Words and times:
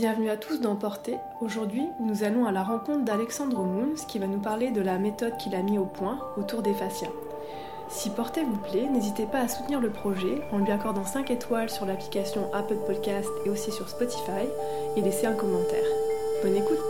Bienvenue 0.00 0.30
à 0.30 0.38
tous 0.38 0.62
dans 0.62 0.76
Portée. 0.76 1.18
Aujourd'hui, 1.42 1.86
nous 2.00 2.24
allons 2.24 2.46
à 2.46 2.52
la 2.52 2.62
rencontre 2.62 3.04
d'Alexandre 3.04 3.62
Moons 3.62 3.96
qui 4.08 4.18
va 4.18 4.26
nous 4.26 4.38
parler 4.38 4.70
de 4.70 4.80
la 4.80 4.98
méthode 4.98 5.36
qu'il 5.36 5.54
a 5.54 5.60
mis 5.60 5.76
au 5.76 5.84
point 5.84 6.18
autour 6.38 6.62
des 6.62 6.72
fascias. 6.72 7.10
Si 7.90 8.08
Portée 8.08 8.42
vous 8.42 8.56
plaît, 8.56 8.88
n'hésitez 8.88 9.26
pas 9.26 9.40
à 9.40 9.48
soutenir 9.48 9.78
le 9.78 9.90
projet 9.90 10.40
en 10.52 10.58
lui 10.58 10.72
accordant 10.72 11.04
5 11.04 11.30
étoiles 11.30 11.68
sur 11.68 11.84
l'application 11.84 12.48
Apple 12.54 12.78
Podcast 12.86 13.28
et 13.44 13.50
aussi 13.50 13.72
sur 13.72 13.90
Spotify 13.90 14.48
et 14.96 15.02
laissez 15.02 15.26
un 15.26 15.34
commentaire. 15.34 15.84
Bonne 16.42 16.56
écoute 16.56 16.89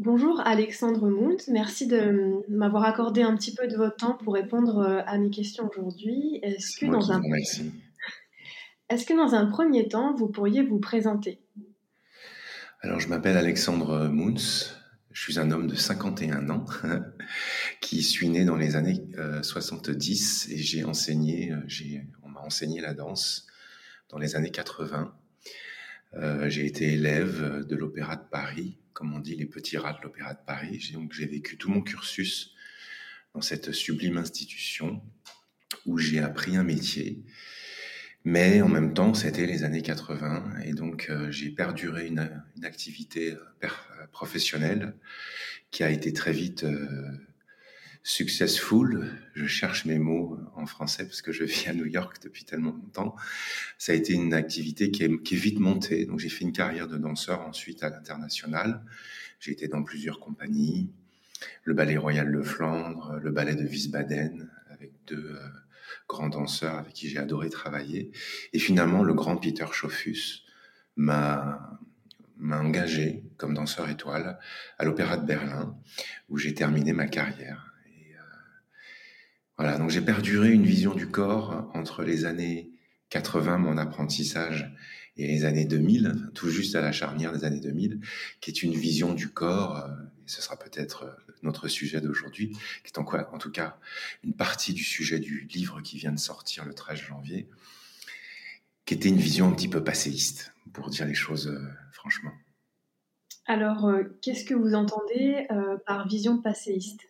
Bonjour 0.00 0.40
Alexandre 0.44 1.08
Mount, 1.10 1.38
merci 1.48 1.88
de 1.88 2.44
m'avoir 2.48 2.84
accordé 2.84 3.22
un 3.22 3.36
petit 3.36 3.52
peu 3.52 3.66
de 3.66 3.76
votre 3.76 3.96
temps 3.96 4.14
pour 4.14 4.34
répondre 4.34 4.78
euh, 4.78 5.00
à 5.06 5.18
mes 5.18 5.28
questions 5.28 5.68
aujourd'hui. 5.68 6.38
Est-ce 6.44 6.78
que, 6.78 6.86
dans 6.86 7.10
un... 7.10 7.20
Est 8.88 9.08
que 9.08 9.16
dans 9.16 9.34
un 9.34 9.46
premier 9.46 9.88
temps, 9.88 10.14
vous 10.14 10.28
pourriez 10.28 10.62
vous 10.62 10.78
présenter? 10.78 11.40
Alors, 12.80 13.00
je 13.00 13.08
m'appelle 13.08 13.36
Alexandre 13.36 14.06
Mouns, 14.06 14.70
je 15.10 15.20
suis 15.20 15.40
un 15.40 15.50
homme 15.50 15.66
de 15.66 15.74
51 15.74 16.48
ans 16.48 16.64
qui 17.80 18.04
suis 18.04 18.28
né 18.28 18.44
dans 18.44 18.56
les 18.56 18.76
années 18.76 19.04
70 19.42 20.46
euh, 20.48 20.54
et 20.54 20.58
j'ai 20.58 20.84
enseigné, 20.84 21.50
euh, 21.50 21.98
on 22.22 22.28
m'a 22.28 22.40
enseigné 22.42 22.80
la 22.80 22.94
danse 22.94 23.48
dans 24.10 24.18
les 24.18 24.36
années 24.36 24.52
80. 24.52 25.12
j'ai 26.46 26.66
été 26.66 26.92
élève 26.92 27.66
de 27.66 27.74
l'Opéra 27.74 28.14
de 28.14 28.24
Paris 28.30 28.78
comme 28.98 29.14
on 29.14 29.20
dit, 29.20 29.36
les 29.36 29.46
petits 29.46 29.78
rats 29.78 29.92
de 29.92 30.02
l'Opéra 30.02 30.34
de 30.34 30.44
Paris. 30.44 30.90
Donc 30.92 31.12
j'ai 31.12 31.26
vécu 31.26 31.56
tout 31.56 31.70
mon 31.70 31.82
cursus 31.82 32.52
dans 33.32 33.40
cette 33.40 33.70
sublime 33.70 34.16
institution 34.16 35.00
où 35.86 35.98
j'ai 35.98 36.18
appris 36.18 36.56
un 36.56 36.64
métier. 36.64 37.22
Mais 38.24 38.60
en 38.60 38.68
même 38.68 38.94
temps, 38.94 39.14
c'était 39.14 39.46
les 39.46 39.62
années 39.62 39.82
80 39.82 40.62
et 40.64 40.72
donc 40.72 41.06
euh, 41.10 41.30
j'ai 41.30 41.50
perduré 41.50 42.08
une, 42.08 42.42
activité 42.64 43.34
euh, 43.34 43.68
professionnelle 44.10 44.96
qui 45.70 45.84
a 45.84 45.90
été 45.90 46.12
très 46.12 46.32
vite 46.32 46.64
euh, 46.64 47.12
successful, 48.02 49.10
je 49.34 49.46
cherche 49.46 49.84
mes 49.84 49.98
mots 49.98 50.38
en 50.54 50.66
français 50.66 51.04
parce 51.04 51.22
que 51.22 51.32
je 51.32 51.44
vis 51.44 51.68
à 51.68 51.74
New 51.74 51.86
York 51.86 52.18
depuis 52.22 52.44
tellement 52.44 52.72
longtemps. 52.72 53.14
Ça 53.78 53.92
a 53.92 53.94
été 53.94 54.14
une 54.14 54.34
activité 54.34 54.90
qui 54.90 55.04
est, 55.04 55.34
vite 55.34 55.58
montée. 55.58 56.06
Donc 56.06 56.18
j'ai 56.18 56.28
fait 56.28 56.44
une 56.44 56.52
carrière 56.52 56.88
de 56.88 56.96
danseur 56.96 57.42
ensuite 57.42 57.82
à 57.82 57.90
l'international. 57.90 58.84
J'ai 59.40 59.52
été 59.52 59.68
dans 59.68 59.82
plusieurs 59.82 60.20
compagnies, 60.20 60.90
le 61.64 61.74
Ballet 61.74 61.96
Royal 61.96 62.32
de 62.32 62.42
Flandre, 62.42 63.18
le 63.22 63.30
Ballet 63.30 63.54
de 63.54 63.64
Wiesbaden, 63.64 64.50
avec 64.70 64.92
deux 65.06 65.36
euh, 65.36 65.48
grands 66.08 66.28
danseurs 66.28 66.78
avec 66.78 66.92
qui 66.92 67.08
j'ai 67.08 67.18
adoré 67.18 67.50
travailler. 67.50 68.10
Et 68.52 68.58
finalement, 68.58 69.02
le 69.04 69.14
grand 69.14 69.36
Peter 69.36 69.66
Schoffus 69.72 70.44
m'a 70.96 71.78
m'a 72.38 72.60
engagé 72.60 73.24
comme 73.36 73.54
danseur 73.54 73.88
étoile 73.88 74.38
à 74.78 74.84
l'Opéra 74.84 75.16
de 75.16 75.26
Berlin, 75.26 75.76
où 76.28 76.38
j'ai 76.38 76.54
terminé 76.54 76.92
ma 76.92 77.06
carrière. 77.06 77.74
Voilà, 79.58 79.76
donc 79.76 79.90
j'ai 79.90 80.00
perduré 80.00 80.52
une 80.52 80.64
vision 80.64 80.94
du 80.94 81.08
corps 81.08 81.68
entre 81.74 82.04
les 82.04 82.24
années 82.24 82.70
80, 83.10 83.58
mon 83.58 83.76
apprentissage, 83.76 84.72
et 85.16 85.26
les 85.26 85.44
années 85.44 85.64
2000, 85.64 86.30
tout 86.32 86.48
juste 86.48 86.76
à 86.76 86.80
la 86.80 86.92
charnière 86.92 87.32
des 87.32 87.44
années 87.44 87.58
2000, 87.58 88.00
qui 88.40 88.50
est 88.52 88.62
une 88.62 88.72
vision 88.72 89.14
du 89.14 89.30
corps, 89.30 89.78
euh, 89.78 89.88
et 90.24 90.28
ce 90.28 90.40
sera 90.40 90.56
peut-être 90.56 91.02
euh, 91.02 91.34
notre 91.42 91.66
sujet 91.66 92.00
d'aujourd'hui, 92.00 92.52
qui 92.84 92.92
est 92.92 92.98
en, 92.98 93.04
quoi, 93.04 93.28
en 93.34 93.38
tout 93.38 93.50
cas 93.50 93.78
une 94.22 94.32
partie 94.32 94.74
du 94.74 94.84
sujet 94.84 95.18
du 95.18 95.48
livre 95.52 95.80
qui 95.80 95.98
vient 95.98 96.12
de 96.12 96.20
sortir 96.20 96.64
le 96.64 96.72
13 96.72 97.00
janvier, 97.00 97.48
qui 98.84 98.94
était 98.94 99.08
une 99.08 99.16
vision 99.16 99.48
un 99.48 99.52
petit 99.52 99.68
peu 99.68 99.82
passéiste, 99.82 100.52
pour 100.72 100.88
dire 100.88 101.04
les 101.04 101.14
choses 101.14 101.48
euh, 101.48 101.66
franchement. 101.90 102.32
Alors, 103.46 103.90
qu'est-ce 104.20 104.44
que 104.44 104.52
vous 104.52 104.74
entendez 104.74 105.48
par 105.86 106.06
vision 106.06 106.36
passéiste? 106.36 107.00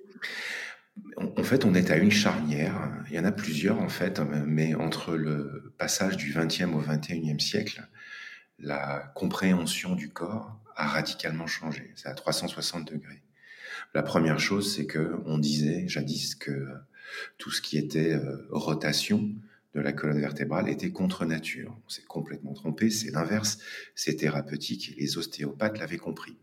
En 1.17 1.43
fait, 1.43 1.65
on 1.65 1.75
est 1.75 1.91
à 1.91 1.97
une 1.97 2.11
charnière. 2.11 3.05
Il 3.09 3.17
y 3.17 3.19
en 3.19 3.25
a 3.25 3.33
plusieurs, 3.33 3.81
en 3.81 3.89
fait, 3.89 4.21
mais 4.21 4.75
entre 4.75 5.17
le 5.17 5.73
passage 5.79 6.17
du 6.17 6.33
20e 6.33 6.73
au 6.75 6.83
21e 6.83 7.41
siècle, 7.41 7.87
la 8.59 9.13
compréhension 9.15 9.95
du 9.95 10.11
corps 10.11 10.59
a 10.77 10.87
radicalement 10.87 11.47
changé. 11.47 11.93
C'est 11.97 12.09
à 12.09 12.15
360 12.15 12.93
degrés. 12.93 13.23
La 13.95 14.03
première 14.03 14.39
chose, 14.39 14.75
c'est 14.75 14.87
que 14.87 15.21
on 15.27 15.39
disait 15.39 15.89
jadis 15.89 16.35
que 16.35 16.69
tout 17.39 17.51
ce 17.51 17.63
qui 17.63 17.79
était 17.79 18.15
euh, 18.15 18.47
rotation 18.51 19.31
de 19.75 19.81
la 19.81 19.93
colonne 19.93 20.21
vertébrale 20.21 20.69
était 20.69 20.91
contre 20.91 21.25
nature. 21.25 21.77
On 21.87 21.89
s'est 21.89 22.03
complètement 22.03 22.53
trompé. 22.53 22.91
C'est 22.91 23.11
l'inverse. 23.11 23.59
C'est 23.95 24.17
thérapeutique 24.17 24.95
les 24.99 25.19
ostéopathes 25.19 25.79
l'avaient 25.79 25.99
compris 25.99 26.37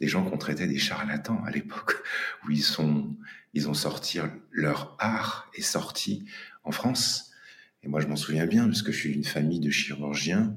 des 0.00 0.08
gens 0.08 0.24
qu'on 0.24 0.38
traitait 0.38 0.66
des 0.66 0.78
charlatans 0.78 1.42
à 1.44 1.50
l'époque, 1.50 1.96
où 2.46 2.50
ils, 2.50 2.62
sont, 2.62 3.16
ils 3.54 3.68
ont 3.68 3.74
sorti 3.74 4.18
leur 4.50 4.96
art 4.98 5.50
est 5.54 5.62
sorti 5.62 6.24
en 6.64 6.72
France. 6.72 7.32
Et 7.82 7.88
moi, 7.88 8.00
je 8.00 8.06
m'en 8.06 8.16
souviens 8.16 8.46
bien, 8.46 8.66
parce 8.66 8.82
que 8.82 8.92
je 8.92 8.98
suis 8.98 9.12
d'une 9.12 9.24
famille 9.24 9.60
de 9.60 9.70
chirurgiens, 9.70 10.54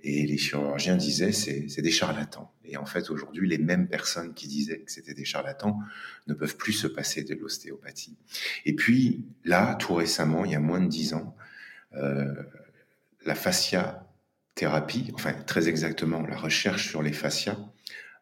et 0.00 0.26
les 0.26 0.36
chirurgiens 0.38 0.96
disaient 0.96 1.32
c'est, 1.32 1.68
c'est 1.68 1.82
des 1.82 1.90
charlatans. 1.90 2.52
Et 2.64 2.76
en 2.76 2.86
fait, 2.86 3.10
aujourd'hui, 3.10 3.48
les 3.48 3.58
mêmes 3.58 3.88
personnes 3.88 4.34
qui 4.34 4.46
disaient 4.46 4.80
que 4.80 4.90
c'était 4.90 5.14
des 5.14 5.24
charlatans 5.24 5.78
ne 6.26 6.34
peuvent 6.34 6.56
plus 6.56 6.72
se 6.72 6.86
passer 6.86 7.24
de 7.24 7.34
l'ostéopathie. 7.34 8.16
Et 8.64 8.74
puis, 8.74 9.24
là, 9.44 9.74
tout 9.76 9.94
récemment, 9.94 10.44
il 10.44 10.52
y 10.52 10.54
a 10.54 10.60
moins 10.60 10.80
de 10.80 10.88
dix 10.88 11.14
ans, 11.14 11.36
euh, 11.94 12.34
la 13.24 13.34
fascia 13.34 14.06
thérapie, 14.54 15.10
enfin 15.14 15.32
très 15.32 15.68
exactement 15.68 16.22
la 16.22 16.36
recherche 16.36 16.88
sur 16.88 17.02
les 17.02 17.12
fascias, 17.12 17.58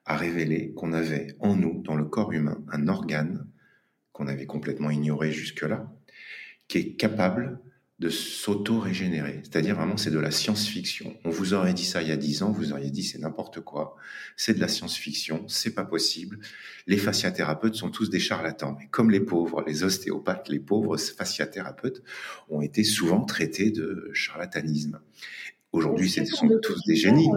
a 0.06 0.16
révélé 0.16 0.72
qu'on 0.74 0.92
avait 0.92 1.34
en 1.40 1.56
nous, 1.56 1.82
dans 1.82 1.96
le 1.96 2.04
corps 2.04 2.32
humain, 2.32 2.62
un 2.70 2.88
organe 2.88 3.46
qu'on 4.12 4.26
avait 4.26 4.46
complètement 4.46 4.90
ignoré 4.90 5.32
jusque-là, 5.32 5.92
qui 6.68 6.78
est 6.78 6.96
capable 6.96 7.60
de 8.00 8.08
s'auto-régénérer. 8.08 9.40
C'est-à-dire 9.44 9.76
vraiment, 9.76 9.96
c'est 9.96 10.10
de 10.10 10.18
la 10.18 10.32
science-fiction. 10.32 11.16
On 11.24 11.30
vous 11.30 11.54
aurait 11.54 11.74
dit 11.74 11.84
ça 11.84 12.02
il 12.02 12.08
y 12.08 12.12
a 12.12 12.16
dix 12.16 12.42
ans, 12.42 12.50
vous 12.50 12.72
auriez 12.72 12.90
dit 12.90 13.04
c'est 13.04 13.18
n'importe 13.18 13.60
quoi. 13.60 13.96
C'est 14.36 14.54
de 14.54 14.60
la 14.60 14.68
science-fiction, 14.68 15.46
c'est 15.48 15.74
pas 15.74 15.84
possible. 15.84 16.40
Les 16.86 16.96
fasciathérapeutes 16.96 17.76
sont 17.76 17.90
tous 17.90 18.10
des 18.10 18.18
charlatans. 18.18 18.76
Et 18.82 18.88
comme 18.88 19.10
les 19.10 19.20
pauvres, 19.20 19.62
les 19.66 19.84
ostéopathes, 19.84 20.48
les 20.48 20.58
pauvres 20.58 20.96
fasciathérapeutes 20.96 22.02
ont 22.50 22.60
été 22.60 22.82
souvent 22.82 23.24
traités 23.24 23.70
de 23.70 24.10
charlatanisme. 24.12 25.00
Aujourd'hui, 25.70 26.10
ce 26.10 26.24
sont 26.24 26.50
tous 26.62 26.82
des 26.86 26.96
génies. 26.96 27.30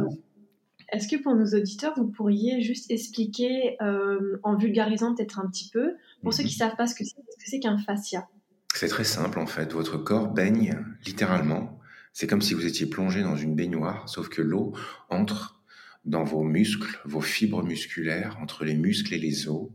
Est-ce 0.90 1.08
que 1.08 1.22
pour 1.22 1.36
nos 1.36 1.48
auditeurs, 1.48 1.94
vous 1.98 2.08
pourriez 2.08 2.62
juste 2.62 2.90
expliquer, 2.92 3.76
euh, 3.82 4.38
en 4.44 4.56
vulgarisant 4.56 5.14
peut-être 5.14 5.40
un 5.40 5.48
petit 5.50 5.70
peu, 5.70 5.96
pour 6.24 6.34
ceux 6.34 6.44
qui 6.44 6.58
ne 6.58 6.64
mhm. 6.64 6.70
savent 6.70 6.78
pas 6.78 6.88
ce 6.88 6.96
que 6.96 7.04
c'est, 7.04 7.60
qu'un 7.60 7.78
fascia? 7.78 8.28
C'est 8.74 8.88
très 8.88 9.04
simple 9.04 9.40
en 9.40 9.48
fait. 9.48 9.74
Votre 9.74 9.98
corps 9.98 10.30
baigne 10.30 10.78
littéralement. 11.06 11.80
C'est 12.14 12.28
comme 12.28 12.42
si 12.42 12.54
vous 12.54 12.66
étiez 12.66 12.86
plongé 12.86 13.22
dans 13.22 13.36
une 13.36 13.56
baignoire, 13.56 14.08
sauf 14.08 14.30
que 14.30 14.42
l'eau 14.42 14.74
entre 15.10 15.62
dans 16.06 16.24
vos 16.24 16.44
muscles, 16.44 17.02
vos 17.04 17.22
fibres 17.22 17.64
musculaires, 17.64 18.38
entre 18.42 18.64
les 18.64 18.76
muscles 18.76 19.14
et 19.14 19.18
les 19.18 19.50
os, 19.50 19.70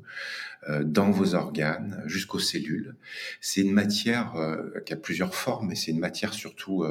euh, 0.68 0.82
dans 0.82 1.10
vos 1.10 1.34
organes, 1.34 2.02
jusqu'aux 2.06 2.38
cellules. 2.38 2.96
C'est 3.42 3.60
une 3.60 3.72
matière 3.72 4.34
euh, 4.36 4.80
qui 4.86 4.94
a 4.94 4.96
plusieurs 4.96 5.34
formes, 5.34 5.72
et 5.72 5.74
c'est 5.74 5.90
une 5.90 6.00
matière 6.00 6.32
surtout 6.32 6.84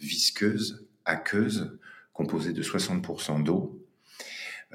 visqueuse, 0.00 0.84
aqueuse, 1.04 1.78
composé 2.12 2.52
de 2.52 2.62
60% 2.62 3.42
d'eau. 3.44 3.78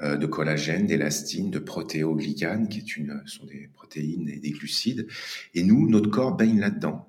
euh, 0.00 0.16
de 0.16 0.26
collagène, 0.26 0.86
d'élastine, 0.86 1.50
de 1.50 1.58
protéoglycane, 1.58 2.68
qui 2.68 2.78
est 2.78 2.96
une, 2.96 3.20
sont 3.26 3.46
des 3.46 3.68
protéines 3.74 4.28
et 4.28 4.38
des 4.38 4.50
glucides. 4.52 5.08
Et 5.54 5.64
nous, 5.64 5.88
notre 5.88 6.08
corps 6.10 6.36
baigne 6.36 6.60
là-dedans. 6.60 7.08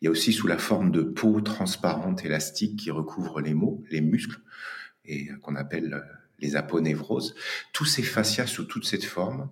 Il 0.00 0.04
y 0.04 0.08
a 0.08 0.10
aussi 0.10 0.32
sous 0.34 0.46
la 0.46 0.58
forme 0.58 0.90
de 0.90 1.00
peau 1.02 1.40
transparente 1.40 2.24
élastique 2.26 2.76
qui 2.76 2.90
recouvre 2.90 3.40
les 3.40 3.54
maux, 3.54 3.82
les 3.90 4.02
muscles, 4.02 4.40
et 5.06 5.28
qu'on 5.40 5.54
appelle 5.56 5.94
euh, 5.94 6.00
les 6.38 6.54
aponevroses. 6.56 7.34
Tous 7.72 7.86
ces 7.86 8.02
fascias 8.02 8.46
sous 8.46 8.64
toute 8.64 8.84
cette 8.84 9.04
forme, 9.04 9.48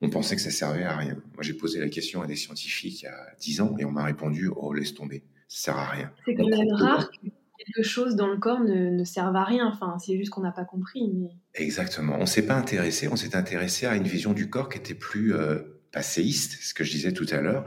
on 0.00 0.08
pensait 0.08 0.36
que 0.36 0.42
ça 0.42 0.50
servait 0.50 0.84
à 0.84 0.96
rien. 0.96 1.14
Moi, 1.34 1.42
j'ai 1.42 1.54
posé 1.54 1.78
la 1.78 1.88
question 1.90 2.22
à 2.22 2.26
des 2.26 2.36
scientifiques 2.36 3.02
il 3.02 3.04
y 3.04 3.08
a 3.08 3.26
dix 3.38 3.60
ans 3.60 3.76
et 3.78 3.84
on 3.84 3.92
m'a 3.92 4.04
répondu 4.04 4.50
Oh, 4.56 4.72
laisse 4.72 4.94
tomber, 4.94 5.24
ça 5.46 5.72
sert 5.72 5.76
à 5.76 5.88
rien. 5.90 6.10
C'est 6.24 6.34
quand 6.34 6.48
même 6.48 6.72
rare 6.72 7.10
que 7.10 7.28
quelque 7.64 7.84
chose 7.84 8.16
dans 8.16 8.28
le 8.28 8.38
corps 8.38 8.60
ne, 8.60 8.90
ne 8.90 9.18
à 9.18 9.44
rien. 9.44 9.66
Enfin, 9.66 9.96
c'est 9.98 10.16
juste 10.16 10.30
qu'on 10.30 10.42
n'a 10.42 10.52
pas 10.52 10.64
compris. 10.64 11.12
Exactement. 11.54 12.16
On 12.18 12.26
s'est 12.26 12.46
pas 12.46 12.56
intéressé. 12.56 13.08
On 13.08 13.16
s'est 13.16 13.36
intéressé 13.36 13.86
à 13.86 13.96
une 13.96 14.04
vision 14.04 14.32
du 14.32 14.50
corps 14.50 14.68
qui 14.68 14.78
était 14.78 14.94
plus 14.94 15.34
euh, 15.34 15.60
passéiste, 15.92 16.58
ce 16.60 16.74
que 16.74 16.84
je 16.84 16.90
disais 16.90 17.12
tout 17.12 17.26
à 17.30 17.40
l'heure, 17.40 17.64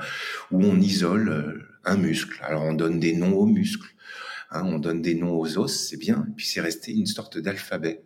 où 0.52 0.64
on 0.64 0.80
isole 0.80 1.30
euh, 1.30 1.68
un 1.86 1.98
muscle. 1.98 2.40
Alors, 2.44 2.64
on 2.64 2.74
donne 2.74 3.00
des 3.00 3.14
noms 3.14 3.36
aux 3.36 3.46
muscles. 3.46 3.94
Hein, 4.52 4.64
on 4.66 4.80
donne 4.80 5.02
des 5.02 5.16
noms 5.16 5.38
aux 5.38 5.58
os, 5.58 5.88
c'est 5.90 5.98
bien. 5.98 6.28
Puis 6.36 6.46
c'est 6.46 6.62
resté 6.62 6.94
une 6.94 7.06
sorte 7.06 7.38
d'alphabet. 7.38 8.04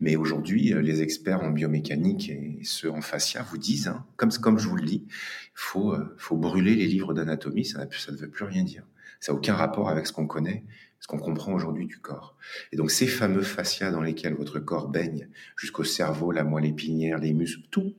Mais 0.00 0.16
aujourd'hui, 0.16 0.74
euh, 0.74 0.80
les 0.80 1.02
experts 1.02 1.42
en 1.42 1.50
biomécanique 1.50 2.28
et 2.28 2.60
ceux 2.64 2.90
en 2.90 3.00
fascia 3.00 3.42
vous 3.42 3.58
disent, 3.58 3.88
hein, 3.88 4.04
comme, 4.16 4.58
je 4.58 4.68
vous 4.68 4.76
le 4.76 4.84
dis, 4.84 5.06
faut, 5.54 5.92
euh, 5.92 6.14
faut 6.18 6.36
brûler 6.36 6.74
les 6.74 6.86
livres 6.86 7.14
d'anatomie, 7.14 7.64
ça, 7.64 7.86
ça 7.90 8.12
ne 8.12 8.16
veut 8.16 8.30
plus 8.30 8.44
rien 8.44 8.62
dire. 8.62 8.86
Ça 9.20 9.32
n'a 9.32 9.38
aucun 9.38 9.54
rapport 9.54 9.88
avec 9.88 10.06
ce 10.06 10.12
qu'on 10.12 10.26
connaît, 10.26 10.64
ce 11.00 11.06
qu'on 11.06 11.18
comprend 11.18 11.52
aujourd'hui 11.52 11.86
du 11.86 11.98
corps. 11.98 12.36
Et 12.72 12.76
donc 12.76 12.90
ces 12.90 13.06
fameux 13.06 13.42
fascias 13.42 13.90
dans 13.90 14.02
lesquels 14.02 14.34
votre 14.34 14.58
corps 14.58 14.88
baigne, 14.88 15.28
jusqu'au 15.56 15.84
cerveau, 15.84 16.32
la 16.32 16.44
moelle 16.44 16.66
épinière, 16.66 17.18
les 17.18 17.32
muscles, 17.32 17.66
tout, 17.70 17.94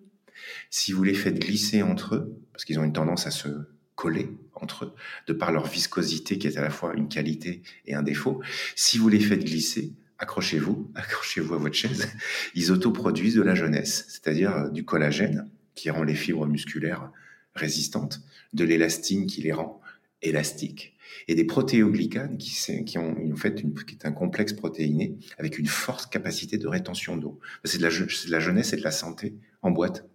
si 0.69 0.91
vous 0.91 1.03
les 1.03 1.13
faites 1.13 1.39
glisser 1.39 1.81
entre 1.81 2.15
eux, 2.15 2.39
parce 2.51 2.65
qu'ils 2.65 2.79
ont 2.79 2.83
une 2.83 2.93
tendance 2.93 3.27
à 3.27 3.31
se 3.31 3.49
coller 3.95 4.29
entre 4.53 4.85
eux, 4.85 4.93
de 5.27 5.33
par 5.33 5.51
leur 5.51 5.67
viscosité 5.67 6.37
qui 6.37 6.47
est 6.47 6.57
à 6.57 6.61
la 6.61 6.69
fois 6.69 6.93
une 6.95 7.09
qualité 7.09 7.63
et 7.85 7.95
un 7.95 8.03
défaut, 8.03 8.41
si 8.75 8.97
vous 8.97 9.09
les 9.09 9.19
faites 9.19 9.43
glisser, 9.43 9.93
accrochez-vous, 10.19 10.91
accrochez-vous 10.95 11.55
à 11.55 11.57
votre 11.57 11.75
chaise, 11.75 12.07
ils 12.55 12.71
autoproduisent 12.71 13.35
de 13.35 13.41
la 13.41 13.55
jeunesse, 13.55 14.05
c'est-à-dire 14.09 14.55
euh, 14.55 14.69
du 14.69 14.85
collagène 14.85 15.49
qui 15.75 15.89
rend 15.89 16.03
les 16.03 16.15
fibres 16.15 16.47
musculaires 16.47 17.11
résistantes, 17.55 18.21
de 18.53 18.63
l'élastine 18.63 19.25
qui 19.25 19.41
les 19.41 19.51
rend 19.51 19.81
élastiques, 20.21 20.95
et 21.27 21.35
des 21.35 21.45
protéoglycanes 21.45 22.37
qui, 22.37 22.83
qui 22.85 22.97
ont 22.97 23.15
en 23.31 23.35
fait 23.35 23.61
une, 23.61 23.73
qui 23.73 23.95
est 23.95 24.05
un 24.05 24.11
complexe 24.11 24.53
protéiné 24.53 25.17
avec 25.37 25.57
une 25.57 25.67
forte 25.67 26.11
capacité 26.11 26.57
de 26.57 26.67
rétention 26.67 27.17
d'eau. 27.17 27.39
C'est 27.63 27.77
de, 27.77 27.83
de, 27.83 28.31
la 28.31 28.39
jeunesse 28.39 28.73
et 28.73 28.77
de 28.77 28.83
la 28.83 28.91
santé 28.91 29.35
en 29.61 29.71
boîte. 29.71 30.07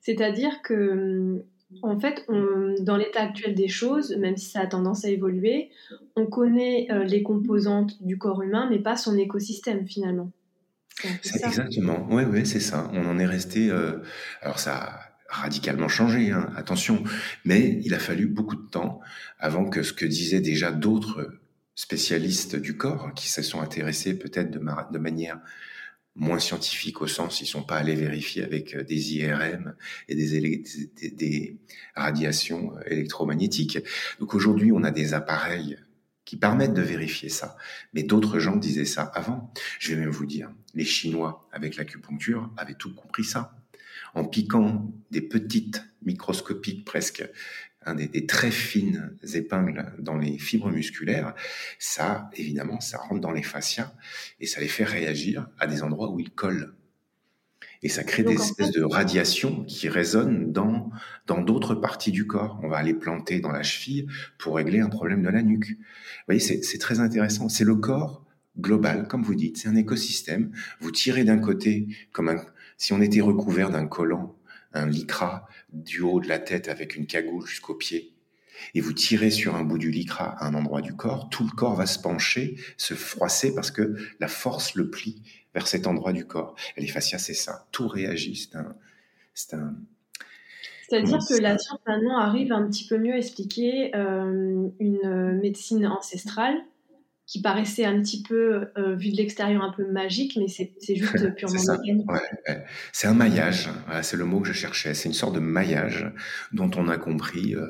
C'est-à-dire 0.00 0.62
que 0.62 1.44
en 1.82 2.00
fait, 2.00 2.26
dans 2.80 2.96
l'état 2.96 3.22
actuel 3.22 3.54
des 3.54 3.68
choses, 3.68 4.16
même 4.16 4.36
si 4.36 4.50
ça 4.50 4.60
a 4.60 4.66
tendance 4.66 5.04
à 5.04 5.08
évoluer, 5.08 5.70
on 6.16 6.26
connaît 6.26 6.88
euh, 6.90 7.04
les 7.04 7.22
composantes 7.22 8.02
du 8.02 8.18
corps 8.18 8.42
humain, 8.42 8.66
mais 8.68 8.80
pas 8.80 8.96
son 8.96 9.16
écosystème 9.16 9.86
finalement. 9.86 10.32
C'est 11.22 11.44
exactement, 11.44 12.06
oui, 12.10 12.24
oui, 12.28 12.44
c'est 12.44 12.60
ça. 12.60 12.90
On 12.92 13.06
en 13.06 13.18
est 13.18 13.26
resté. 13.26 13.70
Euh, 13.70 13.98
alors 14.42 14.58
ça 14.58 14.76
a 14.76 14.99
radicalement 15.30 15.88
changé, 15.88 16.30
hein, 16.30 16.52
attention, 16.56 17.02
mais 17.44 17.80
il 17.84 17.94
a 17.94 17.98
fallu 17.98 18.26
beaucoup 18.26 18.56
de 18.56 18.68
temps 18.68 19.00
avant 19.38 19.64
que 19.64 19.82
ce 19.82 19.92
que 19.92 20.04
disaient 20.04 20.40
déjà 20.40 20.72
d'autres 20.72 21.40
spécialistes 21.74 22.56
du 22.56 22.76
corps, 22.76 23.14
qui 23.14 23.30
se 23.30 23.40
sont 23.42 23.60
intéressés 23.60 24.18
peut-être 24.18 24.50
de, 24.50 24.98
manière 24.98 25.40
moins 26.16 26.40
scientifiques 26.40 27.00
au 27.00 27.06
sens 27.06 27.40
ils 27.40 27.46
sont 27.46 27.62
pas 27.62 27.76
allés 27.76 27.94
vérifier 27.94 28.42
avec 28.42 28.74
euh, 28.74 28.82
des 28.82 29.14
IRM 29.14 29.74
et 30.08 30.16
des, 30.16 30.62
des, 31.12 31.58
radiations 31.94 32.76
euh, 32.76 32.82
électromagnétiques. 32.86 33.78
Donc 34.18 34.34
aujourd'hui, 34.34 34.72
on 34.72 34.82
a 34.82 34.90
des 34.90 35.14
appareils 35.14 35.78
qui 36.24 36.36
permettent 36.36 36.74
de 36.74 36.82
vérifier 36.82 37.28
ça. 37.28 37.56
Mais 37.94 38.02
d'autres 38.02 38.38
gens 38.38 38.56
disaient 38.56 38.84
ça 38.84 39.02
avant. 39.02 39.52
Je 39.78 39.94
vais 39.94 40.00
même 40.00 40.10
vous 40.10 40.26
dire, 40.26 40.52
les 40.74 40.84
Chinois, 40.84 41.48
avec 41.52 41.76
l'acupuncture, 41.76 42.50
avaient 42.56 42.74
tout 42.74 42.94
compris 42.94 43.24
ça. 43.24 43.59
En 44.14 44.24
piquant 44.24 44.92
des 45.10 45.20
petites, 45.20 45.84
microscopiques 46.02 46.84
presque, 46.84 47.28
des, 47.94 48.26
très 48.26 48.50
fines 48.50 49.16
épingles 49.34 49.92
dans 49.98 50.18
les 50.18 50.38
fibres 50.38 50.70
musculaires, 50.70 51.34
ça, 51.78 52.30
évidemment, 52.34 52.80
ça 52.80 52.98
rentre 52.98 53.20
dans 53.20 53.32
les 53.32 53.42
fascias 53.42 53.92
et 54.38 54.46
ça 54.46 54.60
les 54.60 54.68
fait 54.68 54.84
réagir 54.84 55.48
à 55.58 55.66
des 55.66 55.82
endroits 55.82 56.10
où 56.10 56.20
ils 56.20 56.30
collent. 56.30 56.74
Et 57.82 57.88
ça 57.88 58.04
crée 58.04 58.22
des 58.22 58.34
espèces 58.34 58.72
de 58.72 58.82
radiations 58.82 59.64
qui 59.64 59.88
résonnent 59.88 60.52
dans 60.52 60.90
dans 61.26 61.40
d'autres 61.40 61.74
parties 61.74 62.12
du 62.12 62.26
corps. 62.26 62.60
On 62.62 62.68
va 62.68 62.76
aller 62.76 62.92
planter 62.92 63.40
dans 63.40 63.52
la 63.52 63.62
cheville 63.62 64.06
pour 64.36 64.56
régler 64.56 64.80
un 64.80 64.90
problème 64.90 65.22
de 65.22 65.30
la 65.30 65.42
nuque. 65.42 65.70
Vous 65.70 66.24
voyez, 66.26 66.40
c'est 66.40 66.78
très 66.78 67.00
intéressant. 67.00 67.48
C'est 67.48 67.64
le 67.64 67.76
corps 67.76 68.26
global, 68.58 69.08
comme 69.08 69.22
vous 69.22 69.34
dites. 69.34 69.56
C'est 69.56 69.68
un 69.68 69.76
écosystème. 69.76 70.52
Vous 70.80 70.90
tirez 70.90 71.24
d'un 71.24 71.38
côté, 71.38 71.88
comme 72.12 72.28
un, 72.28 72.44
si 72.80 72.94
on 72.94 73.02
était 73.02 73.20
recouvert 73.20 73.70
d'un 73.70 73.86
collant 73.86 74.34
un 74.72 74.86
lycra 74.86 75.46
du 75.70 76.00
haut 76.00 76.18
de 76.18 76.28
la 76.28 76.38
tête 76.38 76.68
avec 76.68 76.96
une 76.96 77.06
cagoule 77.06 77.46
jusqu'au 77.46 77.74
pied, 77.74 78.14
et 78.74 78.80
vous 78.80 78.94
tirez 78.94 79.30
sur 79.30 79.54
un 79.54 79.64
bout 79.64 79.76
du 79.76 79.90
lycra 79.90 80.30
à 80.38 80.46
un 80.46 80.54
endroit 80.54 80.80
du 80.80 80.96
corps, 80.96 81.28
tout 81.28 81.44
le 81.44 81.50
corps 81.50 81.74
va 81.74 81.84
se 81.84 81.98
pencher, 81.98 82.56
se 82.78 82.94
froisser 82.94 83.54
parce 83.54 83.70
que 83.70 83.96
la 84.18 84.28
force 84.28 84.76
le 84.76 84.88
plie 84.88 85.22
vers 85.52 85.66
cet 85.66 85.86
endroit 85.86 86.14
du 86.14 86.26
corps. 86.26 86.54
Et 86.76 86.80
les 86.80 86.86
fascias, 86.86 87.18
c'est 87.18 87.34
ça. 87.34 87.66
Tout 87.70 87.86
réagit. 87.88 88.36
C'est 88.36 88.56
un, 88.56 88.74
c'est 89.34 89.54
un, 89.54 89.74
c'est-à-dire 90.88 91.18
que 91.18 91.40
la 91.40 91.58
science 91.58 91.80
maintenant 91.86 92.18
arrive 92.18 92.52
un 92.52 92.66
petit 92.66 92.86
peu 92.86 92.96
mieux 92.96 93.12
à 93.12 93.18
expliquer 93.18 93.94
euh, 93.94 94.68
une 94.78 95.38
médecine 95.40 95.86
ancestrale 95.86 96.56
qui 97.30 97.40
paraissait 97.40 97.84
un 97.84 98.02
petit 98.02 98.24
peu, 98.24 98.72
euh, 98.76 98.96
vu 98.96 99.12
de 99.12 99.16
l'extérieur, 99.16 99.62
un 99.62 99.70
peu 99.70 99.86
magique, 99.86 100.36
mais 100.36 100.48
c'est 100.48 100.72
juste 100.96 101.32
purement 101.36 101.62
mécanique. 101.78 102.08
C'est 102.92 103.06
un 103.06 103.14
maillage, 103.14 103.68
c'est 104.02 104.16
le 104.16 104.24
mot 104.24 104.40
que 104.40 104.48
je 104.48 104.52
cherchais. 104.52 104.94
C'est 104.94 105.08
une 105.08 105.14
sorte 105.14 105.36
de 105.36 105.40
maillage 105.40 106.12
dont 106.52 106.72
on 106.76 106.88
a 106.88 106.98
compris 106.98 107.54
euh, 107.54 107.68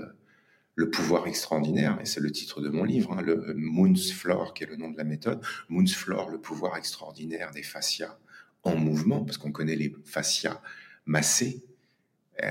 le 0.77 0.89
pouvoir 0.89 1.27
extraordinaire, 1.27 1.99
et 2.01 2.07
c'est 2.07 2.21
le 2.21 2.33
titre 2.33 2.63
de 2.63 2.71
mon 2.71 2.85
livre, 2.85 3.13
hein, 3.13 3.21
le 3.21 3.53
Moon's 3.55 4.11
Floor, 4.13 4.55
qui 4.55 4.65
est 4.65 4.67
le 4.67 4.77
nom 4.77 4.91
de 4.91 4.97
la 4.97 5.05
méthode. 5.05 5.43
Moon's 5.69 5.95
Floor, 5.95 6.31
le 6.31 6.41
pouvoir 6.41 6.79
extraordinaire 6.79 7.51
des 7.51 7.63
fascias 7.63 8.19
en 8.63 8.77
mouvement, 8.77 9.27
parce 9.27 9.37
qu'on 9.37 9.53
connaît 9.53 9.77
les 9.77 9.95
fascias 10.07 10.63
massés, 11.05 11.63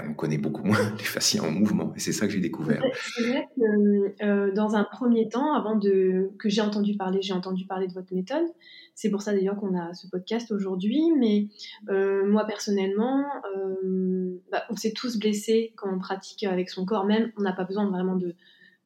on 0.08 0.14
connaît 0.14 0.38
beaucoup 0.38 0.64
moins 0.64 0.78
les 0.98 1.04
fascias 1.04 1.42
en 1.42 1.52
mouvement. 1.52 1.94
Et 1.96 2.00
c'est 2.00 2.12
ça 2.12 2.28
que 2.28 2.34
j'ai 2.34 2.40
découvert. 2.40 2.82
C'est 3.16 3.30
vrai 3.30 3.48
que 3.56 4.24
euh, 4.24 4.52
dans 4.54 4.76
un 4.76 4.84
premier 4.84 5.30
temps, 5.30 5.54
avant 5.54 5.76
de, 5.76 6.32
que 6.40 6.50
j'ai 6.50 6.62
entendu 6.62 6.96
parler, 6.96 7.22
j'ai 7.22 7.34
entendu 7.34 7.66
parler 7.66 7.88
de 7.88 7.94
votre 7.94 8.14
méthode. 8.14 8.46
C'est 8.96 9.10
pour 9.10 9.22
ça 9.22 9.34
d'ailleurs 9.34 9.56
qu'on 9.58 9.78
a 9.78 9.94
ce 9.94 10.08
podcast 10.08 10.52
aujourd'hui. 10.52 11.02
Mais 11.18 11.48
euh, 11.90 12.26
moi 12.28 12.46
personnellement, 12.46 13.24
euh, 13.56 14.42
bah, 14.52 14.64
on 14.70 14.76
s'est 14.76 14.94
tous 14.94 15.18
blessés 15.18 15.74
quand 15.76 15.94
on 15.94 16.00
pratique 16.00 16.44
avec 16.44 16.70
son 16.70 16.86
corps. 16.86 17.06
Même, 17.06 17.32
on 17.38 17.42
n'a 17.42 17.54
pas 17.54 17.64
besoin 17.64 17.90
vraiment 17.90 18.16
de 18.16 18.36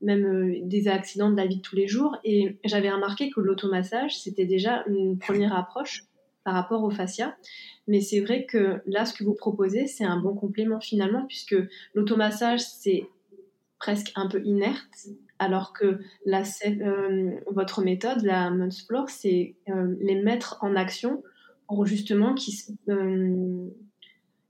même 0.02 0.68
des 0.68 0.90
accidents 0.90 1.32
de 1.32 1.38
la 1.38 1.48
vie 1.48 1.58
de 1.58 1.62
tous 1.62 1.78
les 1.78 1.88
jours. 1.88 2.18
Et 2.26 2.60
j'avais 2.66 2.92
remarqué 2.92 3.30
que 3.30 3.40
l'automassage, 3.40 4.20
c'était 4.20 4.46
déjà 4.46 4.84
une 4.88 5.18
première 5.18 5.56
approche 5.56 6.04
par 6.44 6.54
rapport 6.54 6.84
au 6.84 6.90
fascia. 6.90 7.36
Mais 7.88 8.02
c'est 8.02 8.20
vrai 8.20 8.46
que 8.46 8.82
là, 8.86 9.06
ce 9.06 9.14
que 9.14 9.24
vous 9.24 9.34
proposez, 9.34 9.88
c'est 9.88 10.06
un 10.06 10.20
bon 10.20 10.34
complément 10.36 10.80
finalement, 10.80 11.26
puisque 11.26 11.56
l'automassage, 11.94 12.62
c'est 12.62 13.08
presque 13.80 14.12
un 14.16 14.28
peu 14.28 14.42
inerte, 14.46 15.08
alors 15.40 15.74
que 15.74 16.00
euh, 16.28 17.32
votre 17.52 17.84
méthode, 17.84 18.24
la 18.24 18.52
Floor, 18.88 19.10
c'est 19.10 19.56
euh, 19.70 19.96
les 20.00 20.22
mettre 20.22 20.58
en 20.62 20.76
action 20.76 21.22
pour 21.68 21.86
justement 21.86 22.34
qu'il 22.34 22.54
euh, 22.90 23.68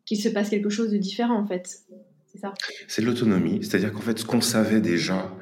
se 0.06 0.30
passe 0.30 0.50
quelque 0.50 0.70
chose 0.70 0.92
de 0.92 0.98
différent 0.98 1.40
en 1.40 1.48
fait. 1.48 1.80
C'est 2.28 2.40
ça 2.40 2.54
C'est 2.88 3.02
l'autonomie, 3.02 3.64
c'est-à-dire 3.64 3.94
qu'en 3.94 4.02
fait, 4.02 4.20
ce 4.20 4.26
qu'on 4.26 4.42
savait 4.42 4.82
déjà, 4.82 5.36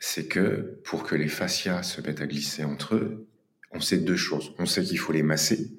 c'est 0.00 0.28
que 0.28 0.80
pour 0.84 1.04
que 1.04 1.14
les 1.14 1.28
fascias 1.28 1.82
se 1.82 2.00
mettent 2.02 2.20
à 2.20 2.26
glisser 2.26 2.64
entre 2.64 2.96
eux, 2.96 3.26
on 3.72 3.80
sait 3.80 3.98
deux 3.98 4.16
choses. 4.16 4.54
On 4.58 4.66
sait 4.66 4.82
qu'il 4.82 4.98
faut 4.98 5.12
les 5.12 5.22
masser, 5.22 5.70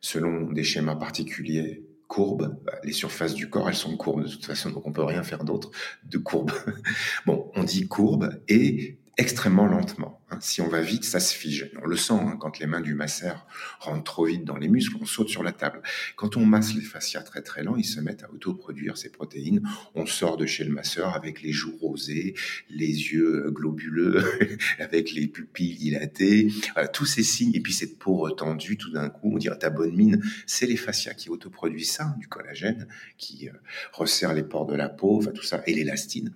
selon 0.00 0.52
des 0.52 0.64
schémas 0.64 0.96
particuliers 0.96 1.82
courbes. 2.08 2.56
Bah, 2.64 2.74
les 2.84 2.92
surfaces 2.92 3.34
du 3.34 3.50
corps, 3.50 3.68
elles 3.68 3.74
sont 3.74 3.96
courbes 3.96 4.24
de 4.24 4.28
toute 4.28 4.44
façon, 4.44 4.70
donc 4.70 4.86
on 4.86 4.92
peut 4.92 5.04
rien 5.04 5.22
faire 5.22 5.44
d'autre 5.44 5.70
de 6.04 6.18
courbe. 6.18 6.52
bon, 7.26 7.50
on 7.54 7.64
dit 7.64 7.88
courbe 7.88 8.40
et 8.48 8.98
extrêmement 9.18 9.66
lentement. 9.66 10.20
Hein. 10.30 10.38
Si 10.40 10.60
on 10.60 10.68
va 10.68 10.82
vite, 10.82 11.04
ça 11.04 11.20
se 11.20 11.34
fige. 11.34 11.70
On 11.82 11.86
le 11.86 11.96
sent 11.96 12.12
hein, 12.12 12.36
quand 12.38 12.58
les 12.58 12.66
mains 12.66 12.82
du 12.82 12.94
masseur 12.94 13.46
rentrent 13.80 14.04
trop 14.04 14.26
vite 14.26 14.44
dans 14.44 14.58
les 14.58 14.68
muscles, 14.68 14.96
on 15.00 15.06
saute 15.06 15.28
sur 15.28 15.42
la 15.42 15.52
table. 15.52 15.80
Quand 16.16 16.36
on 16.36 16.44
masse 16.44 16.74
les 16.74 16.82
fascias 16.82 17.22
très 17.22 17.40
très 17.40 17.62
lents, 17.62 17.76
ils 17.76 17.84
se 17.84 18.00
mettent 18.00 18.24
à 18.24 18.30
autoproduire 18.30 18.98
ces 18.98 19.10
protéines. 19.10 19.66
On 19.94 20.04
sort 20.04 20.36
de 20.36 20.44
chez 20.44 20.64
le 20.64 20.72
masseur 20.72 21.14
avec 21.14 21.40
les 21.40 21.52
joues 21.52 21.76
rosées, 21.80 22.34
les 22.68 22.86
yeux 22.86 23.46
euh, 23.46 23.50
globuleux, 23.50 24.22
avec 24.78 25.12
les 25.12 25.26
pupilles 25.28 25.76
dilatées, 25.76 26.52
tous 26.92 27.06
ces 27.06 27.22
signes. 27.22 27.54
Et 27.54 27.60
puis 27.60 27.72
cette 27.72 27.98
peau 27.98 28.16
retendue, 28.16 28.76
tout 28.76 28.90
d'un 28.90 29.08
coup, 29.08 29.32
on 29.34 29.38
dirait 29.38 29.58
ta 29.58 29.70
bonne 29.70 29.96
mine. 29.96 30.22
C'est 30.46 30.66
les 30.66 30.76
fascias 30.76 31.14
qui 31.14 31.30
autoproduisent 31.30 31.92
ça, 31.92 32.14
du 32.18 32.28
collagène, 32.28 32.86
qui 33.16 33.48
euh, 33.48 33.52
resserre 33.92 34.34
les 34.34 34.42
pores 34.42 34.66
de 34.66 34.76
la 34.76 34.90
peau, 34.90 35.16
enfin 35.18 35.30
tout 35.30 35.42
ça, 35.42 35.62
et 35.66 35.72
l'élastine. 35.72 36.34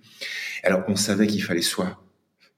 Alors 0.63 0.83
on 0.87 0.95
savait 0.95 1.27
qu'il 1.27 1.43
fallait 1.43 1.61
soit 1.61 2.03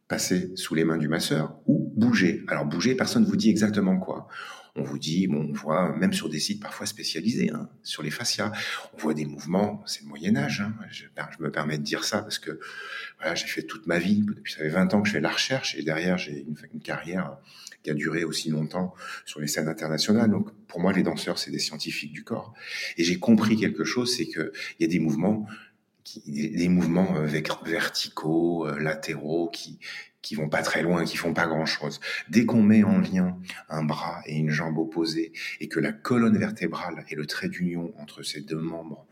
passer 0.07 0.51
sous 0.55 0.75
les 0.75 0.83
mains 0.83 0.97
du 0.97 1.07
masseur 1.07 1.55
ou 1.65 1.91
bouger. 1.95 2.43
Alors 2.47 2.65
bouger, 2.65 2.95
personne 2.95 3.23
ne 3.23 3.27
vous 3.27 3.35
dit 3.35 3.49
exactement 3.49 3.97
quoi. 3.97 4.27
On 4.75 4.81
vous 4.81 4.97
dit, 4.97 5.27
bon, 5.27 5.49
on 5.49 5.53
voit 5.53 5.95
même 5.95 6.13
sur 6.13 6.29
des 6.29 6.39
sites 6.39 6.59
parfois 6.59 6.87
spécialisés, 6.87 7.51
hein, 7.51 7.69
sur 7.83 8.01
les 8.01 8.09
fascias, 8.09 8.51
on 8.95 8.97
voit 8.97 9.13
des 9.13 9.25
mouvements, 9.25 9.83
c'est 9.85 10.01
le 10.01 10.07
Moyen 10.07 10.35
Âge, 10.35 10.61
hein, 10.61 10.73
je, 10.89 11.05
me 11.39 11.51
permets 11.51 11.77
de 11.77 11.83
dire 11.83 12.03
ça 12.03 12.23
parce 12.23 12.39
que 12.39 12.59
voilà, 13.19 13.35
j'ai 13.35 13.45
fait 13.45 13.61
toute 13.61 13.85
ma 13.85 13.99
vie, 13.99 14.21
depuis 14.21 14.51
ça 14.51 14.59
fait 14.59 14.69
20 14.69 14.95
ans 14.95 15.03
que 15.03 15.07
je 15.07 15.13
fais 15.13 15.21
la 15.21 15.29
recherche 15.29 15.75
et 15.75 15.83
derrière 15.83 16.17
j'ai 16.17 16.39
une, 16.39 16.55
une 16.73 16.79
carrière 16.79 17.37
qui 17.83 17.91
a 17.91 17.93
duré 17.93 18.23
aussi 18.23 18.49
longtemps 18.49 18.95
sur 19.25 19.39
les 19.41 19.47
scènes 19.47 19.67
internationales. 19.67 20.31
Donc 20.31 20.51
pour 20.67 20.79
moi, 20.79 20.93
les 20.93 21.03
danseurs, 21.03 21.37
c'est 21.37 21.51
des 21.51 21.59
scientifiques 21.59 22.13
du 22.13 22.23
corps. 22.23 22.53
Et 22.97 23.03
j'ai 23.03 23.19
compris 23.19 23.57
quelque 23.57 23.83
chose, 23.83 24.15
c'est 24.15 24.25
qu'il 24.25 24.51
y 24.79 24.85
a 24.85 24.87
des 24.87 24.99
mouvements 24.99 25.45
des 26.25 26.69
mouvements 26.69 27.15
euh, 27.15 27.25
verticaux, 27.65 28.67
euh, 28.67 28.79
latéraux, 28.79 29.49
qui 29.49 29.79
qui 30.23 30.35
vont 30.35 30.49
pas 30.49 30.63
très 30.63 30.81
loin, 30.81 31.03
qui 31.03 31.17
font 31.17 31.33
pas 31.33 31.45
grand 31.45 31.65
chose. 31.67 31.99
Dès 32.29 32.45
qu'on 32.45 32.63
met 32.63 32.83
en 32.83 32.97
lien 32.97 33.37
un 33.69 33.83
bras 33.83 34.21
et 34.25 34.37
une 34.37 34.49
jambe 34.49 34.77
opposée 34.77 35.33
et 35.59 35.67
que 35.67 35.79
la 35.79 35.91
colonne 35.91 36.37
vertébrale 36.37 37.05
est 37.09 37.15
le 37.15 37.27
trait 37.27 37.49
d'union 37.49 37.93
entre 37.99 38.23
ces 38.23 38.41
deux 38.41 38.59
membres, 38.59 39.05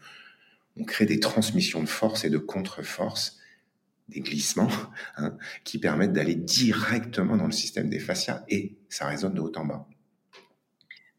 on 0.78 0.86
crée 0.86 1.06
des 1.06 1.20
transmissions 1.20 1.84
de 1.84 1.90
force 1.90 2.24
et 2.24 2.30
de 2.30 2.38
contre-force, 2.38 3.40
des 4.08 4.22
glissements, 4.22 4.72
hein, 5.18 5.38
qui 5.66 5.80
permettent 5.80 6.14
d'aller 6.14 6.36
directement 6.36 7.36
dans 7.36 7.46
le 7.46 7.52
système 7.52 7.90
des 7.90 8.00
fascias 8.00 8.44
et 8.48 8.78
ça 8.88 9.06
résonne 9.06 9.34
de 9.34 9.42
haut 9.42 9.52
en 9.58 9.66
bas. 9.66 9.88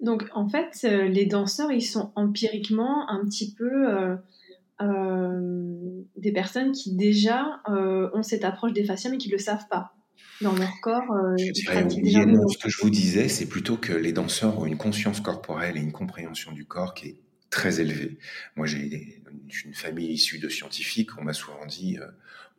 Donc 0.00 0.25
en 0.33 0.49
fait, 0.49 0.81
euh, 0.85 1.07
les 1.07 1.26
danseurs, 1.26 1.71
ils 1.71 1.83
sont 1.85 2.12
empiriquement 2.17 3.09
un 3.11 3.25
petit 3.25 3.55
peu 3.55 4.17
des 6.16 6.32
personnes 6.32 6.72
qui 6.72 6.94
déjà 6.94 7.60
euh, 7.68 8.10
ont 8.14 8.22
cette 8.22 8.44
approche 8.44 8.72
des 8.72 8.84
fascias 8.84 9.10
mais 9.10 9.18
qui 9.18 9.28
ne 9.28 9.34
le 9.34 9.38
savent 9.38 9.66
pas 9.68 9.94
dans 10.40 10.54
leur 10.54 10.72
corps. 10.82 11.10
Euh, 11.12 11.36
ce 11.36 12.58
que 12.58 12.68
je 12.68 12.82
vous 12.82 12.90
disais, 12.90 13.28
c'est 13.28 13.46
plutôt 13.46 13.76
que 13.76 13.92
les 13.92 14.12
danseurs 14.12 14.58
ont 14.58 14.66
une 14.66 14.76
conscience 14.76 15.20
corporelle 15.20 15.76
et 15.76 15.80
une 15.80 15.92
compréhension 15.92 16.52
du 16.52 16.64
corps 16.64 16.94
qui 16.94 17.08
est 17.08 17.16
très 17.50 17.80
élevée. 17.80 18.18
Moi, 18.56 18.66
j'ai 18.66 19.22
une 19.64 19.74
famille 19.74 20.10
issue 20.12 20.38
de 20.38 20.48
scientifiques. 20.48 21.10
On 21.18 21.24
m'a 21.24 21.32
souvent 21.32 21.66
dit 21.66 21.98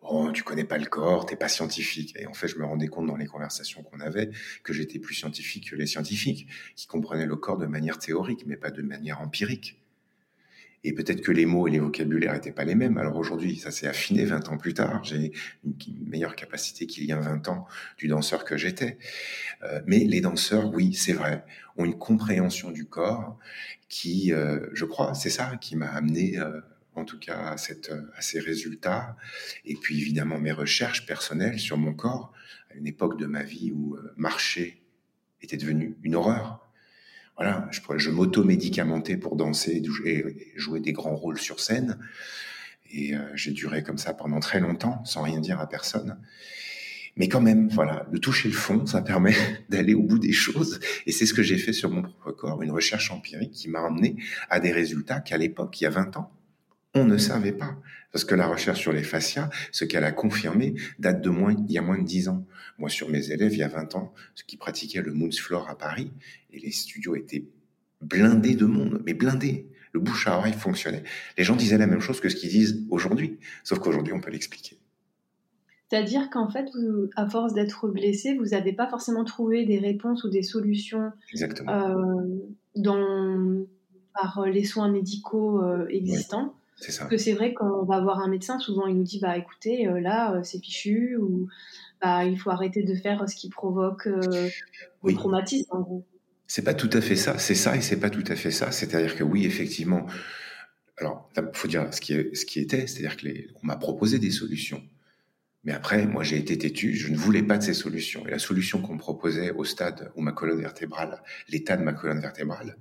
Oh, 0.06 0.30
tu 0.34 0.44
connais 0.44 0.66
pas 0.66 0.78
le 0.78 0.86
corps, 0.86 1.26
t'es 1.26 1.38
pas 1.38 1.48
scientifique. 1.48 2.14
Et 2.20 2.28
en 2.28 2.34
fait, 2.34 2.48
je 2.48 2.58
me 2.58 2.66
rendais 2.66 2.88
compte 2.88 3.08
dans 3.08 3.16
les 3.16 3.26
conversations 3.26 3.84
qu'on 3.84 4.02
avait 4.02 4.32
que 4.64 4.74
j'étais 4.74 5.00
plus 5.00 5.16
scientifique 5.16 5.72
que 5.72 5.76
les 5.76 5.88
scientifiques, 5.88 6.48
qui 6.76 6.88
comprenaient 6.88 7.26
le 7.26 7.38
corps 7.38 7.58
de 7.58 7.66
manière 7.66 7.98
théorique, 7.98 8.44
mais 8.46 8.58
pas 8.58 8.72
de 8.72 8.82
manière 8.82 9.22
empirique. 9.22 9.83
Et 10.86 10.94
peut-être 10.94 11.22
que 11.22 11.32
les 11.32 11.46
mots 11.46 11.68
et 11.68 11.72
les 11.72 11.80
vocabulaires 11.80 12.34
n'étaient 12.34 12.52
pas 12.52 12.66
les 12.66 12.76
mêmes. 12.76 12.98
Alors 12.98 13.16
aujourd'hui, 13.16 13.58
ça 13.58 13.72
s'est 13.72 13.88
affiné 13.88 14.26
20 14.26 14.50
ans 14.50 14.58
plus 14.58 14.74
tard. 14.74 15.04
J'ai 15.04 15.32
une 15.64 15.76
meilleure 16.10 16.36
capacité 16.36 16.88
qu'il 16.88 17.06
y 17.06 17.14
a 17.14 17.20
20 17.20 17.48
ans 17.48 17.68
du 17.98 18.08
danseur 18.08 18.44
que 18.44 18.58
j'étais. 18.58 18.98
Euh, 19.64 19.82
mais 19.86 20.00
les 20.00 20.20
danseurs, 20.20 20.74
oui, 20.74 20.94
c'est 20.94 21.14
vrai, 21.14 21.46
ont 21.78 21.86
une 21.86 21.98
compréhension 21.98 22.70
du 22.70 22.86
corps 22.86 23.40
qui, 23.88 24.34
euh, 24.34 24.68
je 24.74 24.84
crois, 24.84 25.14
c'est 25.14 25.30
ça 25.30 25.56
qui 25.62 25.78
m'a 25.78 25.90
amené, 25.90 26.38
euh, 26.38 26.60
en 26.96 27.06
tout 27.06 27.20
cas, 27.20 27.56
à, 27.56 27.58
ces 28.22 28.40
résultats. 28.40 29.16
Et 29.64 29.76
puis 29.76 30.02
évidemment, 30.02 30.38
mes 30.38 30.52
recherches 30.52 31.06
personnelles 31.06 31.60
sur 31.60 31.78
mon 31.78 31.94
corps, 31.94 32.34
à 32.72 32.76
une 32.76 32.88
époque 32.88 33.18
de 33.18 33.26
ma 33.26 33.44
vie 33.44 33.72
où 33.72 33.98
marcher 34.18 34.84
était 35.42 35.58
devenu 35.58 35.96
une 36.04 36.16
horreur 36.16 36.63
voilà, 37.36 37.68
je, 37.72 37.80
je 37.98 38.10
m'auto-médicamentais 38.10 39.18
pour 39.18 39.36
danser 39.36 39.82
et 40.06 40.30
jouer 40.56 40.80
des 40.80 40.94
grands 40.94 41.16
rôles 41.16 41.40
sur 41.40 41.60
scène. 41.60 41.98
Et 42.92 43.16
euh, 43.16 43.22
j'ai 43.34 43.52
duré 43.52 43.82
comme 43.82 43.98
ça 43.98 44.14
pendant 44.14 44.40
très 44.40 44.60
longtemps, 44.60 45.04
sans 45.04 45.24
rien 45.24 45.40
dire 45.40 45.60
à 45.60 45.68
personne. 45.68 46.18
Mais 47.16 47.28
quand 47.28 47.42
même, 47.42 47.70
voilà, 47.70 48.08
de 48.12 48.18
toucher 48.18 48.50
le 48.50 48.56
fond, 48.56 48.86
ça 48.86 49.02
permet 49.02 49.36
d'aller 49.70 49.94
au 49.94 50.04
bout 50.04 50.20
des 50.20 50.32
choses. 50.32 50.80
Et 51.06 51.12
c'est 51.12 51.26
ce 51.26 51.34
que 51.34 51.44
j'ai 51.44 51.58
fait 51.58 51.74
sur 51.74 51.90
mon 51.90 52.04
propre 52.04 52.32
corps, 52.32 52.62
une 52.62 52.72
recherche 52.72 53.12
empirique 53.12 53.52
qui 53.52 53.70
m'a 53.70 53.86
amené 53.86 54.16
à 54.50 54.60
des 54.60 54.72
résultats 54.72 55.20
qu'à 55.20 55.38
l'époque, 55.38 55.80
il 55.82 55.86
y 55.86 55.88
a 55.88 55.92
20 55.92 56.18
ans, 56.18 56.32
on 56.94 57.06
ne 57.06 57.18
savait 57.18 57.52
pas. 57.52 57.76
Parce 58.12 58.26
que 58.26 58.36
la 58.36 58.48
recherche 58.48 58.80
sur 58.80 58.94
les 58.94 59.04
fascias, 59.04 59.50
ce 59.72 59.86
qu'elle 59.86 60.04
a 60.04 60.12
confirmé, 60.12 60.76
date 61.00 61.22
de 61.22 61.30
moins, 61.30 61.56
il 61.68 61.72
y 61.72 61.78
a 61.80 61.82
moins 61.82 61.98
de 61.98 62.06
10 62.06 62.30
ans. 62.30 62.46
Moi, 62.78 62.90
sur 62.90 63.10
mes 63.10 63.32
élèves, 63.32 63.54
il 63.54 63.60
y 63.60 63.64
a 63.64 63.68
20 63.68 63.96
ans, 63.96 64.14
ceux 64.36 64.46
qui 64.46 64.58
pratiquaient 64.58 65.02
le 65.02 65.14
Moons 65.14 65.32
Floor 65.32 65.68
à 65.70 65.78
Paris, 65.78 66.12
et 66.52 66.60
les 66.60 66.72
studios 66.72 67.16
étaient 67.16 67.46
blindés 68.02 68.56
de 68.56 68.66
monde, 68.66 69.02
mais 69.06 69.14
blindés. 69.14 69.68
Le 69.94 70.00
bouche 70.00 70.28
à 70.28 70.38
oreille 70.38 70.54
fonctionnait. 70.54 71.04
Les 71.38 71.44
gens 71.44 71.56
disaient 71.56 71.78
la 71.78 71.88
même 71.88 72.00
chose 72.00 72.20
que 72.20 72.30
ce 72.30 72.36
qu'ils 72.36 72.50
disent 72.50 72.86
aujourd'hui, 72.90 73.40
sauf 73.64 73.80
qu'aujourd'hui, 73.80 74.14
on 74.14 74.20
peut 74.20 74.32
l'expliquer. 74.32 74.78
C'est-à-dire 75.90 76.32
qu'en 76.32 76.50
fait, 76.50 76.66
à 77.16 77.30
force 77.30 77.54
d'être 77.54 77.88
blessé, 77.88 78.36
vous 78.36 78.46
n'avez 78.46 78.74
pas 78.74 78.88
forcément 78.88 79.24
trouvé 79.24 79.66
des 79.66 79.78
réponses 79.78 80.24
ou 80.24 80.30
des 80.30 80.42
solutions 80.42 81.12
euh, 81.36 82.40
dans, 82.76 83.66
par 84.16 84.46
les 84.48 84.64
soins 84.64 84.90
médicaux 84.90 85.62
euh, 85.62 85.86
existants. 85.90 86.56
Ça. 86.78 87.02
Parce 87.02 87.12
que 87.12 87.18
c'est 87.18 87.34
vrai 87.34 87.54
quand 87.54 87.82
on 87.82 87.86
va 87.86 88.02
voir 88.02 88.20
un 88.20 88.28
médecin, 88.28 88.60
souvent 88.60 88.88
il 88.88 88.96
nous 88.96 89.04
dit 89.04 89.20
bah 89.20 89.38
écoutez 89.38 89.88
euh, 89.88 90.00
là 90.00 90.42
c'est 90.44 90.60
fichu 90.60 91.18
ou 91.18 91.48
bah, 92.02 92.26
il 92.26 92.38
faut 92.38 92.50
arrêter 92.50 92.84
de 92.84 92.96
faire 92.96 93.28
ce 93.30 93.36
qui 93.36 93.50
provoque 93.50 94.06
le 94.06 95.14
traumatisme 95.14 95.70
en 95.72 95.82
gros. 95.82 96.06
C'est 96.48 96.64
pas 96.64 96.74
tout 96.74 96.90
à 96.94 97.02
fait 97.02 97.16
ça. 97.16 97.40
C'est 97.40 97.56
ça 97.56 97.76
et 97.76 97.82
c'est 97.82 98.00
pas 98.00 98.10
tout 98.10 98.24
à 98.28 98.36
fait 98.36 98.52
ça. 98.52 98.72
C'est-à-dire 98.72 99.16
que 99.16 99.24
oui, 99.24 99.46
effectivement. 99.46 100.06
Alors, 100.98 101.30
il 101.36 101.44
faut 101.54 101.68
dire 101.68 101.92
ce 101.92 102.00
qui, 102.00 102.14
ce 102.34 102.46
qui 102.46 102.60
était, 102.60 102.86
c'est-à-dire 102.86 103.18
que 103.18 103.28
on 103.64 103.66
m'a 103.66 103.76
proposé 103.76 104.20
des 104.20 104.30
solutions. 104.30 104.84
Mais 105.64 105.72
après, 105.72 106.06
moi, 106.06 106.24
j'ai 106.24 106.38
été 106.38 106.58
têtu, 106.58 106.94
je 106.94 107.12
ne 107.12 107.18
voulais 107.18 107.42
pas 107.42 107.58
de 107.58 107.64
ces 107.64 107.74
solutions. 107.74 108.28
Et 108.28 108.32
la 108.32 108.40
solution 108.40 108.82
qu'on 108.82 108.94
me 108.94 109.00
proposait 109.00 109.52
au 109.52 109.64
stade 109.64 110.12
où 110.16 110.22
ma 110.22 110.34
colonne 110.34 110.60
vertébrale, 110.60 111.24
l'état 111.48 111.78
de 111.78 111.84
ma 111.84 111.94
colonne 111.94 112.20
vertébrale, 112.20 112.78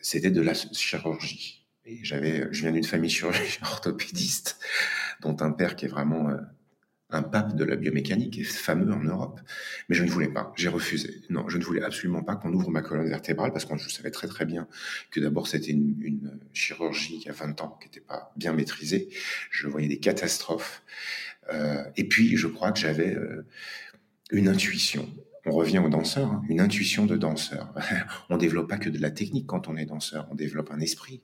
c'était 0.00 0.30
de 0.30 0.40
la 0.40 0.54
chirurgie. 0.54 1.66
J'avais, 2.02 2.46
je 2.50 2.62
viens 2.62 2.72
d'une 2.72 2.84
famille 2.84 3.10
chirurgienne 3.10 3.46
orthopédiste, 3.62 4.58
dont 5.22 5.36
un 5.40 5.52
père 5.52 5.76
qui 5.76 5.86
est 5.86 5.88
vraiment 5.88 6.30
euh, 6.30 6.36
un 7.10 7.22
pape 7.22 7.56
de 7.56 7.64
la 7.64 7.76
biomécanique 7.76 8.38
et 8.38 8.44
fameux 8.44 8.92
en 8.92 9.02
Europe. 9.02 9.40
Mais 9.88 9.96
je 9.96 10.04
ne 10.04 10.10
voulais 10.10 10.28
pas, 10.28 10.52
j'ai 10.56 10.68
refusé. 10.68 11.22
Non, 11.30 11.48
je 11.48 11.56
ne 11.56 11.64
voulais 11.64 11.82
absolument 11.82 12.22
pas 12.22 12.36
qu'on 12.36 12.52
ouvre 12.52 12.70
ma 12.70 12.82
colonne 12.82 13.08
vertébrale 13.08 13.52
parce 13.52 13.64
que 13.64 13.76
je 13.78 13.88
savais 13.88 14.10
très 14.10 14.28
très 14.28 14.44
bien 14.44 14.68
que 15.10 15.20
d'abord 15.20 15.46
c'était 15.48 15.70
une, 15.70 16.38
chirurgie 16.52 17.18
il 17.22 17.26
y 17.26 17.30
a 17.30 17.32
20 17.32 17.60
ans 17.62 17.78
qui 17.80 17.88
n'était 17.88 18.00
pas 18.00 18.32
bien 18.36 18.52
maîtrisée. 18.52 19.08
Je 19.50 19.66
voyais 19.68 19.88
des 19.88 19.98
catastrophes. 19.98 20.82
Euh, 21.52 21.82
et 21.96 22.06
puis 22.06 22.36
je 22.36 22.46
crois 22.46 22.72
que 22.72 22.78
j'avais 22.78 23.14
euh, 23.14 23.46
une 24.30 24.48
intuition. 24.48 25.08
On 25.46 25.52
revient 25.52 25.78
aux 25.78 25.88
danseurs, 25.88 26.30
hein, 26.30 26.42
une 26.50 26.60
intuition 26.60 27.06
de 27.06 27.16
danseur. 27.16 27.72
on 28.28 28.36
développe 28.36 28.68
pas 28.68 28.76
que 28.76 28.90
de 28.90 28.98
la 28.98 29.10
technique 29.10 29.46
quand 29.46 29.66
on 29.68 29.78
est 29.78 29.86
danseur, 29.86 30.28
on 30.30 30.34
développe 30.34 30.70
un 30.70 30.80
esprit. 30.80 31.22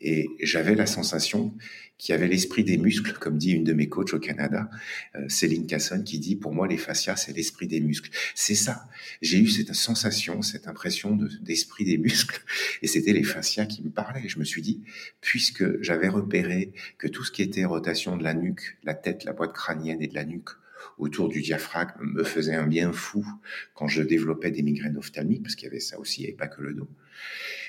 Et 0.00 0.28
j'avais 0.40 0.74
la 0.74 0.86
sensation 0.86 1.54
qu'il 1.96 2.12
y 2.12 2.16
avait 2.16 2.26
l'esprit 2.26 2.64
des 2.64 2.76
muscles, 2.76 3.12
comme 3.18 3.38
dit 3.38 3.52
une 3.52 3.64
de 3.64 3.72
mes 3.72 3.88
coachs 3.88 4.12
au 4.14 4.18
Canada, 4.18 4.68
euh, 5.14 5.28
Céline 5.28 5.66
Casson, 5.66 6.02
qui 6.02 6.18
dit 6.18 6.36
pour 6.36 6.52
moi 6.52 6.66
les 6.66 6.76
fascias 6.76 7.16
c'est 7.16 7.32
l'esprit 7.32 7.66
des 7.66 7.80
muscles. 7.80 8.10
C'est 8.34 8.56
ça. 8.56 8.88
J'ai 9.22 9.38
eu 9.38 9.46
cette 9.46 9.74
sensation, 9.74 10.42
cette 10.42 10.66
impression 10.66 11.16
d'esprit 11.40 11.84
des 11.84 11.98
muscles, 11.98 12.42
et 12.82 12.88
c'était 12.88 13.12
les 13.12 13.22
fascias 13.22 13.66
qui 13.66 13.82
me 13.82 13.90
parlaient. 13.90 14.28
Je 14.28 14.38
me 14.38 14.44
suis 14.44 14.62
dit, 14.62 14.82
puisque 15.20 15.80
j'avais 15.82 16.08
repéré 16.08 16.72
que 16.98 17.06
tout 17.06 17.24
ce 17.24 17.30
qui 17.30 17.42
était 17.42 17.64
rotation 17.64 18.16
de 18.16 18.24
la 18.24 18.34
nuque, 18.34 18.76
la 18.82 18.94
tête, 18.94 19.24
la 19.24 19.32
boîte 19.32 19.52
crânienne 19.52 20.02
et 20.02 20.08
de 20.08 20.14
la 20.14 20.24
nuque 20.24 20.50
autour 20.98 21.28
du 21.28 21.40
diaphragme 21.40 21.92
me 22.00 22.24
faisait 22.24 22.54
un 22.54 22.66
bien 22.66 22.92
fou 22.92 23.26
quand 23.74 23.88
je 23.88 24.02
développais 24.02 24.50
des 24.50 24.62
migraines 24.62 24.96
ophtalmiques, 24.96 25.42
parce 25.42 25.54
qu'il 25.54 25.66
y 25.66 25.70
avait 25.70 25.80
ça 25.80 25.98
aussi, 25.98 26.22
il 26.22 26.24
n'y 26.24 26.28
avait 26.30 26.36
pas 26.36 26.48
que 26.48 26.62
le 26.62 26.74
dos. 26.74 26.88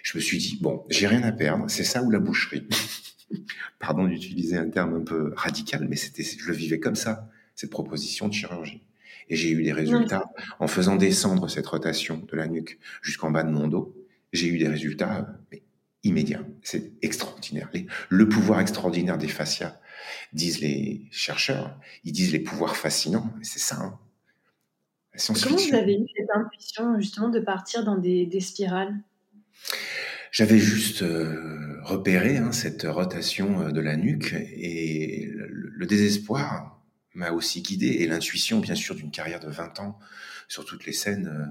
Je 0.03 0.17
me 0.17 0.21
suis 0.21 0.37
dit, 0.37 0.57
bon, 0.61 0.85
j'ai 0.89 1.07
rien 1.07 1.23
à 1.23 1.31
perdre, 1.31 1.65
c'est 1.67 1.83
ça 1.83 2.03
ou 2.03 2.11
la 2.11 2.19
boucherie. 2.19 2.67
Pardon 3.79 4.05
d'utiliser 4.05 4.57
un 4.57 4.69
terme 4.69 4.95
un 4.95 5.03
peu 5.03 5.33
radical, 5.35 5.87
mais 5.89 5.95
c'était, 5.95 6.23
je 6.23 6.47
le 6.47 6.53
vivais 6.53 6.79
comme 6.79 6.95
ça, 6.95 7.29
cette 7.55 7.71
proposition 7.71 8.27
de 8.27 8.33
chirurgie. 8.33 8.83
Et 9.29 9.35
j'ai 9.35 9.49
eu 9.49 9.63
des 9.63 9.73
résultats 9.73 10.25
en 10.59 10.67
faisant 10.67 10.95
descendre 10.95 11.49
cette 11.49 11.65
rotation 11.65 12.17
de 12.17 12.35
la 12.35 12.47
nuque 12.47 12.77
jusqu'en 13.01 13.31
bas 13.31 13.43
de 13.43 13.49
mon 13.49 13.67
dos. 13.67 13.95
J'ai 14.33 14.47
eu 14.47 14.59
des 14.59 14.67
résultats 14.67 15.27
immédiat. 16.05 16.41
C'est 16.61 16.91
extraordinaire. 17.01 17.69
le 18.09 18.29
pouvoir 18.29 18.61
extraordinaire 18.61 19.17
des 19.17 19.27
fascias, 19.27 19.79
disent 20.33 20.61
les 20.61 21.07
chercheurs, 21.11 21.77
ils 22.03 22.11
disent 22.11 22.31
les 22.31 22.39
pouvoirs 22.39 22.77
fascinants, 22.77 23.33
mais 23.37 23.43
c'est 23.43 23.59
ça. 23.59 23.77
Hein. 23.81 23.99
Comment 25.43 25.55
vous 25.55 25.75
avez 25.75 25.95
eu 25.95 26.05
cette 26.15 26.29
intuition 26.33 26.99
justement 26.99 27.29
de 27.29 27.39
partir 27.39 27.83
dans 27.83 27.97
des, 27.97 28.39
spirales? 28.39 28.95
J'avais 30.35 30.59
juste 30.59 31.01
euh, 31.01 31.79
repéré 31.83 32.35
hein, 32.35 32.51
cette 32.51 32.83
rotation 32.83 33.61
euh, 33.61 33.71
de 33.71 33.79
la 33.79 33.95
nuque 33.95 34.33
et 34.33 35.31
le 35.33 35.85
désespoir 35.85 36.81
m'a 37.13 37.31
aussi 37.31 37.61
guidé 37.61 37.87
et 37.87 38.07
l'intuition 38.07 38.59
bien 38.59 38.75
sûr 38.75 38.95
d'une 38.95 39.11
carrière 39.11 39.39
de 39.39 39.49
20 39.49 39.79
ans 39.79 39.97
sur 40.49 40.65
toutes 40.65 40.85
les 40.85 40.91
scènes 40.91 41.27
euh, 41.27 41.45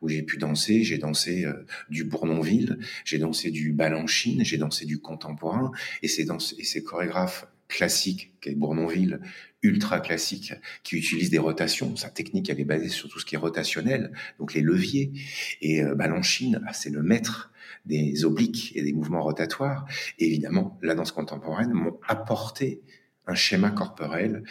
où 0.00 0.08
j'ai 0.08 0.22
pu 0.22 0.38
danser. 0.38 0.84
J'ai 0.84 0.96
dansé 0.96 1.46
du 1.90 2.04
Bournonville, 2.04 2.78
j'ai 3.04 3.18
dansé 3.18 3.50
du 3.50 3.72
Balanchine, 3.72 4.42
j'ai 4.42 4.56
dansé 4.56 4.86
du 4.86 5.00
contemporain 5.02 5.70
et 6.00 6.08
ces, 6.08 6.28
et 6.56 6.64
ces 6.64 6.82
chorégraphes 6.82 7.46
classiques 7.68 8.32
qu'est 8.40 8.54
Bournonville, 8.54 9.20
ultra 9.62 10.00
classique, 10.00 10.54
qui 10.82 10.96
utilise 10.96 11.28
des 11.28 11.38
rotations. 11.38 11.94
Sa 11.94 12.08
technique, 12.08 12.48
elle 12.48 12.58
est 12.58 12.64
basée 12.64 12.88
sur 12.88 13.10
tout 13.10 13.20
ce 13.20 13.26
qui 13.26 13.34
est 13.34 13.38
rotationnel, 13.38 14.12
donc 14.38 14.54
les 14.54 14.62
leviers. 14.62 15.12
Et 15.60 15.84
Balanchine, 15.84 16.62
ah, 16.66 16.72
c'est 16.72 16.88
le 16.88 17.02
maître 17.02 17.49
des 17.84 18.24
obliques 18.24 18.72
et 18.74 18.82
des 18.82 18.92
mouvements 18.92 19.22
rotatoires. 19.22 19.86
Évidemment, 20.18 20.78
la 20.82 20.94
danse 20.94 21.12
contemporaine 21.12 21.72
m'ont 21.72 21.98
apporté 22.06 22.82
un 23.26 23.34
schéma 23.34 23.70
corporel 23.70 24.42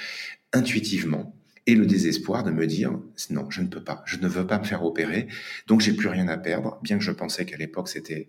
intuitivement 0.54 1.36
et 1.66 1.76
le 1.76 1.86
désespoir 1.86 2.44
de 2.44 2.52
me 2.52 2.66
dire 2.66 3.00
non, 3.30 3.50
je 3.50 3.62
ne 3.62 3.68
peux 3.68 3.84
pas, 3.84 4.02
je 4.06 4.18
ne 4.18 4.28
veux 4.28 4.48
pas 4.48 4.58
me 4.58 4.64
faire 4.64 4.84
opérer, 4.84 5.28
donc 5.68 5.82
j'ai 5.82 5.94
plus 5.94 6.08
rien 6.08 6.28
à 6.28 6.38
perdre, 6.38 6.80
bien 6.82 6.98
que 6.98 7.04
je 7.04 7.12
pensais 7.12 7.46
qu'à 7.46 7.58
l'époque 7.58 7.90
c'était 7.90 8.28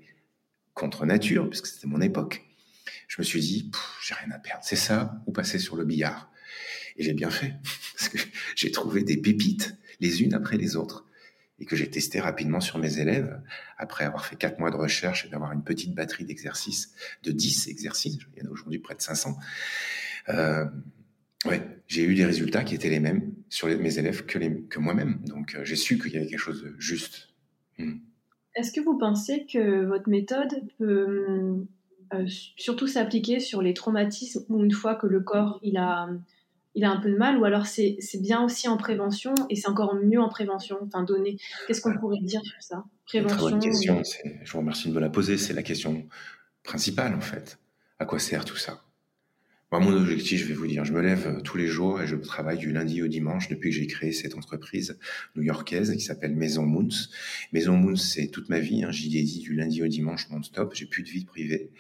contre 0.74 1.06
nature, 1.06 1.48
puisque 1.48 1.66
c'était 1.66 1.86
mon 1.86 2.00
époque. 2.00 2.42
Je 3.08 3.16
me 3.18 3.24
suis 3.24 3.40
dit, 3.40 3.70
j'ai 4.02 4.14
rien 4.14 4.30
à 4.30 4.38
perdre, 4.38 4.62
c'est 4.64 4.76
ça 4.76 5.22
ou 5.26 5.32
passer 5.32 5.58
sur 5.58 5.76
le 5.76 5.84
billard. 5.84 6.30
Et 6.96 7.02
j'ai 7.02 7.14
bien 7.14 7.30
fait, 7.30 7.54
parce 7.96 8.08
que 8.08 8.18
j'ai 8.56 8.70
trouvé 8.70 9.02
des 9.04 9.16
pépites 9.16 9.74
les 10.00 10.22
unes 10.22 10.34
après 10.34 10.56
les 10.56 10.76
autres 10.76 11.06
et 11.60 11.66
que 11.66 11.76
j'ai 11.76 11.88
testé 11.88 12.20
rapidement 12.20 12.60
sur 12.60 12.78
mes 12.78 12.98
élèves 12.98 13.40
après 13.78 14.04
avoir 14.04 14.26
fait 14.26 14.36
quatre 14.36 14.58
mois 14.58 14.70
de 14.70 14.76
recherche 14.76 15.26
et 15.26 15.28
d'avoir 15.28 15.52
une 15.52 15.62
petite 15.62 15.94
batterie 15.94 16.24
d'exercices, 16.24 16.94
de 17.22 17.30
10 17.30 17.68
exercices, 17.68 18.18
il 18.34 18.42
y 18.42 18.46
en 18.46 18.48
a 18.48 18.52
aujourd'hui 18.52 18.78
près 18.78 18.94
de 18.94 19.02
500. 19.02 19.36
Euh, 20.30 20.64
Ouais, 21.46 21.62
j'ai 21.86 22.04
eu 22.04 22.14
des 22.14 22.26
résultats 22.26 22.64
qui 22.64 22.74
étaient 22.74 22.90
les 22.90 23.00
mêmes 23.00 23.32
sur 23.48 23.66
mes 23.66 23.98
élèves 23.98 24.26
que, 24.26 24.78
moi-même. 24.78 25.22
Donc 25.26 25.54
euh, 25.54 25.64
j'ai 25.64 25.76
su 25.76 25.98
qu'il 25.98 26.12
y 26.12 26.16
avait 26.16 26.26
quelque 26.26 26.38
chose 26.38 26.62
de 26.62 26.74
juste. 26.78 27.30
Hmm. 27.78 27.98
Est-ce 28.54 28.72
que 28.72 28.80
vous 28.80 28.98
pensez 28.98 29.46
que 29.50 29.86
votre 29.86 30.08
méthode 30.08 30.52
peut 30.78 31.64
euh, 32.12 32.26
surtout 32.56 32.86
s'appliquer 32.86 33.40
sur 33.40 33.62
les 33.62 33.72
traumatismes 33.72 34.44
ou 34.50 34.62
une 34.62 34.72
fois 34.72 34.96
que 34.96 35.06
le 35.06 35.20
corps 35.20 35.60
il 35.62 35.78
a, 35.78 36.10
il 36.74 36.84
a 36.84 36.90
un 36.90 37.00
peu 37.00 37.10
de 37.10 37.16
mal 37.16 37.38
ou 37.38 37.44
alors 37.44 37.66
c'est, 37.66 37.98
bien 38.20 38.42
aussi 38.42 38.68
en 38.68 38.76
prévention 38.76 39.34
et 39.48 39.56
c'est 39.56 39.68
encore 39.68 39.94
mieux 39.94 40.20
en 40.20 40.28
prévention 40.28 40.78
Enfin, 40.82 41.02
donner. 41.02 41.36
Qu'est-ce 41.66 41.80
qu'on 41.80 41.96
pourrait 41.98 42.20
dire 42.22 42.42
sur 42.42 42.60
ça? 42.60 42.84
Prévention. 43.06 43.36
Très 43.36 43.50
bonne 43.50 43.60
question. 43.60 44.02
Je 44.42 44.52
vous 44.52 44.58
remercie 44.58 44.88
de 44.88 44.94
me 44.94 45.00
la 45.00 45.10
poser. 45.10 45.36
C'est 45.36 45.54
la 45.54 45.62
question 45.62 46.06
principale 46.62 47.14
en 47.14 47.20
fait. 47.20 47.58
À 47.98 48.04
quoi 48.04 48.18
sert 48.18 48.44
tout 48.44 48.56
ça? 48.56 48.82
Moi, 49.72 49.78
mon 49.78 49.96
objectif, 49.96 50.40
je 50.40 50.46
vais 50.46 50.54
vous 50.54 50.66
dire, 50.66 50.84
je 50.84 50.92
me 50.92 51.00
lève 51.00 51.28
euh, 51.28 51.40
tous 51.42 51.56
les 51.56 51.68
jours 51.68 52.02
et 52.02 52.06
je 52.08 52.16
travaille 52.16 52.58
du 52.58 52.72
lundi 52.72 53.02
au 53.02 53.06
dimanche 53.06 53.48
depuis 53.48 53.70
que 53.70 53.76
j'ai 53.76 53.86
créé 53.86 54.10
cette 54.10 54.34
entreprise 54.34 54.98
new-yorkaise 55.36 55.92
qui 55.92 56.00
s'appelle 56.00 56.34
Maison 56.34 56.66
Moons. 56.66 56.88
Maison 57.52 57.76
Moons, 57.76 57.94
c'est 57.94 58.26
toute 58.26 58.48
ma 58.48 58.58
vie. 58.58 58.82
Hein. 58.82 58.90
J'y 58.90 59.08
dédie 59.08 59.38
du 59.38 59.54
lundi 59.54 59.80
au 59.80 59.86
dimanche 59.86 60.28
non-stop. 60.30 60.74
J'ai 60.74 60.86
plus 60.86 61.04
de 61.04 61.08
vie 61.08 61.24
privée. 61.24 61.70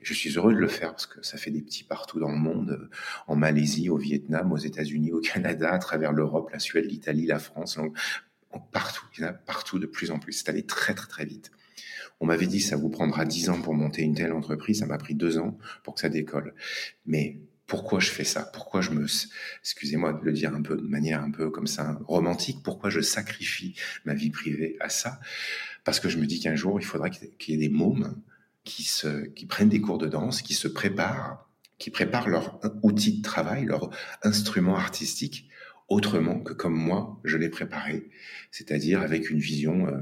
Je 0.00 0.14
suis 0.14 0.30
heureux 0.30 0.54
de 0.54 0.58
le 0.58 0.68
faire 0.68 0.92
parce 0.92 1.04
que 1.04 1.22
ça 1.22 1.36
fait 1.36 1.50
des 1.50 1.60
petits 1.60 1.84
partout 1.84 2.18
dans 2.18 2.30
le 2.30 2.38
monde, 2.38 2.78
euh, 2.80 2.90
en 3.26 3.36
Malaisie, 3.36 3.90
au 3.90 3.98
Vietnam, 3.98 4.50
aux 4.50 4.56
États-Unis, 4.56 5.12
au 5.12 5.20
Canada, 5.20 5.70
à 5.70 5.78
travers 5.78 6.12
l'Europe, 6.12 6.48
la 6.50 6.58
Suède, 6.58 6.86
l'Italie, 6.86 7.26
la 7.26 7.38
France, 7.38 7.78
partout. 8.72 9.04
Il 9.18 9.20
y 9.20 9.24
en 9.24 9.28
a 9.28 9.32
partout 9.34 9.78
de 9.78 9.86
plus 9.86 10.10
en 10.10 10.18
plus. 10.18 10.32
C'est 10.32 10.48
allé 10.48 10.64
très 10.64 10.94
très 10.94 11.08
très 11.08 11.26
vite. 11.26 11.50
On 12.20 12.26
m'avait 12.26 12.46
dit 12.46 12.60
ça 12.60 12.76
vous 12.76 12.88
prendra 12.88 13.24
dix 13.24 13.50
ans 13.50 13.60
pour 13.60 13.74
monter 13.74 14.02
une 14.02 14.14
telle 14.14 14.32
entreprise, 14.32 14.80
ça 14.80 14.86
m'a 14.86 14.98
pris 14.98 15.14
deux 15.14 15.38
ans 15.38 15.58
pour 15.82 15.94
que 15.94 16.00
ça 16.00 16.08
décolle. 16.08 16.54
Mais 17.06 17.40
pourquoi 17.66 17.98
je 18.00 18.10
fais 18.10 18.24
ça? 18.24 18.42
Pourquoi 18.52 18.80
je 18.80 18.90
me, 18.90 19.06
excusez-moi 19.60 20.12
de 20.12 20.24
le 20.24 20.32
dire 20.32 20.54
un 20.54 20.62
peu 20.62 20.76
de 20.76 20.86
manière 20.86 21.22
un 21.22 21.30
peu 21.30 21.50
comme 21.50 21.66
ça 21.66 21.98
romantique, 22.06 22.58
pourquoi 22.62 22.90
je 22.90 23.00
sacrifie 23.00 23.74
ma 24.04 24.14
vie 24.14 24.30
privée 24.30 24.76
à 24.80 24.88
ça? 24.88 25.18
Parce 25.84 26.00
que 26.00 26.08
je 26.08 26.18
me 26.18 26.26
dis 26.26 26.40
qu'un 26.40 26.56
jour 26.56 26.78
il 26.80 26.84
faudra 26.84 27.10
qu'il 27.10 27.30
y 27.48 27.54
ait 27.54 27.68
des 27.68 27.74
mômes 27.74 28.20
qui 28.64 28.84
se, 28.84 29.26
qui 29.26 29.46
prennent 29.46 29.68
des 29.68 29.80
cours 29.80 29.98
de 29.98 30.08
danse, 30.08 30.42
qui 30.42 30.54
se 30.54 30.68
préparent, 30.68 31.48
qui 31.78 31.90
préparent 31.90 32.28
leur 32.28 32.60
outil 32.82 33.18
de 33.18 33.22
travail, 33.22 33.64
leur 33.64 33.90
instrument 34.22 34.76
artistique 34.76 35.48
autrement 35.88 36.40
que 36.40 36.52
comme 36.52 36.74
moi 36.74 37.20
je 37.24 37.36
l'ai 37.36 37.50
préparé, 37.50 38.08
c'est-à-dire 38.50 39.02
avec 39.02 39.30
une 39.30 39.38
vision 39.38 39.86
euh, 39.88 40.00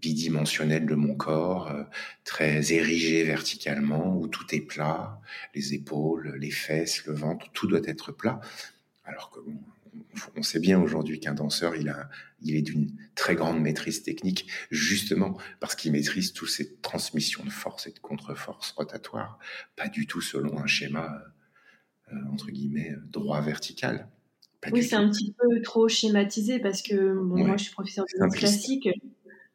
bidimensionnel 0.00 0.86
de 0.86 0.94
mon 0.94 1.14
corps, 1.14 1.70
euh, 1.70 1.84
très 2.24 2.72
érigé 2.72 3.24
verticalement, 3.24 4.16
où 4.16 4.28
tout 4.28 4.46
est 4.54 4.60
plat, 4.60 5.20
les 5.54 5.74
épaules, 5.74 6.36
les 6.38 6.50
fesses, 6.50 7.04
le 7.06 7.14
ventre, 7.14 7.50
tout 7.52 7.66
doit 7.66 7.86
être 7.86 8.12
plat. 8.12 8.40
Alors 9.04 9.30
que 9.30 9.40
on 10.36 10.42
sait 10.42 10.60
bien 10.60 10.80
aujourd'hui 10.80 11.20
qu'un 11.20 11.34
danseur, 11.34 11.76
il, 11.76 11.88
a, 11.88 12.08
il 12.42 12.54
est 12.54 12.62
d'une 12.62 12.92
très 13.14 13.34
grande 13.34 13.60
maîtrise 13.60 14.02
technique, 14.02 14.48
justement 14.70 15.36
parce 15.60 15.74
qu'il 15.74 15.92
maîtrise 15.92 16.32
toutes 16.32 16.50
ces 16.50 16.76
transmissions 16.76 17.44
de 17.44 17.50
force 17.50 17.86
et 17.86 17.92
de 17.92 17.98
contre-force 17.98 18.72
rotatoire, 18.72 19.38
pas 19.76 19.88
du 19.88 20.06
tout 20.06 20.20
selon 20.20 20.58
un 20.58 20.66
schéma, 20.66 21.22
euh, 22.12 22.16
entre 22.32 22.50
guillemets, 22.50 22.94
droit 23.10 23.40
vertical. 23.40 24.08
oui, 24.72 24.82
c'est 24.82 24.96
un 24.96 25.08
petit 25.08 25.34
peu 25.38 25.62
trop 25.62 25.88
schématisé 25.88 26.58
parce 26.58 26.82
que 26.82 27.12
moi, 27.14 27.56
je 27.56 27.64
suis 27.64 27.72
professeur 27.72 28.04
de 28.12 28.18
danse 28.18 28.36
classique 28.36 28.88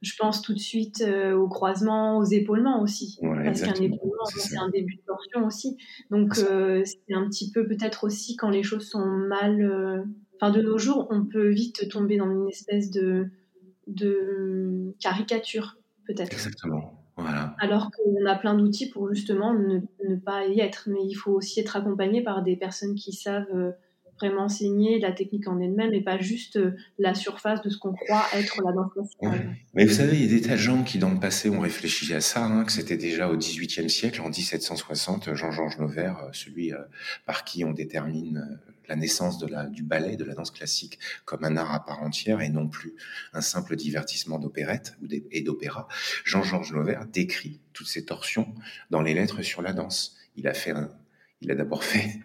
je 0.04 0.16
pense 0.18 0.42
tout 0.42 0.54
de 0.54 0.60
suite 0.60 1.02
euh, 1.02 1.34
au 1.34 1.48
croisement, 1.48 2.18
aux 2.18 2.26
épaulements 2.26 2.82
aussi. 2.82 3.18
parce 3.22 3.62
qu'un 3.62 3.74
épaulement, 3.74 4.26
c'est 4.26 4.58
un 4.58 4.70
début 4.70 4.96
de 4.96 5.02
torsion 5.08 5.46
aussi. 5.46 5.78
Donc, 6.12 6.38
euh, 6.38 6.84
c'est 6.86 7.14
un 7.14 7.26
petit 7.28 7.52
peu 7.52 7.66
peut-être 7.66 8.04
aussi 8.04 8.36
quand 8.36 8.50
les 8.50 8.64
choses 8.64 8.88
sont 8.88 9.06
mal. 9.06 9.62
Euh, 9.62 10.04
enfin, 10.36 10.52
de 10.52 10.62
nos 10.62 10.78
jours, 10.78 11.08
on 11.10 11.26
peut 11.26 11.50
vite 11.50 11.90
tomber 11.90 12.18
dans 12.18 12.30
une 12.30 12.50
espèce 12.50 12.92
de, 12.92 13.30
de 13.88 14.94
caricature, 15.00 15.78
peut-être. 16.06 16.34
Exactement. 16.34 17.00
Voilà. 17.16 17.56
Alors 17.60 17.90
qu'on 17.92 18.26
a 18.26 18.36
plein 18.36 18.56
d'outils 18.56 18.90
pour 18.90 19.14
justement 19.14 19.54
ne, 19.54 19.80
ne, 20.10 20.16
pas 20.18 20.48
y 20.48 20.60
être. 20.60 20.90
Mais 20.92 21.06
il 21.06 21.14
faut 21.14 21.32
aussi 21.32 21.62
être 21.62 21.78
accompagné 21.78 22.24
par 22.24 22.44
des 22.44 22.58
personnes 22.58 22.96
qui 22.96 23.14
savent 23.14 23.74
vraiment 24.20 24.44
enseigner 24.44 25.00
la 25.00 25.12
technique 25.12 25.48
en 25.48 25.60
elle-même 25.60 25.94
et 25.94 26.02
pas 26.02 26.20
juste 26.20 26.58
euh, 26.58 26.76
la 26.98 27.14
surface 27.14 27.62
de 27.62 27.70
ce 27.70 27.78
qu'on 27.78 27.94
croit 27.94 28.26
être 28.36 28.62
la 28.64 28.72
danse 28.72 28.92
classique. 28.94 29.48
Mais 29.74 29.86
vous 29.86 29.94
savez, 29.94 30.18
il 30.18 30.24
y 30.24 30.26
a 30.26 30.40
des 30.40 30.42
tas 30.42 30.54
de 30.54 30.58
gens 30.58 30.84
qui, 30.84 30.98
dans 30.98 31.12
le 31.12 31.20
passé, 31.20 31.50
ont 31.50 31.60
réfléchi 31.60 32.14
à 32.14 32.22
ça, 32.22 32.46
hein, 32.46 32.64
que 32.64 32.72
c'était 32.72 32.98
déjà 32.98 33.30
au 33.30 33.38
XVIIIe 33.38 33.90
siècle, 33.90 34.22
en 34.22 34.30
1760, 34.30 35.34
Jean-Georges 35.34 35.78
Nover, 35.80 36.14
euh, 36.22 36.30
celui 36.32 36.74
euh, 36.74 36.78
par 37.26 37.44
qui 37.44 37.66
on 37.66 37.72
détermine 37.72 38.60
la 38.88 38.96
naissance 38.96 39.38
du 39.72 39.84
ballet, 39.84 40.18
de 40.18 40.26
la 40.26 40.34
danse 40.34 40.52
classique, 40.52 41.00
comme 41.26 41.46
un 41.46 41.56
art 41.58 41.74
à 41.74 41.86
part 41.86 42.04
entière 42.04 42.42
et 42.42 42.50
non 42.50 42.68
plus 42.68 42.96
un 43.32 43.42
simple 43.42 43.76
divertissement 43.76 44.40
d'opérette 44.40 44.98
et 45.32 45.42
d'opéra. 45.42 45.88
Jean-Georges 46.26 46.74
Nover 46.74 47.00
décrit 47.12 47.62
toutes 47.72 47.88
ces 47.88 48.06
torsions 48.06 48.54
dans 48.90 49.02
les 49.02 49.14
lettres 49.14 49.42
sur 49.42 49.62
la 49.62 49.72
danse. 49.72 50.18
Il 50.36 50.48
a 50.48 50.54
fait 50.54 50.72
un, 50.72 50.92
il 51.44 51.52
a 51.52 51.56
d'abord 51.56 51.84
fait 51.84 52.22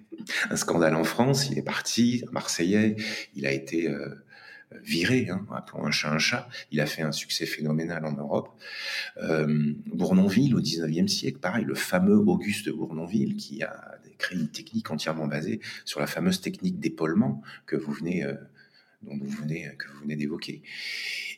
un 0.50 0.56
scandale 0.56 0.94
en 0.94 1.04
France, 1.04 1.48
il 1.50 1.58
est 1.58 1.62
parti, 1.62 2.24
Marseillais, 2.32 2.96
il 3.34 3.46
a 3.46 3.52
été 3.52 3.88
euh, 3.88 4.14
viré, 4.82 5.28
hein, 5.30 5.46
appelons 5.54 5.84
un 5.84 5.90
chat 5.90 6.12
un 6.12 6.18
chat, 6.18 6.48
il 6.70 6.80
a 6.80 6.86
fait 6.86 7.02
un 7.02 7.12
succès 7.12 7.46
phénoménal 7.46 8.04
en 8.04 8.12
Europe. 8.12 8.50
Euh, 9.22 9.72
Bournonville, 9.86 10.54
au 10.54 10.60
19e 10.60 11.08
siècle, 11.08 11.38
pareil, 11.38 11.64
le 11.64 11.74
fameux 11.74 12.16
Auguste 12.16 12.70
Bournonville, 12.70 13.36
qui 13.36 13.62
a 13.62 13.98
créé 14.18 14.38
une 14.38 14.48
technique 14.48 14.90
entièrement 14.90 15.26
basée 15.26 15.60
sur 15.84 16.00
la 16.00 16.06
fameuse 16.06 16.40
technique 16.40 16.78
d'épaulement 16.78 17.42
que 17.66 17.76
vous 17.76 17.92
venez... 17.92 18.24
Euh, 18.24 18.34
vous 19.00 19.28
venez, 19.28 19.70
que 19.78 19.86
vous 19.92 20.00
venez 20.00 20.16
d'évoquer. 20.16 20.60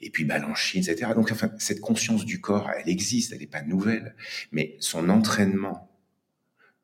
Et 0.00 0.08
puis 0.08 0.24
Balanchine, 0.24 0.80
etc. 0.80 1.12
Donc, 1.14 1.30
enfin, 1.30 1.50
cette 1.58 1.82
conscience 1.82 2.24
du 2.24 2.40
corps, 2.40 2.70
elle 2.70 2.88
existe, 2.88 3.32
elle 3.34 3.40
n'est 3.40 3.46
pas 3.46 3.60
nouvelle, 3.60 4.16
mais 4.50 4.78
son 4.80 5.10
entraînement 5.10 5.89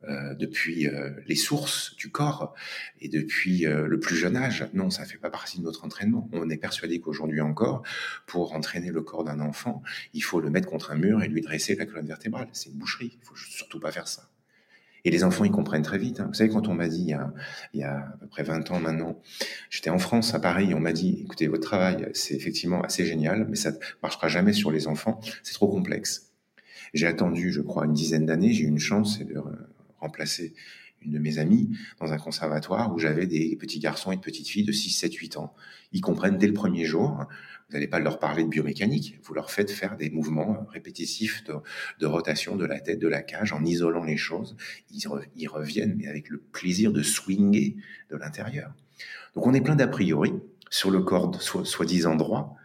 euh, 0.09 0.35
depuis 0.35 0.87
euh, 0.87 1.11
les 1.27 1.35
sources 1.35 1.97
du 1.97 2.11
corps 2.11 2.55
et 3.01 3.09
depuis 3.09 3.67
euh, 3.67 3.87
le 3.87 3.99
plus 3.99 4.17
jeune 4.17 4.37
âge. 4.37 4.69
Non, 4.73 4.91
ça 4.91 5.05
fait 5.05 5.19
pas 5.19 5.31
partie 5.31 5.59
de 5.59 5.65
notre 5.65 5.85
entraînement. 5.85 6.29
On 6.33 6.49
est 6.49 6.57
persuadé 6.57 7.01
qu'aujourd'hui 7.01 7.41
encore, 7.41 7.83
pour 8.27 8.55
entraîner 8.55 8.91
le 8.91 9.03
corps 9.03 9.25
d'un 9.25 9.41
enfant, 9.41 9.83
il 10.15 10.23
faut 10.23 10.41
le 10.41 10.51
mettre 10.51 10.69
contre 10.69 10.93
un 10.93 10.97
mur 10.97 11.23
et 11.23 11.29
lui 11.29 11.41
dresser 11.41 11.75
la 11.75 11.87
colonne 11.87 12.07
vertébrale. 12.07 12.49
C'est 12.53 12.71
une 12.71 12.77
boucherie. 12.77 13.19
Il 13.21 13.27
faut 13.27 13.37
surtout 13.37 13.81
pas 13.81 13.91
faire 13.91 14.07
ça. 14.07 14.31
Et 15.05 15.11
les 15.11 15.25
enfants, 15.25 15.45
ils 15.45 15.53
comprennent 15.53 15.83
très 15.83 15.99
vite. 15.99 16.21
Hein. 16.21 16.27
Vous 16.29 16.35
savez, 16.35 16.51
quand 16.51 16.69
on 16.69 16.75
m'a 16.75 16.89
dit, 16.89 17.13
il 17.75 17.81
y, 17.81 17.83
a, 17.85 17.97
à 17.97 18.17
peu 18.21 18.27
près 18.27 18.43
20 18.43 18.71
ans 18.73 18.81
maintenant, 18.81 19.21
j'étais 19.71 19.91
en 19.91 19.99
France, 19.99 20.35
à 20.35 20.41
Paris, 20.41 20.75
on 20.75 20.81
m'a 20.81 20.93
dit, 20.93 21.21
écoutez, 21.23 21.47
votre 21.47 21.63
travail, 21.63 22.09
c'est 22.13 22.35
effectivement 22.35 22.83
assez 22.83 23.05
génial, 23.07 23.47
mais 23.49 23.55
ça 23.55 23.71
ne 23.71 23.77
marchera 24.03 24.27
jamais 24.27 24.53
sur 24.53 24.73
les 24.73 24.89
enfants, 24.89 25.21
c'est 25.45 25.55
trop 25.55 25.69
complexe. 25.69 26.33
J'ai 26.93 27.07
attendu, 27.07 27.53
je 27.53 27.61
crois, 27.61 27.85
une 27.85 27.93
dizaine 27.93 28.27
d'années. 28.27 28.53
J'ai 28.53 28.65
eu 28.65 28.69
une 28.69 28.79
chance, 28.79 29.19
de 29.19 29.35
remplacer 29.99 30.55
une 31.03 31.13
de 31.13 31.19
mes 31.19 31.39
amies 31.39 31.71
dans 32.01 32.13
un 32.13 32.19
conservatoire 32.19 32.93
où 32.95 32.99
j'avais 32.99 33.27
des 33.27 33.57
petits 33.57 33.79
garçons 33.79 34.13
et 34.13 34.17
de 34.17 34.21
petites 34.21 34.49
filles 34.49 34.65
de 34.65 34.73
6, 34.73 34.91
7, 34.91 35.15
8 35.15 35.37
ans. 35.37 35.55
Ils 35.93 36.01
comprennent 36.01 36.39
dès 36.39 36.47
le 36.47 36.55
premier 36.55 36.85
jour. 36.85 37.27
Vous 37.69 37.75
n'allez 37.75 37.89
pas 37.89 37.99
leur 37.99 38.19
parler 38.19 38.45
de 38.45 38.49
biomécanique, 38.49 39.19
vous 39.25 39.35
leur 39.35 39.51
faites 39.51 39.73
faire 39.73 39.97
des 39.97 40.09
mouvements 40.09 40.67
répétitifs 40.71 41.43
de, 41.99 42.07
rotation 42.07 42.55
de 42.55 42.65
la 42.65 42.79
tête, 42.79 43.01
de 43.01 43.09
la 43.09 43.23
cage, 43.23 43.53
en 43.53 43.65
isolant 43.65 44.05
les 44.05 44.17
choses. 44.17 44.57
Ils, 44.91 45.49
reviennent, 45.49 45.97
mais 45.97 46.07
avec 46.07 46.29
le 46.29 46.39
plaisir 46.39 46.93
de 46.93 47.03
swinger 47.03 47.77
de 48.11 48.17
l'intérieur. 48.17 48.73
Donc 49.35 49.47
on 49.47 49.55
est 49.55 49.61
plein 49.61 49.75
d'a 49.75 49.89
priori 49.89 50.33
sur 50.71 50.91
le 50.91 51.01
corps 51.01 51.43
soi-disant 51.43 52.15
droit. 52.15 52.57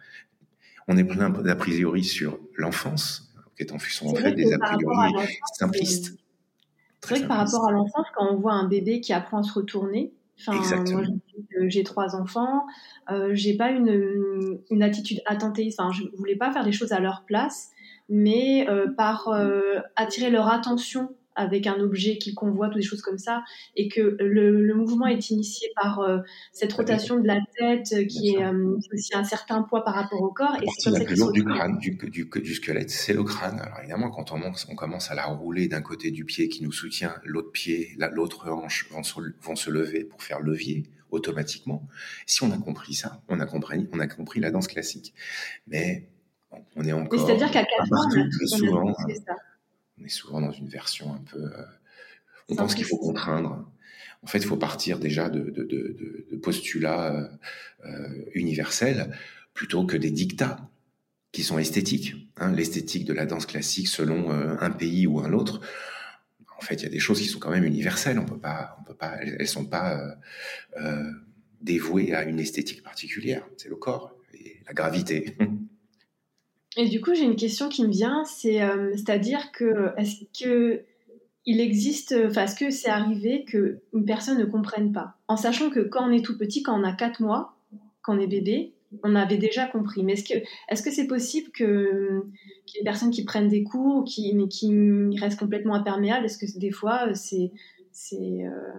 On 0.86 0.96
est 0.96 1.04
plein 1.04 1.30
d'a 1.30 1.56
priori 1.56 2.04
sur 2.04 2.38
l'enfance, 2.56 3.34
qui 3.56 3.64
est 3.64 3.72
en 3.72 3.78
fait 3.78 4.32
des 4.34 4.52
a 4.52 4.58
priori 4.58 5.14
simplistes. 5.54 6.16
C'est 7.04 7.14
vrai 7.14 7.22
que 7.22 7.28
par 7.28 7.38
rapport 7.38 7.66
à 7.66 7.72
l'enfance, 7.72 8.06
quand 8.14 8.30
on 8.30 8.36
voit 8.36 8.52
un 8.52 8.68
bébé 8.68 9.00
qui 9.00 9.12
apprend 9.12 9.38
à 9.38 9.42
se 9.42 9.52
retourner, 9.52 10.12
Enfin, 10.40 10.58
moi, 10.92 11.02
j'ai 11.68 11.84
trois 11.84 12.16
enfants. 12.16 12.66
Euh, 13.10 13.30
j'ai 13.34 13.56
pas 13.56 13.70
une, 13.70 14.58
une 14.70 14.82
attitude 14.82 15.20
attentiste. 15.26 15.78
Enfin, 15.78 15.92
je 15.92 16.04
voulais 16.16 16.36
pas 16.36 16.52
faire 16.52 16.64
des 16.64 16.72
choses 16.72 16.92
à 16.92 17.00
leur 17.00 17.24
place, 17.26 17.70
mais 18.08 18.68
euh, 18.68 18.88
par 18.96 19.28
euh, 19.28 19.78
attirer 19.96 20.30
leur 20.30 20.48
attention 20.48 21.10
avec 21.34 21.66
un 21.66 21.80
objet 21.80 22.18
qu'ils 22.18 22.34
convoitent 22.34 22.72
ou 22.72 22.78
des 22.78 22.82
choses 22.82 23.02
comme 23.02 23.18
ça, 23.18 23.42
et 23.76 23.88
que 23.88 24.16
le, 24.20 24.74
mouvement 24.74 25.06
est 25.06 25.30
initié 25.30 25.68
par 25.80 26.00
euh, 26.00 26.18
cette 26.52 26.72
rotation 26.72 27.20
de 27.20 27.26
la 27.26 27.38
tête 27.58 27.92
euh, 27.92 28.04
qui 28.04 28.34
est 28.34 28.42
euh, 28.42 28.78
aussi 28.92 29.14
un 29.14 29.24
certain 29.24 29.62
poids 29.62 29.84
par 29.84 29.94
rapport 29.94 30.20
au 30.22 30.32
corps. 30.32 30.56
et 30.62 30.66
c'est 30.78 30.90
la 30.90 31.00
plus 31.00 31.16
lourde 31.16 31.34
du 31.34 31.44
crâne, 31.44 31.78
du, 31.78 31.96
du, 31.96 32.24
du 32.24 32.54
squelette, 32.54 32.90
c'est 32.90 33.12
le 33.12 33.22
crâne. 33.22 33.60
Alors 33.60 33.78
évidemment, 33.80 34.10
quand 34.10 34.32
on, 34.32 34.40
on 34.68 34.74
commence 34.74 35.10
à 35.10 35.14
la 35.14 35.26
rouler 35.26 35.68
d'un 35.68 35.82
côté 35.82 36.10
du 36.10 36.24
pied 36.24 36.48
qui 36.48 36.62
nous 36.64 36.72
soutient, 36.72 37.14
l'autre 37.24 37.52
pied, 37.52 37.90
l'autre 38.12 38.50
hanche 38.50 38.88
vont 38.90 39.02
se, 39.02 39.20
vont 39.40 39.56
se 39.56 39.70
lever 39.70 40.04
pour 40.04 40.22
faire 40.22 40.40
levier 40.40 40.84
automatiquement. 41.10 41.86
Si 42.26 42.42
on 42.42 42.50
a 42.50 42.58
compris 42.58 42.94
ça, 42.94 43.22
on 43.28 43.38
a 43.40 43.46
compris, 43.46 43.88
on 43.92 44.00
a 44.00 44.06
compris 44.06 44.40
la 44.40 44.50
danse 44.50 44.66
classique. 44.66 45.14
Mais 45.66 46.08
on 46.76 46.84
est 46.84 46.92
encore. 46.92 47.26
C'est-à-dire 47.26 47.50
qu'à 47.50 47.64
4 47.64 47.92
ans, 47.92 48.08
on 48.72 48.92
a, 48.92 49.14
ça 49.14 49.36
on 49.98 50.04
est 50.04 50.08
souvent 50.08 50.40
dans 50.40 50.52
une 50.52 50.68
version 50.68 51.12
un 51.12 51.22
peu. 51.30 51.44
Euh, 51.44 51.64
on 52.48 52.56
pense 52.56 52.74
qu'il 52.74 52.84
faut 52.84 52.98
contraindre. 52.98 53.64
En 54.22 54.26
fait, 54.26 54.38
il 54.38 54.46
faut 54.46 54.56
partir 54.56 54.98
déjà 54.98 55.28
de, 55.28 55.50
de, 55.50 56.36
postulats 56.36 57.14
euh, 57.14 57.28
euh, 57.86 58.24
universels 58.34 59.16
plutôt 59.54 59.84
que 59.84 59.96
des 59.96 60.10
dictats 60.10 60.68
qui 61.32 61.42
sont 61.42 61.58
esthétiques. 61.58 62.14
Hein. 62.36 62.52
L'esthétique 62.52 63.04
de 63.04 63.12
la 63.12 63.26
danse 63.26 63.46
classique 63.46 63.88
selon 63.88 64.30
un 64.30 64.70
pays 64.70 65.06
ou 65.06 65.20
un 65.20 65.32
autre. 65.32 65.60
En 66.58 66.60
fait, 66.60 66.74
il 66.74 66.82
y 66.84 66.86
a 66.86 66.90
des 66.90 67.00
choses 67.00 67.20
qui 67.20 67.26
sont 67.26 67.38
quand 67.38 67.50
même 67.50 67.64
universelles. 67.64 68.18
On 68.18 68.24
peut 68.24 68.38
pas, 68.38 68.76
on 68.80 68.84
peut 68.84 68.94
pas, 68.94 69.16
elles, 69.20 69.48
sont 69.48 69.64
pas 69.64 70.16
dévouées 71.60 72.14
à 72.14 72.24
une 72.24 72.38
esthétique 72.38 72.82
particulière. 72.82 73.46
C'est 73.56 73.68
le 73.68 73.76
corps 73.76 74.14
et 74.34 74.60
la 74.66 74.72
gravité. 74.72 75.36
Et 76.76 76.88
du 76.88 77.00
coup, 77.00 77.14
j'ai 77.14 77.24
une 77.24 77.36
question 77.36 77.68
qui 77.68 77.82
me 77.84 77.90
vient, 77.90 78.24
euh, 78.46 78.96
à 79.08 79.18
dire 79.18 79.52
que 79.52 79.90
est-ce 79.96 80.24
que 80.42 80.82
il 81.44 81.60
existe, 81.60 82.14
enfin, 82.26 82.44
est-ce 82.44 82.54
que 82.54 82.70
c'est 82.70 82.88
arrivé 82.88 83.44
qu'une 83.44 84.04
personne 84.06 84.38
ne 84.38 84.44
comprenne 84.44 84.92
pas, 84.92 85.16
en 85.26 85.36
sachant 85.36 85.70
que 85.70 85.80
quand 85.80 86.08
on 86.08 86.12
est 86.12 86.24
tout 86.24 86.38
petit, 86.38 86.62
quand 86.62 86.78
on 86.78 86.84
a 86.84 86.92
4 86.92 87.20
mois, 87.20 87.56
quand 88.00 88.16
on 88.16 88.20
est 88.20 88.28
bébé, 88.28 88.74
on 89.02 89.16
avait 89.16 89.38
déjà 89.38 89.66
compris. 89.66 90.04
Mais 90.04 90.12
est-ce 90.12 90.24
que 90.24 90.38
est-ce 90.68 90.82
que 90.82 90.90
c'est 90.90 91.06
possible 91.06 91.50
que 91.50 92.24
des 92.74 92.84
personnes 92.84 93.10
qui 93.10 93.24
prennent 93.24 93.48
des 93.48 93.64
cours, 93.64 94.04
qui 94.04 94.34
mais 94.34 94.48
qui 94.48 95.18
restent 95.18 95.38
complètement 95.38 95.74
imperméables 95.74 96.24
Est-ce 96.24 96.38
que 96.38 96.58
des 96.58 96.70
fois 96.70 97.12
c'est 97.14 97.50
c'est 97.90 98.44
euh, 98.44 98.72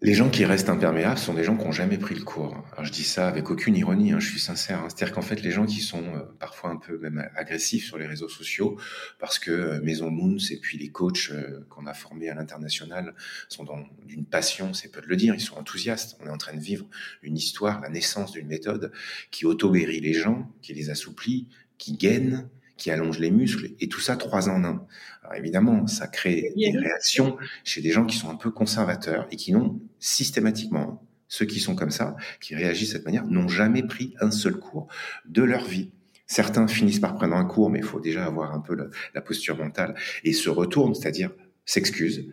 les 0.00 0.14
gens 0.14 0.30
qui 0.30 0.44
restent 0.44 0.68
imperméables 0.68 1.18
sont 1.18 1.34
des 1.34 1.42
gens 1.42 1.56
qui 1.56 1.64
n'ont 1.64 1.72
jamais 1.72 1.98
pris 1.98 2.14
le 2.14 2.22
cours. 2.22 2.56
Je 2.82 2.90
dis 2.90 3.02
ça 3.02 3.26
avec 3.26 3.50
aucune 3.50 3.76
ironie, 3.76 4.12
hein, 4.12 4.20
je 4.20 4.30
suis 4.30 4.38
sincère. 4.38 4.80
Hein. 4.80 4.88
C'est-à-dire 4.88 5.14
qu'en 5.14 5.22
fait, 5.22 5.42
les 5.42 5.50
gens 5.50 5.66
qui 5.66 5.80
sont 5.80 6.04
euh, 6.04 6.22
parfois 6.38 6.70
un 6.70 6.76
peu 6.76 6.98
même 6.98 7.28
agressifs 7.34 7.86
sur 7.86 7.98
les 7.98 8.06
réseaux 8.06 8.28
sociaux, 8.28 8.78
parce 9.18 9.38
que 9.38 9.50
euh, 9.50 9.80
Maison 9.82 10.10
Moons 10.10 10.38
et 10.50 10.58
puis 10.58 10.78
les 10.78 10.90
coachs 10.90 11.30
euh, 11.30 11.66
qu'on 11.68 11.86
a 11.86 11.94
formés 11.94 12.28
à 12.28 12.34
l'international 12.34 13.14
sont 13.48 13.66
d'une 14.04 14.24
passion, 14.24 14.72
c'est 14.72 14.90
peu 14.90 15.00
de 15.00 15.06
le 15.06 15.16
dire, 15.16 15.34
ils 15.34 15.40
sont 15.40 15.56
enthousiastes. 15.56 16.16
On 16.22 16.26
est 16.26 16.30
en 16.30 16.38
train 16.38 16.54
de 16.54 16.60
vivre 16.60 16.86
une 17.22 17.36
histoire, 17.36 17.80
la 17.80 17.88
naissance 17.88 18.32
d'une 18.32 18.46
méthode 18.46 18.92
qui 19.30 19.46
auto-guérit 19.46 20.00
les 20.00 20.14
gens, 20.14 20.48
qui 20.62 20.74
les 20.74 20.90
assouplit, 20.90 21.48
qui 21.78 21.96
gaine, 21.96 22.48
qui 22.76 22.90
allonge 22.90 23.18
les 23.18 23.30
muscles, 23.30 23.70
et 23.80 23.88
tout 23.88 24.00
ça 24.00 24.16
trois 24.16 24.48
en 24.48 24.64
un. 24.64 24.86
Alors 25.22 25.36
évidemment, 25.36 25.86
ça 25.86 26.06
crée 26.06 26.52
des 26.56 26.76
réactions 26.76 27.36
chez 27.62 27.80
des 27.80 27.90
gens 27.90 28.04
qui 28.04 28.16
sont 28.16 28.30
un 28.30 28.36
peu 28.36 28.50
conservateurs 28.50 29.26
et 29.30 29.36
qui 29.36 29.52
n'ont 29.52 29.80
systématiquement, 29.98 31.06
ceux 31.28 31.46
qui 31.46 31.60
sont 31.60 31.74
comme 31.74 31.90
ça, 31.90 32.16
qui 32.40 32.54
réagissent 32.54 32.90
de 32.90 32.94
cette 32.94 33.04
manière, 33.04 33.26
n'ont 33.26 33.48
jamais 33.48 33.82
pris 33.82 34.14
un 34.20 34.30
seul 34.30 34.56
cours 34.56 34.88
de 35.24 35.42
leur 35.42 35.64
vie. 35.64 35.92
Certains 36.26 36.66
finissent 36.66 37.00
par 37.00 37.14
prendre 37.14 37.36
un 37.36 37.44
cours, 37.44 37.70
mais 37.70 37.78
il 37.78 37.84
faut 37.84 38.00
déjà 38.00 38.24
avoir 38.24 38.52
un 38.52 38.60
peu 38.60 38.74
la, 39.14 39.20
posture 39.20 39.56
mentale 39.56 39.94
et 40.24 40.32
se 40.32 40.48
retournent, 40.48 40.94
c'est-à-dire 40.94 41.30
s'excusent. 41.64 42.26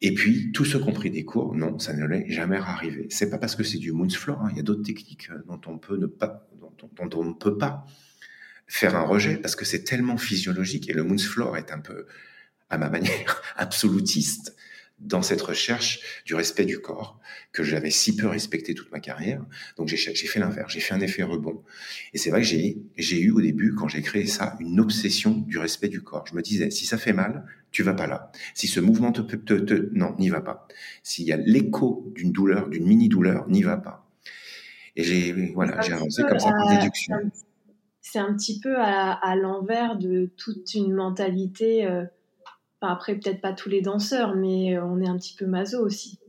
Et 0.00 0.12
puis, 0.14 0.52
tous 0.52 0.64
ceux 0.64 0.78
qui 0.78 0.88
ont 0.88 0.92
pris 0.92 1.10
des 1.10 1.24
cours, 1.24 1.54
non, 1.54 1.78
ça 1.78 1.92
ne 1.94 2.06
l'est 2.06 2.28
jamais 2.30 2.56
arrivé. 2.56 3.06
C'est 3.10 3.30
pas 3.30 3.38
parce 3.38 3.56
que 3.56 3.64
c'est 3.64 3.78
du 3.78 3.92
Moonsfloor, 3.92 4.40
hein. 4.40 4.48
il 4.50 4.56
y 4.56 4.60
a 4.60 4.62
d'autres 4.62 4.82
techniques 4.82 5.28
dont 5.46 5.60
on 5.66 5.78
peut 5.78 5.96
ne 5.96 6.06
pas, 6.06 6.46
dont 6.60 7.10
on 7.14 7.24
ne 7.24 7.32
peut 7.32 7.56
pas 7.56 7.86
faire 8.66 8.96
un 8.96 9.02
rejet 9.02 9.36
parce 9.36 9.56
que 9.56 9.64
c'est 9.64 9.84
tellement 9.84 10.16
physiologique 10.16 10.88
et 10.88 10.92
le 10.92 11.04
Moonsfloor 11.04 11.56
est 11.56 11.72
un 11.72 11.80
peu, 11.80 12.06
à 12.70 12.78
ma 12.78 12.88
manière, 12.88 13.42
absolutiste 13.56 14.54
dans 15.00 15.22
cette 15.22 15.42
recherche 15.42 16.22
du 16.24 16.34
respect 16.34 16.64
du 16.64 16.78
corps 16.78 17.20
que 17.52 17.62
j'avais 17.62 17.90
si 17.90 18.16
peu 18.16 18.26
respecté 18.26 18.74
toute 18.74 18.90
ma 18.92 19.00
carrière. 19.00 19.44
Donc 19.76 19.88
j'ai 19.88 19.96
fait 19.96 20.40
l'inverse, 20.40 20.72
j'ai 20.72 20.80
fait 20.80 20.94
un 20.94 21.00
effet 21.00 21.22
rebond. 21.22 21.62
Et 22.12 22.18
c'est 22.18 22.30
vrai 22.30 22.42
que 22.42 22.46
j'ai 22.46 23.20
eu 23.20 23.30
au 23.30 23.40
début, 23.40 23.74
quand 23.74 23.88
j'ai 23.88 24.02
créé 24.02 24.26
ça, 24.26 24.56
une 24.60 24.80
obsession 24.80 25.32
du 25.32 25.58
respect 25.58 25.88
du 25.88 26.00
corps. 26.00 26.26
Je 26.26 26.34
me 26.34 26.42
disais, 26.42 26.70
si 26.70 26.86
ça 26.86 26.96
fait 26.96 27.12
mal, 27.12 27.44
tu 27.70 27.82
vas 27.82 27.94
pas 27.94 28.06
là. 28.06 28.30
Si 28.54 28.66
ce 28.66 28.80
mouvement 28.80 29.12
te 29.12 29.20
te, 29.20 29.54
te, 29.54 29.88
non, 29.92 30.14
n'y 30.18 30.30
va 30.30 30.40
pas. 30.40 30.66
S'il 31.02 31.26
y 31.26 31.32
a 31.32 31.36
l'écho 31.36 32.10
d'une 32.14 32.32
douleur, 32.32 32.68
d'une 32.68 32.86
mini 32.86 33.08
douleur, 33.08 33.48
n'y 33.48 33.62
va 33.62 33.76
pas. 33.76 34.08
Et 34.96 35.02
j'ai 35.02 35.32
voilà, 35.54 35.80
j'ai 35.80 35.92
avancé 35.92 36.22
comme 36.22 36.38
ça 36.38 36.50
par 36.50 36.68
déduction 36.78 37.16
c'est 38.14 38.20
un 38.20 38.32
petit 38.32 38.60
peu 38.60 38.76
à, 38.78 39.34
l'envers 39.34 39.98
de 39.98 40.30
toute 40.36 40.72
une 40.74 40.92
mentalité. 40.92 41.84
Euh, 41.84 42.04
après, 42.80 43.16
peut-être 43.16 43.40
pas 43.40 43.52
tous 43.52 43.68
les 43.68 43.80
danseurs, 43.80 44.36
mais 44.36 44.76
euh, 44.76 44.84
on 44.84 45.00
est 45.00 45.08
un 45.08 45.16
petit 45.16 45.34
peu 45.34 45.46
maso 45.46 45.84
aussi. 45.84 46.20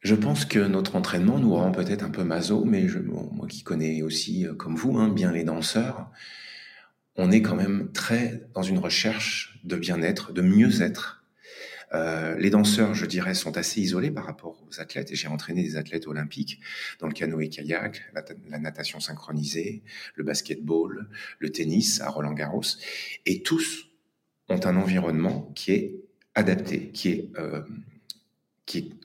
Je 0.00 0.16
pense 0.16 0.44
que 0.44 0.58
notre 0.58 0.96
entraînement 0.96 1.38
nous 1.38 1.54
rend 1.54 1.70
peut-être 1.70 2.02
un 2.02 2.10
peu 2.10 2.24
maso, 2.24 2.64
mais 2.64 2.84
moi 3.06 3.46
qui 3.46 3.62
connais 3.62 4.02
aussi, 4.02 4.48
euh, 4.48 4.54
comme 4.54 4.74
vous, 4.74 4.98
hein, 4.98 5.10
bien 5.10 5.30
les 5.30 5.44
danseurs, 5.44 6.10
on 7.14 7.30
est 7.30 7.40
quand 7.40 7.54
même 7.54 7.92
très 7.92 8.48
dans 8.52 8.62
une 8.62 8.78
recherche 8.78 9.60
de 9.62 9.76
bien-être, 9.76 10.32
de 10.32 10.42
mieux-être 10.42 11.21
euh, 11.94 12.36
les 12.38 12.50
danseurs, 12.50 12.94
je 12.94 13.06
dirais, 13.06 13.34
sont 13.34 13.56
assez 13.56 13.80
isolés 13.80 14.10
par 14.10 14.24
rapport 14.24 14.62
aux 14.68 14.80
athlètes. 14.80 15.10
J'ai 15.12 15.28
entraîné 15.28 15.62
des 15.62 15.76
athlètes 15.76 16.06
olympiques 16.06 16.60
dans 17.00 17.06
le 17.06 17.12
canoë-kayak, 17.12 18.12
la, 18.48 18.58
natation 18.58 19.00
synchronisée, 19.00 19.82
le 20.14 20.24
basketball, 20.24 21.08
le 21.38 21.50
tennis 21.50 22.00
à 22.00 22.08
Roland-Garros. 22.08 22.78
Et 23.26 23.42
tous 23.42 23.88
ont 24.48 24.60
un 24.64 24.76
environnement 24.76 25.52
qui 25.54 25.72
est 25.72 26.00
adapté, 26.34 26.90
qui 26.90 27.10
est, 27.10 27.30
euh, 27.38 27.62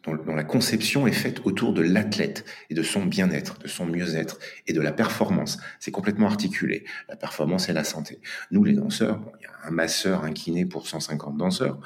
dont, 0.05 0.35
la 0.35 0.45
conception 0.45 1.07
est 1.07 1.11
faite 1.11 1.41
autour 1.43 1.73
de 1.73 1.81
l'athlète 1.81 2.45
et 2.69 2.73
de 2.73 2.83
son 2.83 3.05
bien-être, 3.05 3.59
de 3.59 3.67
son 3.67 3.85
mieux-être 3.85 4.39
et 4.65 4.71
de 4.71 4.79
la 4.79 4.93
performance. 4.93 5.59
C'est 5.79 5.91
complètement 5.91 6.27
articulé. 6.27 6.85
La 7.09 7.17
performance 7.17 7.67
et 7.67 7.73
la 7.73 7.83
santé. 7.83 8.21
Nous, 8.51 8.63
les 8.63 8.73
danseurs, 8.73 9.19
il 9.39 9.43
y 9.43 9.45
a 9.45 9.67
un 9.67 9.71
masseur, 9.71 10.23
un 10.23 10.31
kiné 10.31 10.65
pour 10.65 10.87
150 10.87 11.35
danseurs 11.35 11.81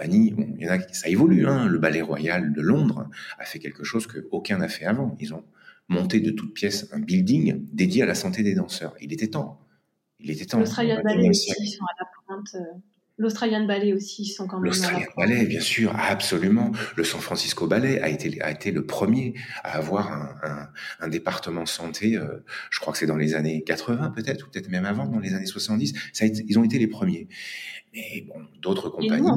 compagnie, 0.00 0.34
il 0.58 0.64
y 0.64 0.68
en 0.68 0.72
a, 0.72 0.78
ça 0.92 1.08
évolue. 1.08 1.46
Hein. 1.46 1.66
Le 1.66 1.78
Ballet 1.78 2.00
Royal 2.00 2.52
de 2.52 2.60
Londres 2.62 3.08
a 3.38 3.44
fait 3.44 3.58
quelque 3.58 3.84
chose 3.84 4.06
qu'aucun 4.06 4.58
n'a 4.58 4.68
fait 4.68 4.86
avant. 4.86 5.16
Ils 5.20 5.34
ont 5.34 5.44
monté 5.88 6.20
de 6.20 6.30
toutes 6.30 6.54
pièces 6.54 6.88
un 6.92 7.00
building 7.00 7.66
dédié 7.72 8.02
à 8.02 8.06
la 8.06 8.14
santé 8.14 8.42
des 8.42 8.54
danseurs. 8.54 8.94
Il 9.00 9.12
était 9.12 9.28
temps. 9.28 9.60
Il 10.18 10.30
était 10.30 10.46
temps. 10.46 10.58
L'Australian 10.58 11.02
Ballet 11.02 11.28
aussi, 11.28 11.52
ils 11.60 11.68
sont 11.68 11.84
à 11.84 11.94
la 12.00 12.06
pointe. 12.26 12.54
Euh, 12.54 12.78
L'Australian 13.18 13.66
Ballet 13.66 13.92
aussi, 13.92 14.22
ils 14.22 14.30
sont 14.30 14.46
quand 14.46 14.56
même. 14.56 14.66
L'Australian 14.66 15.06
Ballet, 15.14 15.44
bien 15.44 15.60
sûr, 15.60 15.94
absolument. 15.94 16.72
Le 16.96 17.04
San 17.04 17.20
Francisco 17.20 17.66
Ballet 17.66 18.00
a 18.00 18.08
été, 18.08 18.40
a 18.40 18.50
été 18.50 18.70
le 18.72 18.86
premier 18.86 19.34
à 19.62 19.76
avoir 19.76 20.10
un, 20.10 20.68
un, 21.00 21.08
département 21.08 21.66
santé. 21.66 22.16
Euh, 22.16 22.42
je 22.70 22.80
crois 22.80 22.94
que 22.94 22.98
c'est 22.98 23.06
dans 23.06 23.18
les 23.18 23.34
années 23.34 23.62
80 23.64 24.12
peut-être, 24.16 24.46
ou 24.46 24.50
peut-être 24.50 24.70
même 24.70 24.86
avant, 24.86 25.06
dans 25.06 25.18
les 25.18 25.34
années 25.34 25.44
70. 25.44 25.92
Ça 26.14 26.24
ils 26.24 26.58
ont 26.58 26.64
été 26.64 26.78
les 26.78 26.86
premiers. 26.86 27.28
Mais 27.92 28.24
bon, 28.26 28.40
d'autres 28.62 28.88
compagnies. 28.88 29.28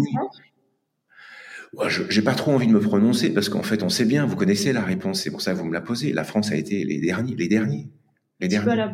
Je 1.88 2.04
j'ai 2.10 2.22
pas 2.22 2.36
trop 2.36 2.52
envie 2.52 2.68
de 2.68 2.74
me 2.74 2.80
prononcer 2.80 3.34
parce 3.34 3.50
qu'en 3.50 3.64
fait, 3.64 3.84
on 3.84 3.90
sait 3.90 4.06
bien, 4.06 4.26
vous 4.26 4.36
connaissez 4.36 4.74
la 4.74 4.84
réponse, 4.84 5.22
c'est 5.22 5.32
pour 5.32 5.42
ça 5.42 5.54
que 5.54 5.58
vous 5.58 5.66
me 5.66 5.74
la 5.74 5.82
posez. 5.82 6.14
La 6.14 6.24
France 6.24 6.52
a 6.52 6.56
été 6.56 6.84
les 6.84 7.00
derniers, 7.00 7.36
les 7.36 7.48
derniers, 7.48 7.90
les 8.40 8.48
derniers. 8.48 8.92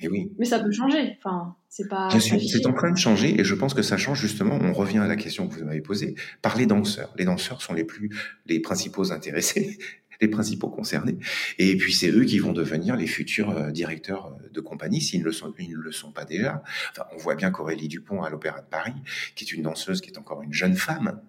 Mais 0.00 0.08
oui. 0.08 0.32
Mais 0.38 0.46
ça 0.46 0.58
peut 0.58 0.72
changer. 0.72 1.16
Enfin, 1.18 1.54
c'est 1.68 1.88
pas. 1.88 2.08
c'est 2.18 2.66
en 2.66 2.72
train 2.72 2.90
de 2.90 2.96
changer 2.96 3.38
et 3.38 3.44
je 3.44 3.54
pense 3.54 3.74
que 3.74 3.82
ça 3.82 3.96
change 3.96 4.20
justement. 4.20 4.58
On 4.60 4.72
revient 4.72 4.98
à 4.98 5.06
la 5.06 5.16
question 5.16 5.48
que 5.48 5.54
vous 5.54 5.64
m'avez 5.64 5.82
posée 5.82 6.14
par 6.42 6.56
les 6.56 6.66
danseurs. 6.66 7.12
Les 7.18 7.24
danseurs 7.24 7.60
sont 7.60 7.74
les 7.74 7.84
plus, 7.84 8.10
les 8.46 8.60
principaux 8.60 9.12
intéressés, 9.12 9.78
les 10.20 10.28
principaux 10.28 10.68
concernés. 10.68 11.18
Et 11.58 11.76
puis 11.76 11.92
c'est 11.92 12.10
eux 12.10 12.24
qui 12.24 12.38
vont 12.38 12.52
devenir 12.52 12.96
les 12.96 13.06
futurs 13.06 13.50
euh, 13.50 13.70
directeurs 13.70 14.28
euh, 14.28 14.48
de 14.50 14.60
compagnie 14.60 15.02
s'ils 15.02 15.20
ne 15.20 15.26
le 15.26 15.32
sont, 15.32 15.52
ils 15.58 15.70
ne 15.70 15.76
le 15.76 15.92
sont 15.92 16.10
pas 16.10 16.24
déjà. 16.24 16.62
Enfin, 16.92 17.06
on 17.14 17.18
voit 17.18 17.34
bien 17.34 17.50
qu'Aurélie 17.50 17.88
Dupont 17.88 18.22
à 18.22 18.30
l'Opéra 18.30 18.62
de 18.62 18.66
Paris, 18.66 18.94
qui 19.34 19.44
est 19.44 19.52
une 19.52 19.62
danseuse, 19.62 20.00
qui 20.00 20.10
est 20.10 20.18
encore 20.18 20.42
une 20.42 20.54
jeune 20.54 20.76
femme, 20.76 21.20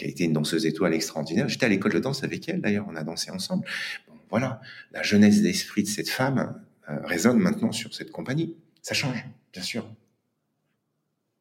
qui 0.00 0.06
a 0.06 0.08
été 0.08 0.24
une 0.24 0.32
danseuse 0.32 0.64
étoile 0.64 0.94
extraordinaire. 0.94 1.46
J'étais 1.48 1.66
à 1.66 1.68
l'école 1.68 1.92
de 1.92 1.98
danse 1.98 2.24
avec 2.24 2.48
elle 2.48 2.62
d'ailleurs, 2.62 2.86
on 2.88 2.96
a 2.96 3.04
dansé 3.04 3.30
ensemble. 3.30 3.66
Bon, 4.08 4.14
voilà, 4.30 4.62
la 4.92 5.02
jeunesse 5.02 5.42
d'esprit 5.42 5.82
de 5.82 5.88
cette 5.88 6.08
femme 6.08 6.58
euh, 6.88 6.96
résonne 7.04 7.38
maintenant 7.38 7.70
sur 7.70 7.92
cette 7.92 8.10
compagnie. 8.10 8.56
Ça 8.80 8.94
change, 8.94 9.26
bien 9.52 9.62
sûr. 9.62 9.86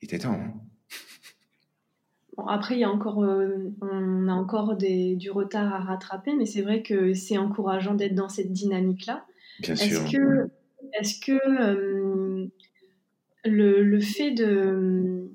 Il 0.02 0.06
était 0.06 0.20
temps. 0.20 0.34
Hein. 0.34 0.54
bon, 2.36 2.48
après, 2.48 2.76
il 2.76 2.82
y 2.82 2.84
a 2.84 2.90
encore, 2.90 3.24
euh, 3.24 3.72
on 3.82 4.28
a 4.28 4.34
encore 4.34 4.76
des, 4.76 5.16
du 5.16 5.32
retard 5.32 5.74
à 5.74 5.80
rattraper, 5.80 6.36
mais 6.36 6.46
c'est 6.46 6.62
vrai 6.62 6.84
que 6.84 7.14
c'est 7.14 7.38
encourageant 7.38 7.94
d'être 7.94 8.16
dans 8.16 8.30
cette 8.30 8.52
dynamique-là. 8.52 9.26
Bien 9.62 9.76
sûr. 9.78 10.02
Est-ce 10.02 10.12
que, 10.12 10.50
est-ce 11.00 11.20
que 11.22 11.32
euh, 11.62 12.48
le, 13.46 13.84
le, 13.84 14.00
fait 14.02 14.32
de, 14.32 15.32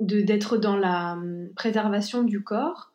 d'être 0.00 0.56
dans 0.56 0.76
la 0.76 1.18
préservation 1.54 2.22
du 2.22 2.42
corps, 2.42 2.94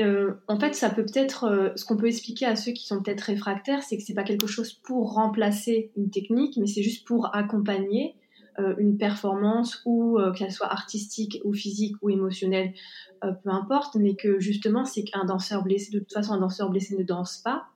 euh, 0.00 0.34
en 0.46 0.60
fait, 0.60 0.74
ça 0.74 0.90
peut 0.90 1.04
peut-être, 1.04 1.44
euh, 1.44 1.70
ce 1.74 1.84
qu'on 1.84 1.96
peut 1.96 2.06
expliquer 2.06 2.46
à 2.46 2.54
ceux 2.54 2.72
qui 2.72 2.86
sont 2.86 3.02
peut-être 3.02 3.22
réfractaires, 3.22 3.82
c'est 3.82 3.96
que 3.96 4.02
c'est 4.04 4.14
pas 4.14 4.22
quelque 4.22 4.46
chose 4.46 4.72
pour 4.72 5.14
remplacer 5.14 5.90
une 5.96 6.10
technique, 6.10 6.56
mais 6.56 6.66
c'est 6.66 6.82
juste 6.82 7.06
pour 7.06 7.34
accompagner 7.34 8.14
euh, 8.60 8.74
une 8.78 8.96
performance 8.96 9.82
ou 9.84 10.18
qu'elle 10.36 10.52
soit 10.52 10.70
artistique 10.70 11.40
ou 11.44 11.52
physique 11.52 11.96
ou 12.02 12.10
émotionnelle, 12.10 12.74
peu 13.22 13.50
importe, 13.50 13.96
mais 13.96 14.14
que 14.14 14.38
justement, 14.38 14.84
c'est 14.84 15.02
qu'un 15.02 15.24
danseur 15.24 15.64
blessé, 15.64 15.90
de 15.90 15.98
toute 15.98 16.12
façon, 16.12 16.34
un 16.34 16.40
danseur 16.40 16.70
blessé 16.70 16.96
ne 16.96 17.02
danse 17.02 17.38
pas, 17.38 17.66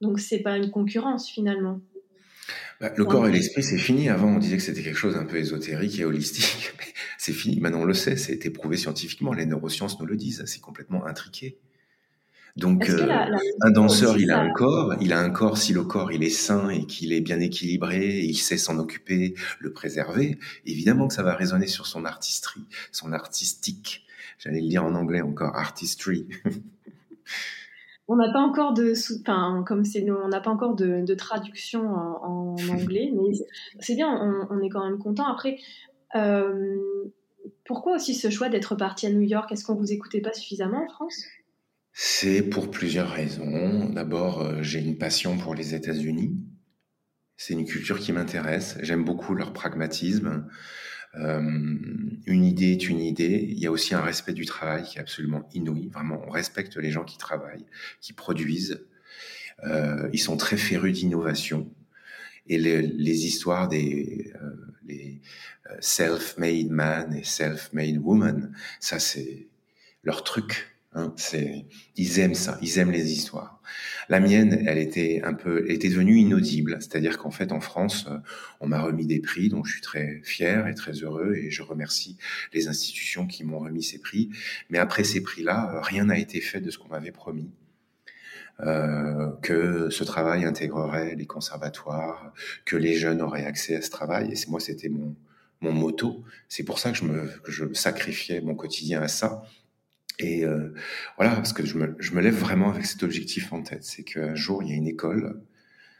donc 0.00 0.18
c'est 0.18 0.40
pas 0.40 0.56
une 0.56 0.70
concurrence 0.70 1.28
finalement. 1.28 1.80
Bah, 2.80 2.92
le 2.96 3.04
corps 3.04 3.26
et 3.26 3.32
l'esprit, 3.32 3.62
c'est 3.62 3.78
fini. 3.78 4.08
Avant, 4.08 4.28
on 4.28 4.38
disait 4.38 4.56
que 4.56 4.62
c'était 4.62 4.82
quelque 4.82 4.96
chose 4.96 5.16
un 5.16 5.24
peu 5.24 5.36
ésotérique 5.36 5.98
et 5.98 6.04
holistique. 6.04 6.72
c'est 7.28 7.34
fini. 7.34 7.60
Maintenant, 7.60 7.82
on 7.82 7.84
le 7.84 7.94
sait. 7.94 8.16
C'est 8.16 8.46
éprouvé 8.46 8.76
scientifiquement. 8.76 9.32
Les 9.32 9.44
neurosciences 9.44 10.00
nous 10.00 10.06
le 10.06 10.16
disent. 10.16 10.42
C'est 10.46 10.60
complètement 10.60 11.06
intriqué. 11.06 11.58
Donc, 12.56 12.88
euh, 12.88 13.06
un 13.60 13.70
danseur, 13.70 14.18
il 14.18 14.30
a 14.30 14.40
un 14.40 14.50
corps. 14.50 14.94
Il 15.00 15.12
a 15.12 15.20
un 15.20 15.30
corps 15.30 15.58
si 15.58 15.72
le 15.72 15.84
corps 15.84 16.10
il 16.10 16.24
est 16.24 16.30
sain 16.30 16.70
et 16.70 16.86
qu'il 16.86 17.12
est 17.12 17.20
bien 17.20 17.38
équilibré, 17.38 18.20
il 18.20 18.36
sait 18.36 18.56
s'en 18.56 18.78
occuper, 18.78 19.34
le 19.60 19.72
préserver. 19.72 20.38
Évidemment 20.66 21.06
que 21.06 21.14
ça 21.14 21.22
va 21.22 21.34
résonner 21.34 21.66
sur 21.66 21.86
son 21.86 22.04
artistry, 22.04 22.62
son 22.90 23.12
artistique. 23.12 24.06
J'allais 24.38 24.60
le 24.60 24.68
dire 24.68 24.84
en 24.84 24.94
anglais 24.94 25.20
encore, 25.20 25.54
artistry. 25.54 26.26
on 28.08 28.16
n'a 28.16 28.32
pas 28.32 28.40
encore 28.40 28.72
de, 28.72 28.94
enfin, 29.20 29.62
comme 29.66 29.84
c'est, 29.84 30.04
on 30.10 30.28
n'a 30.28 30.40
pas 30.40 30.50
encore 30.50 30.74
de, 30.74 31.14
traduction 31.14 31.86
en, 31.94 32.56
anglais, 32.70 33.12
mais 33.14 33.36
c'est 33.78 33.94
bien, 33.94 34.46
on, 34.50 34.60
est 34.62 34.70
quand 34.70 34.84
même 34.84 34.98
content. 34.98 35.30
Après, 35.30 35.58
euh, 36.16 36.76
pourquoi 37.64 37.96
aussi 37.96 38.14
ce 38.14 38.30
choix 38.30 38.48
d'être 38.48 38.74
parti 38.74 39.06
à 39.06 39.10
New 39.10 39.22
York? 39.22 39.50
Est-ce 39.52 39.64
qu'on 39.64 39.74
vous 39.74 39.92
écoutait 39.92 40.20
pas 40.20 40.32
suffisamment 40.32 40.84
en 40.84 40.88
France? 40.88 41.24
C'est 41.92 42.42
pour 42.42 42.70
plusieurs 42.70 43.10
raisons. 43.10 43.88
D'abord, 43.88 44.42
euh, 44.42 44.62
j'ai 44.62 44.78
une 44.78 44.98
passion 44.98 45.36
pour 45.36 45.54
les 45.54 45.74
États-Unis. 45.74 46.36
C'est 47.36 47.54
une 47.54 47.64
culture 47.64 47.98
qui 47.98 48.12
m'intéresse. 48.12 48.78
J'aime 48.82 49.04
beaucoup 49.04 49.34
leur 49.34 49.52
pragmatisme. 49.52 50.46
Euh, 51.16 51.40
une 52.26 52.44
idée 52.44 52.72
est 52.72 52.88
une 52.88 53.00
idée. 53.00 53.46
Il 53.48 53.58
y 53.58 53.66
a 53.66 53.70
aussi 53.70 53.94
un 53.94 54.00
respect 54.00 54.32
du 54.32 54.44
travail 54.44 54.84
qui 54.84 54.98
est 54.98 55.00
absolument 55.00 55.48
inouï. 55.54 55.88
Vraiment, 55.88 56.20
on 56.26 56.30
respecte 56.30 56.76
les 56.76 56.90
gens 56.90 57.04
qui 57.04 57.18
travaillent, 57.18 57.66
qui 58.00 58.12
produisent. 58.12 58.86
Euh, 59.64 60.08
ils 60.12 60.20
sont 60.20 60.36
très 60.36 60.56
férus 60.56 60.92
d'innovation. 60.92 61.68
Et 62.48 62.58
les, 62.58 63.26
histoires 63.26 63.68
des 63.68 64.32
les 64.86 65.20
self-made 65.80 66.70
man 66.70 67.14
et 67.14 67.24
self-made 67.24 67.98
woman, 67.98 68.54
ça 68.80 68.98
c'est 68.98 69.46
leur 70.02 70.24
truc. 70.24 70.74
Hein, 70.94 71.12
c'est, 71.16 71.66
ils 71.96 72.18
aiment 72.18 72.34
ça, 72.34 72.58
ils 72.62 72.78
aiment 72.78 72.90
les 72.90 73.12
histoires. 73.12 73.60
La 74.08 74.20
mienne, 74.20 74.64
elle 74.66 74.78
était 74.78 75.20
un 75.22 75.34
peu, 75.34 75.66
elle 75.66 75.74
était 75.74 75.90
devenue 75.90 76.16
inaudible. 76.16 76.78
C'est-à-dire 76.80 77.18
qu'en 77.18 77.30
fait, 77.30 77.52
en 77.52 77.60
France, 77.60 78.06
euh, 78.08 78.16
on 78.60 78.68
m'a 78.68 78.80
remis 78.80 79.06
des 79.06 79.20
prix 79.20 79.50
dont 79.50 79.62
je 79.64 79.72
suis 79.72 79.82
très 79.82 80.22
fier 80.24 80.66
et 80.66 80.74
très 80.74 80.92
heureux 80.92 81.34
et 81.34 81.50
je 81.50 81.62
remercie 81.62 82.16
les 82.54 82.68
institutions 82.68 83.26
qui 83.26 83.44
m'ont 83.44 83.58
remis 83.58 83.82
ces 83.82 83.98
prix. 83.98 84.30
Mais 84.70 84.78
après 84.78 85.04
ces 85.04 85.22
prix-là, 85.22 85.74
euh, 85.74 85.80
rien 85.82 86.06
n'a 86.06 86.18
été 86.18 86.40
fait 86.40 86.62
de 86.62 86.70
ce 86.70 86.78
qu'on 86.78 86.88
m'avait 86.88 87.12
promis. 87.12 87.50
Euh, 88.60 89.30
que 89.40 89.88
ce 89.88 90.02
travail 90.02 90.44
intégrerait 90.44 91.14
les 91.14 91.26
conservatoires, 91.26 92.32
que 92.64 92.74
les 92.74 92.94
jeunes 92.94 93.22
auraient 93.22 93.46
accès 93.46 93.76
à 93.76 93.82
ce 93.82 93.90
travail. 93.90 94.32
Et 94.32 94.50
moi, 94.50 94.58
c'était 94.58 94.88
mon, 94.88 95.14
mon 95.60 95.72
motto. 95.72 96.24
C'est 96.48 96.64
pour 96.64 96.80
ça 96.80 96.90
que 96.90 96.98
je 96.98 97.04
me 97.04 97.26
que 97.44 97.52
je 97.52 97.72
sacrifiais 97.72 98.40
mon 98.40 98.56
quotidien 98.56 99.00
à 99.00 99.08
ça. 99.08 99.44
Et 100.18 100.44
euh, 100.44 100.74
voilà, 101.16 101.36
parce 101.36 101.52
que 101.52 101.64
je 101.64 101.78
me, 101.78 101.94
je 102.00 102.12
me, 102.12 102.20
lève 102.20 102.34
vraiment 102.34 102.70
avec 102.70 102.86
cet 102.86 103.04
objectif 103.04 103.52
en 103.52 103.62
tête, 103.62 103.84
c'est 103.84 104.02
qu'un 104.02 104.34
jour, 104.34 104.64
il 104.64 104.70
y 104.70 104.72
a 104.72 104.74
une 104.74 104.88
école, 104.88 105.40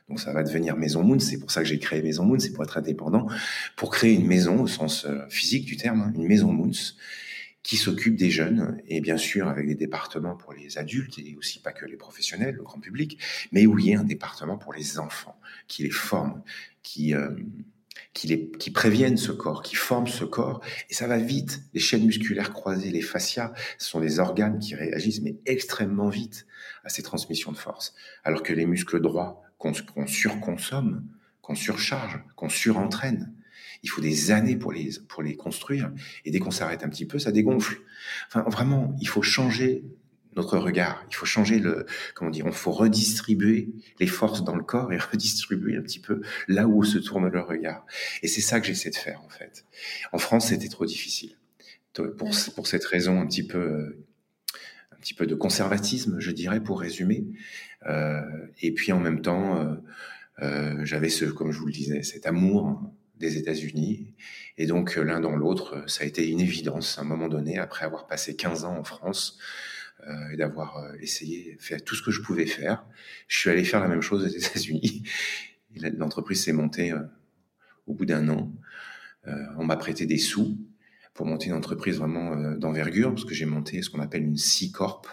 donc 0.08 0.18
ça 0.18 0.32
va 0.32 0.42
devenir 0.42 0.76
Maison 0.76 1.04
Moon, 1.04 1.20
c'est 1.20 1.38
pour 1.38 1.52
ça 1.52 1.62
que 1.62 1.68
j'ai 1.68 1.78
créé 1.78 2.02
Maison 2.02 2.24
Moon, 2.24 2.38
c'est 2.40 2.52
pour 2.52 2.64
être 2.64 2.78
indépendant, 2.78 3.28
pour 3.76 3.90
créer 3.90 4.14
une 4.14 4.26
maison 4.26 4.62
au 4.62 4.66
sens 4.66 5.04
euh, 5.04 5.20
physique 5.28 5.66
du 5.66 5.76
terme, 5.76 6.00
hein, 6.00 6.12
une 6.16 6.26
Maison 6.26 6.52
Moons, 6.52 6.72
qui 7.68 7.76
s'occupe 7.76 8.16
des 8.16 8.30
jeunes, 8.30 8.80
et 8.86 9.02
bien 9.02 9.18
sûr 9.18 9.46
avec 9.46 9.66
des 9.66 9.74
départements 9.74 10.34
pour 10.34 10.54
les 10.54 10.78
adultes, 10.78 11.18
et 11.18 11.36
aussi 11.36 11.60
pas 11.60 11.72
que 11.72 11.84
les 11.84 11.98
professionnels, 11.98 12.54
le 12.54 12.62
grand 12.62 12.80
public, 12.80 13.18
mais 13.52 13.66
où 13.66 13.78
il 13.78 13.90
y 13.90 13.94
a 13.94 14.00
un 14.00 14.04
département 14.04 14.56
pour 14.56 14.72
les 14.72 14.98
enfants, 14.98 15.38
qui 15.68 15.82
les 15.82 15.90
forme, 15.90 16.42
qui... 16.82 17.14
Euh, 17.14 17.30
qui, 18.14 18.50
qui 18.58 18.70
préviennent 18.70 19.18
ce 19.18 19.32
corps, 19.32 19.62
qui 19.62 19.76
forment 19.76 20.06
ce 20.06 20.24
corps, 20.24 20.60
et 20.88 20.94
ça 20.94 21.06
va 21.06 21.18
vite. 21.18 21.62
Les 21.74 21.80
chaînes 21.80 22.06
musculaires 22.06 22.52
croisées, 22.52 22.90
les 22.90 23.02
fascias, 23.02 23.52
ce 23.76 23.90
sont 23.90 24.00
des 24.00 24.18
organes 24.18 24.58
qui 24.58 24.74
réagissent, 24.74 25.20
mais 25.20 25.36
extrêmement 25.44 26.08
vite 26.08 26.46
à 26.84 26.88
ces 26.88 27.02
transmissions 27.02 27.52
de 27.52 27.58
force. 27.58 27.94
Alors 28.24 28.42
que 28.42 28.52
les 28.52 28.66
muscles 28.66 29.00
droits 29.00 29.42
qu'on 29.58 30.06
surconsomme, 30.06 31.06
qu'on 31.42 31.54
surcharge, 31.54 32.20
qu'on 32.34 32.48
surentraîne, 32.48 33.32
il 33.82 33.90
faut 33.90 34.00
des 34.00 34.30
années 34.30 34.56
pour 34.56 34.72
les, 34.72 34.90
pour 35.08 35.22
les 35.22 35.36
construire, 35.36 35.92
et 36.24 36.30
dès 36.30 36.38
qu'on 36.38 36.50
s'arrête 36.50 36.82
un 36.82 36.88
petit 36.88 37.06
peu, 37.06 37.18
ça 37.18 37.32
dégonfle. 37.32 37.80
Enfin, 38.28 38.44
vraiment, 38.48 38.96
il 39.00 39.08
faut 39.08 39.22
changer 39.22 39.84
notre 40.36 40.58
regard. 40.58 41.04
Il 41.10 41.14
faut 41.14 41.26
changer 41.26 41.58
le, 41.58 41.84
comment 42.14 42.30
dire, 42.30 42.46
il 42.46 42.52
faut 42.52 42.70
redistribuer 42.70 43.70
les 43.98 44.06
forces 44.06 44.44
dans 44.44 44.56
le 44.56 44.62
corps 44.62 44.92
et 44.92 44.98
redistribuer 45.12 45.76
un 45.76 45.82
petit 45.82 46.00
peu 46.00 46.20
là 46.46 46.66
où 46.66 46.84
se 46.84 46.98
tourne 46.98 47.28
le 47.28 47.40
regard. 47.40 47.84
Et 48.22 48.28
c'est 48.28 48.40
ça 48.40 48.60
que 48.60 48.66
j'essaie 48.66 48.90
de 48.90 48.96
faire, 48.96 49.22
en 49.24 49.28
fait. 49.28 49.64
En 50.12 50.18
France, 50.18 50.48
c'était 50.48 50.68
trop 50.68 50.86
difficile. 50.86 51.36
Pour, 51.92 52.30
pour 52.54 52.66
cette 52.68 52.84
raison 52.84 53.20
un 53.20 53.26
petit 53.26 53.44
peu, 53.44 53.96
un 54.92 54.96
petit 55.00 55.14
peu 55.14 55.26
de 55.26 55.34
conservatisme, 55.34 56.20
je 56.20 56.30
dirais, 56.30 56.62
pour 56.62 56.80
résumer. 56.80 57.26
Euh, 57.86 58.20
et 58.60 58.72
puis 58.72 58.92
en 58.92 59.00
même 59.00 59.20
temps, 59.20 59.58
euh, 59.58 59.74
euh, 60.42 60.84
j'avais 60.84 61.08
ce, 61.08 61.24
comme 61.24 61.50
je 61.50 61.58
vous 61.58 61.66
le 61.66 61.72
disais, 61.72 62.02
cet 62.02 62.26
amour 62.26 62.80
des 63.18 63.36
États-Unis. 63.36 64.14
Et 64.56 64.66
donc, 64.66 64.96
l'un 64.96 65.20
dans 65.20 65.36
l'autre, 65.36 65.84
ça 65.86 66.04
a 66.04 66.06
été 66.06 66.28
une 66.28 66.40
évidence 66.40 66.98
à 66.98 67.02
un 67.02 67.04
moment 67.04 67.28
donné, 67.28 67.58
après 67.58 67.84
avoir 67.84 68.06
passé 68.06 68.36
15 68.36 68.64
ans 68.64 68.76
en 68.76 68.84
France, 68.84 69.38
euh, 70.06 70.30
et 70.30 70.36
d'avoir 70.36 70.76
euh, 70.78 70.92
essayé, 71.00 71.56
fait 71.58 71.80
tout 71.80 71.96
ce 71.96 72.02
que 72.02 72.12
je 72.12 72.22
pouvais 72.22 72.46
faire. 72.46 72.84
Je 73.26 73.36
suis 73.36 73.50
allé 73.50 73.64
faire 73.64 73.80
la 73.80 73.88
même 73.88 74.00
chose 74.00 74.24
aux 74.24 74.28
États-Unis. 74.28 75.02
L'entreprise 75.96 76.44
s'est 76.44 76.52
montée 76.52 76.92
euh, 76.92 77.00
au 77.86 77.94
bout 77.94 78.06
d'un 78.06 78.28
an. 78.28 78.52
on 79.56 79.64
m'a 79.64 79.76
prêté 79.76 80.06
des 80.06 80.18
sous 80.18 80.56
pour 81.14 81.26
monter 81.26 81.46
une 81.48 81.54
entreprise 81.54 81.98
vraiment 81.98 82.54
d'envergure, 82.56 83.10
parce 83.10 83.24
que 83.24 83.34
j'ai 83.34 83.44
monté 83.44 83.82
ce 83.82 83.90
qu'on 83.90 84.00
appelle 84.00 84.22
une 84.22 84.36
C-Corp. 84.36 85.08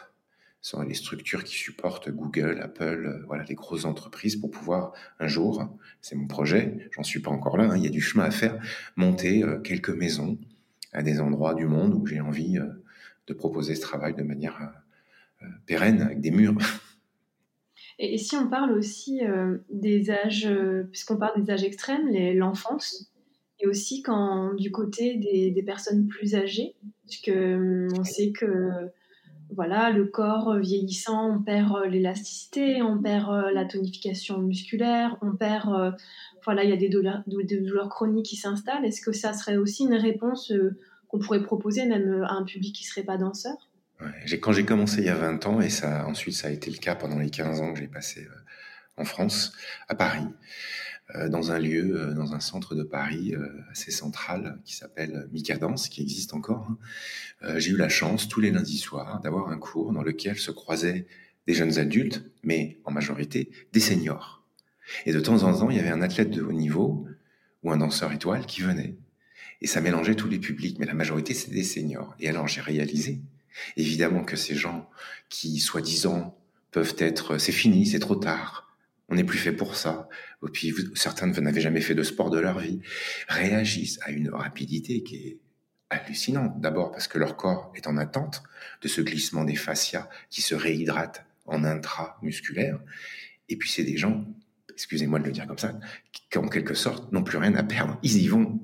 Sont 0.66 0.82
les 0.82 0.96
structures 0.96 1.44
qui 1.44 1.54
supportent 1.54 2.10
Google, 2.10 2.60
Apple, 2.60 3.24
voilà, 3.28 3.44
les 3.44 3.54
grosses 3.54 3.86
entreprises 3.86 4.36
pour 4.36 4.50
pouvoir 4.50 4.94
un 5.20 5.28
jour, 5.28 5.64
c'est 6.02 6.16
mon 6.16 6.26
projet, 6.26 6.90
j'en 6.90 7.04
suis 7.04 7.20
pas 7.20 7.30
encore 7.30 7.58
là, 7.58 7.66
hein, 7.66 7.78
il 7.78 7.84
y 7.84 7.88
a 7.88 7.92
du 7.92 8.02
chemin 8.02 8.24
à 8.24 8.32
faire, 8.32 8.58
monter 8.96 9.44
quelques 9.64 9.92
maisons 9.92 10.40
à 10.92 11.04
des 11.04 11.20
endroits 11.20 11.54
du 11.54 11.68
monde 11.68 11.94
où 11.94 12.08
j'ai 12.08 12.20
envie 12.20 12.58
de 13.28 13.34
proposer 13.34 13.76
ce 13.76 13.82
travail 13.82 14.16
de 14.16 14.24
manière 14.24 14.58
euh, 14.62 15.46
euh, 15.46 15.50
pérenne, 15.66 16.02
avec 16.02 16.22
des 16.22 16.32
murs. 16.32 16.58
Et, 18.00 18.18
si 18.18 18.36
on 18.36 18.50
parle 18.50 18.72
aussi 18.74 19.26
euh, 19.26 19.58
des 19.70 20.10
âges, 20.10 20.50
puisqu'on 20.92 21.18
parle 21.18 21.42
des 21.42 21.52
âges 21.52 21.64
extrêmes, 21.64 22.10
l'enfance, 22.36 23.10
et 23.60 23.68
aussi 23.68 24.02
quand 24.02 24.54
du 24.56 24.70
côté 24.70 25.16
des, 25.16 25.64
personnes 25.64 26.08
plus 26.08 26.36
âgées, 26.36 26.76
puisque 27.08 27.32
on 27.34 28.04
sait 28.04 28.34
que 28.34 28.90
voilà, 29.54 29.92
le 29.92 30.06
corps 30.06 30.58
vieillissant, 30.58 31.36
on 31.36 31.42
perd 31.42 31.86
l'élasticité, 31.86 32.82
on 32.82 33.02
perd 33.02 33.54
la 33.54 33.66
tonification 33.66 34.40
musculaire, 34.40 35.18
on 35.22 35.36
perd, 35.36 35.96
voilà, 36.44 36.64
il 36.64 36.70
y 36.70 36.74
a 36.74 36.78
des 36.78 36.90
douleurs, 36.90 37.90
chroniques 37.90 38.26
qui 38.26 38.36
s'installent. 38.36 38.86
Est-ce 38.86 39.02
que 39.02 39.12
ça 39.12 39.34
serait 39.34 39.58
aussi 39.58 39.84
une 39.84 39.96
réponse 39.96 40.52
qu'on 41.08 41.20
pourrait 41.20 41.44
proposer 41.44 41.86
même 41.86 42.24
à 42.24 42.34
un 42.34 42.44
public 42.44 42.76
qui 42.76 42.84
serait 42.84 43.04
pas 43.04 43.18
danseur? 43.18 43.56
Quand 44.42 44.52
j'ai 44.52 44.66
commencé 44.66 45.00
il 45.00 45.06
y 45.06 45.10
a 45.10 45.16
20 45.16 45.46
ans, 45.46 45.62
et 45.62 45.70
ça, 45.70 46.06
ensuite 46.08 46.36
ça 46.36 46.50
a 46.50 46.52
été 46.52 46.70
le 46.70 46.78
cas 46.78 46.96
pendant 46.96 47.20
les 47.20 47.30
15 47.30 47.62
ans 47.62 47.74
que 47.74 47.80
j'ai 47.80 47.88
passé 47.88 48.28
en 48.98 49.06
France, 49.06 49.54
à 49.88 49.96
Paris, 49.96 50.24
euh, 50.24 50.30
dans 51.14 51.52
un 51.52 51.60
lieu, 51.60 52.02
euh, 52.02 52.14
dans 52.14 52.34
un 52.34 52.40
centre 52.40 52.74
de 52.76 52.84
Paris 52.84 53.36
euh, 53.36 53.48
assez 53.72 53.92
central 53.92 54.60
qui 54.66 54.76
s'appelle 54.76 55.28
Micadance, 55.32 55.88
qui 55.88 56.02
existe 56.02 56.34
encore. 56.34 56.68
Hein. 56.70 57.58
J'ai 57.58 57.72
eu 57.72 57.78
la 57.78 57.90
chance 57.90 58.28
tous 58.28 58.42
les 58.42 58.52
lundis 58.52 58.78
soirs 58.78 59.20
d'avoir 59.22 59.50
un 59.50 59.58
cours 59.58 59.92
dans 59.92 60.02
lequel 60.02 60.38
se 60.38 60.52
croisaient 60.52 61.06
des 61.46 61.54
jeunes 61.54 61.78
adultes, 61.78 62.24
mais 62.44 62.80
en 62.86 62.92
majorité 62.92 63.52
des 63.72 63.80
seniors. 63.80 64.44
Et 65.06 65.14
de 65.14 65.20
temps 65.20 65.44
en 65.44 65.58
temps, 65.58 65.70
il 65.70 65.78
y 65.78 65.80
avait 65.80 65.90
un 65.90 66.02
athlète 66.02 66.32
de 66.32 66.42
haut 66.42 66.52
niveau 66.52 67.06
ou 67.64 67.72
un 67.72 67.78
danseur 67.78 68.12
étoile 68.14 68.46
qui 68.46 68.62
venait. 68.62 68.96
Et 69.62 69.68
ça 69.68 69.82
mélangeait 69.82 70.16
tous 70.16 70.28
les 70.28 70.40
publics, 70.40 70.80
mais 70.80 70.86
la 70.86 70.94
majorité, 70.94 71.34
c'était 71.34 71.56
des 71.56 71.64
seniors. 71.64 72.16
Et 72.20 72.30
alors, 72.30 72.48
j'ai 72.48 72.62
réalisé, 72.62 73.22
évidemment, 73.78 74.24
que 74.24 74.36
ces 74.36 74.56
gens 74.56 74.90
qui, 75.30 75.60
soi-disant, 75.60 76.38
peuvent 76.72 76.96
être, 76.98 77.38
c'est 77.38 77.52
fini, 77.52 77.86
c'est 77.86 78.00
trop 78.00 78.16
tard, 78.16 78.75
on 79.10 79.16
n'est 79.16 79.24
plus 79.24 79.38
fait 79.38 79.52
pour 79.52 79.76
ça. 79.76 80.10
Et 80.46 80.52
puis 80.52 80.74
certains 80.96 81.28
n'avaient 81.28 81.62
jamais 81.62 81.82
fait 81.82 81.96
de 81.96 82.04
sport 82.04 82.30
de 82.30 82.40
leur 82.40 82.60
vie, 82.60 82.82
réagissent 83.28 84.00
à 84.04 84.12
une 84.12 84.30
rapidité 84.30 85.04
qui 85.04 85.16
est 85.16 85.40
hallucinante. 85.90 86.60
D'abord 86.60 86.92
parce 86.92 87.08
que 87.08 87.18
leur 87.18 87.38
corps 87.38 87.72
est 87.76 87.88
en 87.88 87.98
attente 87.98 88.44
de 88.82 88.88
ce 88.88 89.02
glissement 89.02 89.44
des 89.44 89.56
fascias 89.56 90.10
qui 90.30 90.42
se 90.42 90.56
réhydratent 90.56 91.26
en 91.46 91.64
intramusculaire. 91.64 92.80
Et 93.50 93.58
puis 93.58 93.70
c'est 93.70 93.84
des 93.84 93.98
gens, 93.98 94.26
excusez-moi 94.74 95.20
de 95.20 95.26
le 95.26 95.32
dire 95.32 95.48
comme 95.48 95.60
ça, 95.60 95.78
qui 96.12 96.38
en 96.38 96.48
quelque 96.48 96.74
sorte 96.74 97.12
n'ont 97.12 97.24
plus 97.24 97.38
rien 97.38 97.56
à 97.56 97.64
perdre. 97.64 98.00
Ils 98.04 98.18
y 98.18 98.28
vont. 98.28 98.60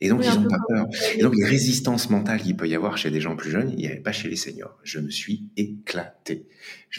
Et 0.00 0.08
donc, 0.08 0.22
ils 0.24 0.38
n'ont 0.38 0.48
pas 0.48 0.58
peur. 0.68 0.86
Et 1.16 1.22
donc, 1.22 1.34
les 1.34 1.46
résistances 1.46 2.10
mentales 2.10 2.42
qu'il 2.42 2.56
peut 2.56 2.68
y 2.68 2.74
avoir 2.74 2.98
chez 2.98 3.10
des 3.10 3.20
gens 3.20 3.36
plus 3.36 3.50
jeunes, 3.50 3.70
il 3.70 3.76
n'y 3.76 3.86
avait 3.86 4.00
pas 4.00 4.12
chez 4.12 4.28
les 4.28 4.36
seniors. 4.36 4.76
Je 4.82 4.98
me 4.98 5.08
suis 5.08 5.48
éclaté. 5.56 6.46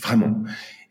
Vraiment. 0.02 0.44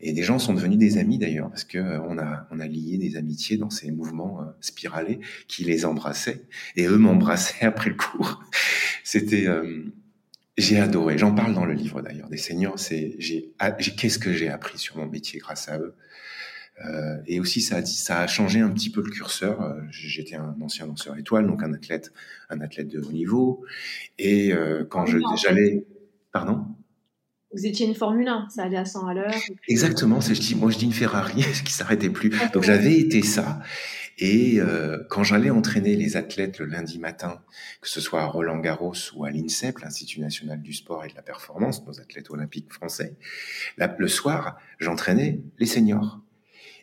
Et 0.06 0.12
des 0.12 0.22
gens 0.22 0.38
sont 0.38 0.52
devenus 0.52 0.76
des 0.76 0.98
amis 0.98 1.16
d'ailleurs, 1.16 1.48
parce 1.48 1.64
que 1.64 1.78
euh, 1.78 1.98
on 2.02 2.18
a, 2.18 2.46
on 2.50 2.60
a 2.60 2.66
lié 2.66 2.98
des 2.98 3.16
amitiés 3.16 3.56
dans 3.56 3.70
ces 3.70 3.90
mouvements 3.90 4.42
euh, 4.42 4.44
spiralés 4.60 5.18
qui 5.48 5.64
les 5.64 5.86
embrassaient, 5.86 6.42
et 6.76 6.84
eux 6.84 6.98
m'embrassaient 6.98 7.64
après 7.64 7.88
le 7.88 7.96
cours. 7.96 8.44
C'était, 9.02 9.46
euh, 9.46 9.82
j'ai 10.58 10.78
adoré. 10.78 11.16
J'en 11.16 11.34
parle 11.34 11.54
dans 11.54 11.64
le 11.64 11.72
livre 11.72 12.02
d'ailleurs. 12.02 12.28
Des 12.28 12.36
seniors, 12.36 12.78
c'est, 12.78 13.16
j'ai, 13.18 13.54
qu'est-ce 13.96 14.18
que 14.18 14.34
j'ai 14.34 14.50
appris 14.50 14.78
sur 14.78 14.98
mon 14.98 15.06
métier 15.06 15.40
grâce 15.40 15.68
à 15.70 15.78
eux? 15.78 15.94
Et 17.26 17.38
aussi, 17.38 17.60
ça 17.60 17.76
a, 17.76 17.84
ça 17.84 18.20
a 18.20 18.26
changé 18.26 18.58
un 18.60 18.70
petit 18.70 18.90
peu 18.90 19.00
le 19.00 19.10
curseur. 19.10 19.76
J'étais 19.90 20.34
un 20.34 20.56
ancien 20.60 20.88
danseur 20.88 21.16
étoile, 21.16 21.46
donc 21.46 21.62
un 21.62 21.72
athlète, 21.72 22.12
un 22.50 22.60
athlète 22.60 22.88
de 22.88 23.00
haut 23.00 23.12
niveau. 23.12 23.64
Et 24.18 24.52
quand 24.90 25.06
je, 25.06 25.18
j'allais, 25.40 25.84
pardon? 26.32 26.66
Vous 27.54 27.66
étiez 27.66 27.86
une 27.86 27.94
Formule 27.94 28.28
1, 28.28 28.48
ça 28.50 28.64
allait 28.64 28.76
à 28.76 28.84
100 28.84 29.06
à 29.06 29.14
l'heure. 29.14 29.34
Exactement, 29.68 30.20
c'est, 30.20 30.34
je 30.34 30.40
dis, 30.40 30.54
moi 30.54 30.70
je 30.70 30.78
dis 30.78 30.86
une 30.86 30.92
Ferrari, 30.92 31.44
qui 31.64 31.72
s'arrêtait 31.72 32.10
plus. 32.10 32.30
Donc 32.52 32.64
j'avais 32.64 32.98
été 32.98 33.22
ça. 33.22 33.60
Et 34.18 34.60
euh, 34.60 35.02
quand 35.10 35.24
j'allais 35.24 35.50
entraîner 35.50 35.96
les 35.96 36.16
athlètes 36.16 36.60
le 36.60 36.66
lundi 36.66 36.98
matin, 36.98 37.42
que 37.80 37.88
ce 37.88 38.00
soit 38.00 38.22
à 38.22 38.26
Roland 38.26 38.58
Garros 38.58 38.94
ou 39.16 39.24
à 39.24 39.30
l'INSEP, 39.30 39.80
l'Institut 39.80 40.20
national 40.20 40.62
du 40.62 40.72
sport 40.72 41.04
et 41.04 41.08
de 41.08 41.14
la 41.14 41.22
performance, 41.22 41.84
nos 41.84 42.00
athlètes 42.00 42.30
olympiques 42.30 42.72
français, 42.72 43.16
le 43.76 44.08
soir, 44.08 44.56
j'entraînais 44.78 45.40
les 45.58 45.66
seniors. 45.66 46.20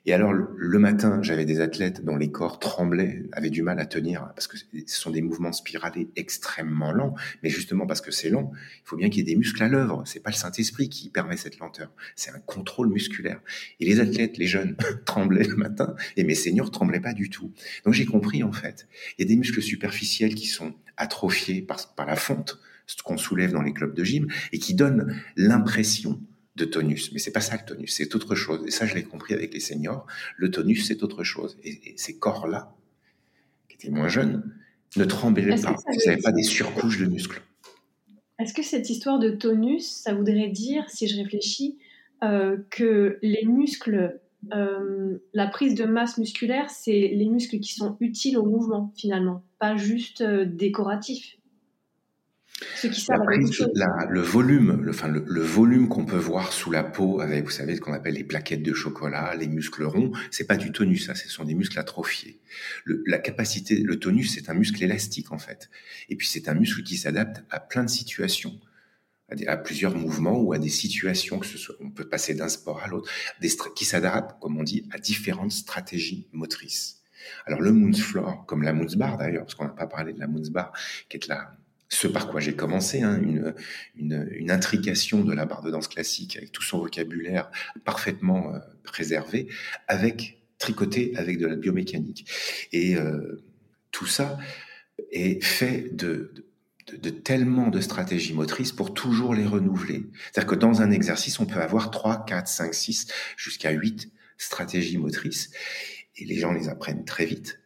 Et 0.08 0.14
alors, 0.14 0.34
le 0.34 0.80
matin, 0.80 1.22
j'avais 1.22 1.46
des 1.46 1.60
athlètes 1.60 2.04
dont 2.04 2.18
les 2.18 2.32
corps 2.32 2.58
tremblaient, 2.58 3.24
avaient 3.34 3.52
du 3.52 3.62
mal 3.62 3.80
à 3.80 3.86
tenir, 3.86 4.32
parce 4.34 4.48
que 4.48 4.58
ce 4.58 4.66
sont 4.88 5.12
des 5.12 5.22
mouvements 5.22 5.54
spiralés 5.54 6.10
extrêmement 6.16 6.92
lents. 6.92 7.14
Mais 7.44 7.50
justement, 7.50 7.86
parce 7.86 8.02
que 8.02 8.10
c'est 8.10 8.30
lent, 8.30 8.52
il 8.56 8.82
faut 8.84 8.98
bien 8.98 9.10
qu'il 9.10 9.20
y 9.20 9.22
ait 9.22 9.34
des 9.34 9.38
muscles 9.38 9.62
à 9.62 9.68
l'œuvre. 9.68 10.02
C'est 10.08 10.20
pas 10.20 10.32
le 10.32 10.36
Saint-Esprit 10.36 10.90
qui 10.90 11.10
permet 11.10 11.38
cette 11.38 11.60
lenteur. 11.60 11.94
C'est 12.16 12.32
un 12.32 12.40
contrôle 12.40 12.90
musculaire. 12.90 13.42
Et 13.80 13.86
les 13.86 14.00
athlètes, 14.00 14.40
les 14.40 14.48
jeunes, 14.48 14.76
tremblaient 15.06 15.44
le 15.44 15.56
matin, 15.56 15.96
et 16.18 16.24
mes 16.24 16.36
seniors 16.36 16.72
tremblaient 16.72 17.00
pas 17.00 17.14
du 17.14 17.30
tout. 17.30 17.54
Donc 17.86 17.94
j'ai 17.94 18.06
compris, 18.06 18.42
en 18.42 18.52
fait. 18.52 18.88
Il 19.18 19.22
y 19.22 19.26
a 19.26 19.28
des 19.28 19.38
muscles 19.38 19.62
superficiels 19.62 20.34
qui 20.34 20.48
sont 20.48 20.74
atrophiés 20.98 21.62
par, 21.62 21.94
par 21.94 22.08
la 22.08 22.16
fonte, 22.16 22.60
ce 22.88 23.04
qu'on 23.04 23.18
soulève 23.18 23.52
dans 23.52 23.62
les 23.62 23.74
clubs 23.74 23.94
de 23.94 24.04
gym, 24.04 24.28
et 24.52 24.58
qui 24.58 24.74
donnent 24.74 25.22
l'impression 25.36 26.20
de 26.56 26.66
tonus. 26.66 27.12
Mais 27.14 27.20
c'est 27.20 27.32
pas 27.32 27.42
ça 27.42 27.58
le 27.58 27.66
tonus, 27.66 27.94
c'est 27.96 28.14
autre 28.16 28.36
chose. 28.36 28.64
Et 28.68 28.72
ça, 28.72 28.86
je 28.86 28.96
l'ai 28.96 29.04
compris 29.04 29.34
avec 29.34 29.54
les 29.54 29.60
seniors. 29.60 30.06
Le 30.38 30.52
tonus, 30.52 30.86
c'est 30.88 31.04
autre 31.04 31.24
chose. 31.24 31.58
Et, 31.64 31.94
ces 31.98 32.18
corps-là, 32.18 32.76
qui 33.70 33.76
étaient 33.76 33.90
moins 33.90 34.10
jeunes, 34.10 34.54
ne 34.98 35.06
tremblaient 35.06 35.56
pas. 35.62 35.76
Ils 35.94 36.08
n'avaient 36.10 36.22
pas 36.22 36.32
des 36.32 36.44
surcouches 36.44 37.00
de 37.00 37.06
muscles. 37.06 37.42
Est-ce 38.40 38.54
que 38.54 38.64
cette 38.64 38.90
histoire 38.90 39.20
de 39.20 39.30
tonus, 39.30 39.88
ça 39.88 40.14
voudrait 40.14 40.50
dire, 40.50 40.90
si 40.90 41.08
je 41.08 41.16
réfléchis, 41.16 41.78
euh, 42.24 42.58
que 42.70 43.20
les 43.22 43.46
muscles, 43.46 44.20
euh, 44.54 45.20
la 45.34 45.48
prise 45.48 45.76
de 45.76 45.86
masse 45.86 46.18
musculaire, 46.18 46.70
c'est 46.70 47.08
les 47.14 47.26
muscles 47.28 47.60
qui 47.60 47.74
sont 47.74 47.98
utiles 48.00 48.38
au 48.38 48.46
mouvement, 48.46 48.92
finalement, 48.96 49.44
pas 49.60 49.76
juste 49.76 50.22
euh, 50.22 50.46
décoratifs? 50.46 51.38
Le 54.10 54.22
volume, 54.22 54.82
le, 54.84 54.92
enfin, 54.92 55.08
le, 55.08 55.42
volume 55.42 55.88
qu'on 55.88 56.06
peut 56.06 56.18
voir 56.18 56.54
sous 56.54 56.72
la 56.72 56.84
peau 56.84 57.20
avec, 57.22 57.46
vous 57.46 57.52
savez, 57.52 57.76
ce 57.76 57.82
qu'on 57.82 57.94
appelle 57.94 58.14
les 58.14 58.24
plaquettes 58.24 58.64
de 58.64 58.74
chocolat, 58.74 59.36
les 59.36 59.48
muscles 59.48 59.84
ronds, 59.84 60.12
c'est 60.30 60.46
pas 60.46 60.58
du 60.58 60.72
tonus, 60.72 61.08
ça, 61.08 61.16
ce 61.16 61.28
sont 61.30 61.44
des 61.44 61.56
muscles 61.56 61.80
atrophiés. 61.80 62.40
Le, 62.86 63.04
la 63.08 63.18
capacité, 63.18 63.78
le 63.78 64.00
tonus, 64.00 64.34
c'est 64.34 64.50
un 64.50 64.54
muscle 64.54 64.84
élastique 64.84 65.32
en 65.32 65.38
fait, 65.38 65.70
et 66.10 66.16
puis 66.16 66.28
c'est 66.28 66.48
un 66.50 66.54
muscle 66.54 66.84
qui 66.84 66.98
s'adapte 66.98 67.44
à 67.50 67.60
plein 67.60 67.84
de 67.84 67.90
situations, 67.90 68.60
à, 69.48 69.58
plusieurs 69.58 69.96
mouvements 69.96 70.40
ou 70.40 70.54
à 70.54 70.60
des 70.60 70.70
situations 70.70 71.40
que 71.40 71.46
ce 71.46 71.58
soit, 71.58 71.76
on 71.80 71.90
peut 71.90 72.08
passer 72.08 72.36
d'un 72.36 72.50
sport 72.50 72.82
à 72.84 72.88
l'autre, 72.88 73.10
qui 73.76 73.86
s'adaptent, 73.86 74.40
comme 74.40 74.58
on 74.58 74.64
dit, 74.64 74.88
à 74.92 75.00
différentes 75.00 75.52
stratégies 75.52 76.28
motrices. 76.32 77.02
Alors 77.46 77.62
le 77.62 77.72
Moons 77.72 77.94
Floor, 77.94 78.46
comme 78.46 78.64
la 78.64 78.74
Moons 78.74 78.96
Bar 78.98 79.18
d'ailleurs, 79.18 79.44
parce 79.44 79.56
qu'on 79.56 79.66
n'a 79.66 79.70
pas 79.70 79.88
parlé 79.88 80.14
de 80.14 80.20
la 80.20 80.28
Moons 80.28 80.50
Bar, 80.52 80.74
qui 81.08 81.18
est 81.18 81.28
la 81.28 81.56
ce 81.92 82.08
par 82.08 82.30
quoi 82.30 82.40
j'ai 82.40 82.56
commencé, 82.56 83.02
hein, 83.02 83.20
une, 83.22 83.54
une, 83.98 84.28
une, 84.32 84.50
intrication 84.50 85.24
de 85.24 85.34
la 85.34 85.46
barre 85.46 85.62
de 85.62 85.70
danse 85.70 85.90
classique 85.90 86.38
avec 86.38 86.52
tout 86.54 86.64
son 86.64 86.80
vocabulaire 86.80 87.52
parfaitement 87.84 88.56
euh, 88.56 88.60
préservé, 88.84 89.50
avec 89.90 90.42
tricoté 90.58 91.12
avec 91.18 91.38
de 91.38 91.48
la 91.48 91.58
biomécanique. 91.58 92.32
Et 92.72 92.96
euh, 92.96 93.44
tout 93.92 94.06
ça 94.06 94.38
est 95.12 95.44
fait 95.44 95.94
de, 95.94 96.34
de, 96.88 96.96
de, 96.96 97.10
tellement 97.10 97.68
de 97.68 97.82
stratégies 97.82 98.34
motrices 98.34 98.72
pour 98.72 98.94
toujours 98.94 99.36
les 99.36 99.46
renouveler. 99.46 100.04
C'est-à-dire 100.32 100.50
que 100.50 100.56
dans 100.56 100.82
un 100.82 100.92
exercice, 100.92 101.42
on 101.42 101.46
peut 101.46 101.60
avoir 101.60 101.92
3, 101.92 102.24
4, 102.26 102.48
5, 102.48 102.74
6, 102.74 103.08
jusqu'à 103.36 103.72
8 103.72 104.10
stratégies 104.38 104.98
motrices, 104.98 105.52
et 106.16 106.24
les 106.24 106.40
gens 106.40 106.54
les 106.54 106.70
apprennent 106.70 107.04
très 107.04 107.26
vite 107.26 107.61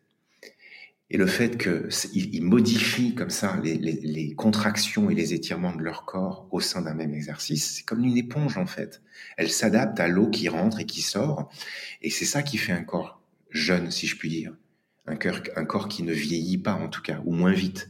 et 1.12 1.18
le 1.18 1.28
fait 1.28 1.58
qu'ils 1.58 2.44
modifient 2.44 3.14
comme 3.14 3.30
ça 3.30 3.60
les, 3.64 4.34
contractions 4.36 5.10
et 5.12 5.16
les 5.16 5.34
étirements 5.34 5.76
de 5.76 5.84
leur 5.84 6.06
corps 6.06 6.48
au 6.52 6.60
sein 6.60 6.82
d'un 6.82 6.96
même 6.96 7.14
exercice, 7.14 7.76
c'est 7.76 7.84
comme 7.84 8.04
une 8.04 8.18
éponge 8.18 8.58
en 8.58 8.66
fait. 8.66 9.04
Elle 9.38 9.52
s'adapte 9.52 10.00
à 10.00 10.08
l'eau 10.08 10.30
qui 10.30 10.50
rentre 10.50 10.80
et 10.80 10.86
qui 10.86 11.02
sort. 11.02 11.52
Et 12.02 12.10
c'est 12.10 12.26
ça 12.26 12.42
qui 12.42 12.58
fait 12.58 12.72
un 12.72 12.84
corps 12.84 13.22
jeune, 13.52 13.92
si 13.92 14.08
je 14.08 14.18
puis 14.18 14.30
dire. 14.30 14.56
Un, 15.06 15.16
cœur, 15.16 15.44
un 15.56 15.66
corps 15.66 15.88
qui 15.88 16.02
ne 16.02 16.12
vieillit 16.12 16.58
pas 16.58 16.74
en 16.74 16.90
tout 16.90 17.04
cas, 17.04 17.22
ou 17.26 17.34
moins 17.34 17.54
vite. 17.54 17.88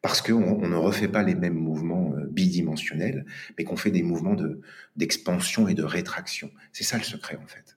Parce 0.00 0.22
qu'on 0.22 0.42
on 0.62 0.68
ne 0.68 0.76
refait 0.76 1.08
pas 1.08 1.22
les 1.22 1.34
mêmes 1.34 1.54
mouvements 1.54 2.14
euh, 2.16 2.26
bidimensionnels, 2.26 3.26
mais 3.58 3.64
qu'on 3.64 3.76
fait 3.76 3.90
des 3.90 4.02
mouvements 4.02 4.36
d'expansion 4.96 5.68
et 5.68 5.74
de 5.74 5.82
rétraction. 5.82 6.50
C'est 6.72 6.84
ça 6.84 6.96
le 6.96 7.04
secret 7.04 7.38
en 7.42 7.46
fait. 7.46 7.76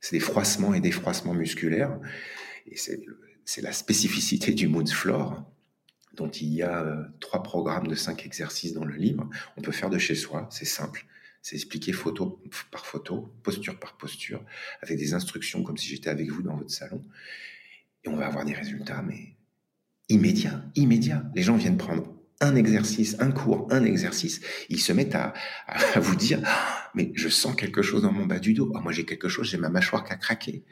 C'est 0.00 0.16
des 0.16 0.20
froissements 0.20 0.74
et 0.74 0.80
des 0.80 0.92
froissements 0.92 1.34
musculaires. 1.34 1.98
Et 2.66 2.76
c'est 2.76 3.02
c'est 3.48 3.62
la 3.62 3.72
spécificité 3.72 4.52
du 4.52 4.68
Moons 4.68 4.84
Floor, 4.84 5.42
dont 6.12 6.28
il 6.28 6.52
y 6.52 6.62
a 6.62 6.82
euh, 6.82 7.02
trois 7.18 7.42
programmes 7.42 7.86
de 7.86 7.94
cinq 7.94 8.26
exercices 8.26 8.74
dans 8.74 8.84
le 8.84 8.94
livre. 8.94 9.26
On 9.56 9.62
peut 9.62 9.72
faire 9.72 9.88
de 9.88 9.96
chez 9.96 10.14
soi, 10.14 10.46
c'est 10.52 10.66
simple. 10.66 11.06
C'est 11.40 11.56
expliqué 11.56 11.94
photo 11.94 12.42
par 12.70 12.84
photo, 12.84 13.32
posture 13.42 13.80
par 13.80 13.96
posture, 13.96 14.44
avec 14.82 14.98
des 14.98 15.14
instructions 15.14 15.62
comme 15.62 15.78
si 15.78 15.88
j'étais 15.88 16.10
avec 16.10 16.30
vous 16.30 16.42
dans 16.42 16.56
votre 16.56 16.70
salon. 16.70 17.02
Et 18.04 18.10
on 18.10 18.16
va 18.16 18.26
avoir 18.26 18.44
des 18.44 18.52
résultats, 18.52 19.00
mais 19.00 19.34
immédiats, 20.10 20.62
immédiats. 20.74 21.24
Les 21.34 21.42
gens 21.42 21.56
viennent 21.56 21.78
prendre 21.78 22.06
un 22.42 22.54
exercice, 22.54 23.16
un 23.18 23.30
cours, 23.30 23.66
un 23.70 23.82
exercice, 23.82 24.42
ils 24.68 24.80
se 24.80 24.92
mettent 24.92 25.14
à, 25.14 25.32
vous 25.96 26.16
dire 26.16 26.40
mais 26.94 27.12
je 27.14 27.28
sens 27.28 27.54
quelque 27.54 27.82
chose 27.82 28.02
dans 28.02 28.12
mon 28.12 28.26
bas 28.26 28.38
du 28.38 28.54
dos. 28.54 28.72
Ah, 28.74 28.80
moi 28.80 28.92
j'ai 28.92 29.04
quelque 29.04 29.28
chose, 29.28 29.48
j'ai 29.48 29.58
ma 29.58 29.68
mâchoire 29.68 30.04
qui 30.04 30.12
a 30.12 30.16
craqué. 30.16 30.64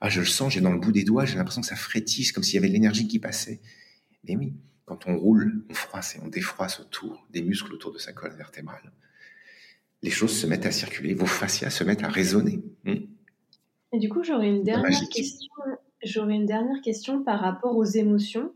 Ah, 0.00 0.08
je 0.08 0.20
le 0.20 0.26
sens, 0.26 0.52
j'ai 0.52 0.60
dans 0.60 0.72
le 0.72 0.78
bout 0.78 0.92
des 0.92 1.04
doigts, 1.04 1.24
j'ai 1.24 1.36
l'impression 1.36 1.60
que 1.60 1.66
ça 1.66 1.76
frétisse, 1.76 2.32
comme 2.32 2.42
s'il 2.42 2.54
y 2.54 2.58
avait 2.58 2.68
de 2.68 2.72
l'énergie 2.72 3.08
qui 3.08 3.18
passait. 3.18 3.60
Mais 4.24 4.36
oui, 4.36 4.54
quand 4.84 5.06
on 5.06 5.16
roule, 5.16 5.64
on 5.70 5.74
froisse 5.74 6.16
et 6.16 6.20
on 6.22 6.28
défroisse 6.28 6.80
autour 6.80 7.26
des 7.30 7.42
muscles 7.42 7.72
autour 7.72 7.92
de 7.92 7.98
sa 7.98 8.12
colonne 8.12 8.36
vertébrale. 8.36 8.92
les 10.02 10.10
choses 10.10 10.36
se 10.38 10.46
mettent 10.46 10.66
à 10.66 10.70
circuler, 10.70 11.14
vos 11.14 11.26
fascias 11.26 11.70
se 11.70 11.82
mettent 11.82 12.04
à 12.04 12.08
résonner. 12.08 12.62
Hmm. 12.84 13.06
Et 13.92 13.98
du 13.98 14.08
coup, 14.08 14.22
j'aurais 14.22 14.48
une 14.48 14.62
dernière 14.62 15.08
question. 15.08 15.50
J'aurais 16.02 16.34
une 16.34 16.46
dernière 16.46 16.82
question 16.82 17.22
par 17.22 17.40
rapport 17.40 17.76
aux 17.76 17.84
émotions. 17.84 18.52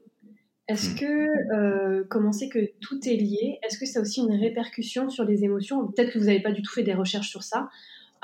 Est-ce 0.69 0.91
hmm. 0.91 0.95
que, 0.97 1.55
euh, 1.55 2.05
comme 2.09 2.27
on 2.27 2.33
sait 2.33 2.49
que 2.49 2.59
tout 2.81 3.01
est 3.09 3.17
lié, 3.17 3.59
est-ce 3.63 3.79
que 3.79 3.87
ça 3.87 4.01
a 4.01 4.03
aussi 4.03 4.21
une 4.21 4.39
répercussion 4.39 5.09
sur 5.09 5.25
les 5.25 5.45
émotions? 5.45 5.87
Peut-être 5.89 6.13
que 6.13 6.19
vous 6.19 6.27
n'avez 6.27 6.43
pas 6.43 6.53
du 6.53 6.63
tout 6.63 6.73
fait 6.73 6.83
des 6.83 6.95
recherches 6.95 7.31
sur 7.31 7.43
ça. 7.43 7.69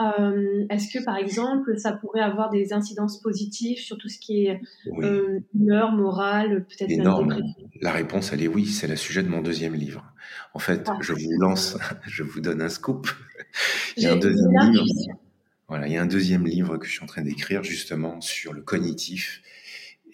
Euh, 0.01 0.67
est-ce 0.71 0.93
que, 0.93 1.03
par 1.05 1.17
exemple, 1.17 1.79
ça 1.79 1.93
pourrait 1.93 2.21
avoir 2.21 2.51
des 2.51 2.73
incidences 2.73 3.21
positives 3.21 3.79
sur 3.79 3.97
tout 3.97 4.09
ce 4.09 4.19
qui 4.19 4.47
est 4.47 4.61
euh, 5.03 5.41
humeur, 5.55 5.93
morale, 5.93 6.67
peut-être 6.67 6.91
Énorme. 6.91 7.41
La 7.81 7.93
réponse, 7.93 8.33
elle 8.33 8.43
est 8.43 8.49
oui. 8.49 8.67
C'est 8.67 8.89
le 8.89 8.97
sujet 8.97 9.23
de 9.23 9.29
mon 9.29 9.41
deuxième 9.41 9.75
livre. 9.75 10.05
En 10.53 10.59
fait, 10.59 10.85
ah. 10.89 10.99
je 11.01 11.13
vous 11.13 11.41
lance, 11.41 11.79
je 12.07 12.23
vous 12.23 12.41
donne 12.41 12.61
un 12.61 12.69
scoop. 12.69 13.09
il 13.97 14.03
y 14.03 14.07
a 14.07 14.13
un 14.13 14.17
deuxième 14.17 14.51
livre. 14.71 14.85
Voilà, 15.69 15.87
il 15.87 15.95
y 15.95 15.97
a 15.97 16.03
un 16.03 16.07
deuxième 16.07 16.45
livre 16.45 16.77
que 16.77 16.87
je 16.87 16.93
suis 16.93 17.03
en 17.03 17.07
train 17.07 17.23
d'écrire 17.23 17.63
justement 17.63 18.21
sur 18.21 18.53
le 18.53 18.61
cognitif 18.61 19.41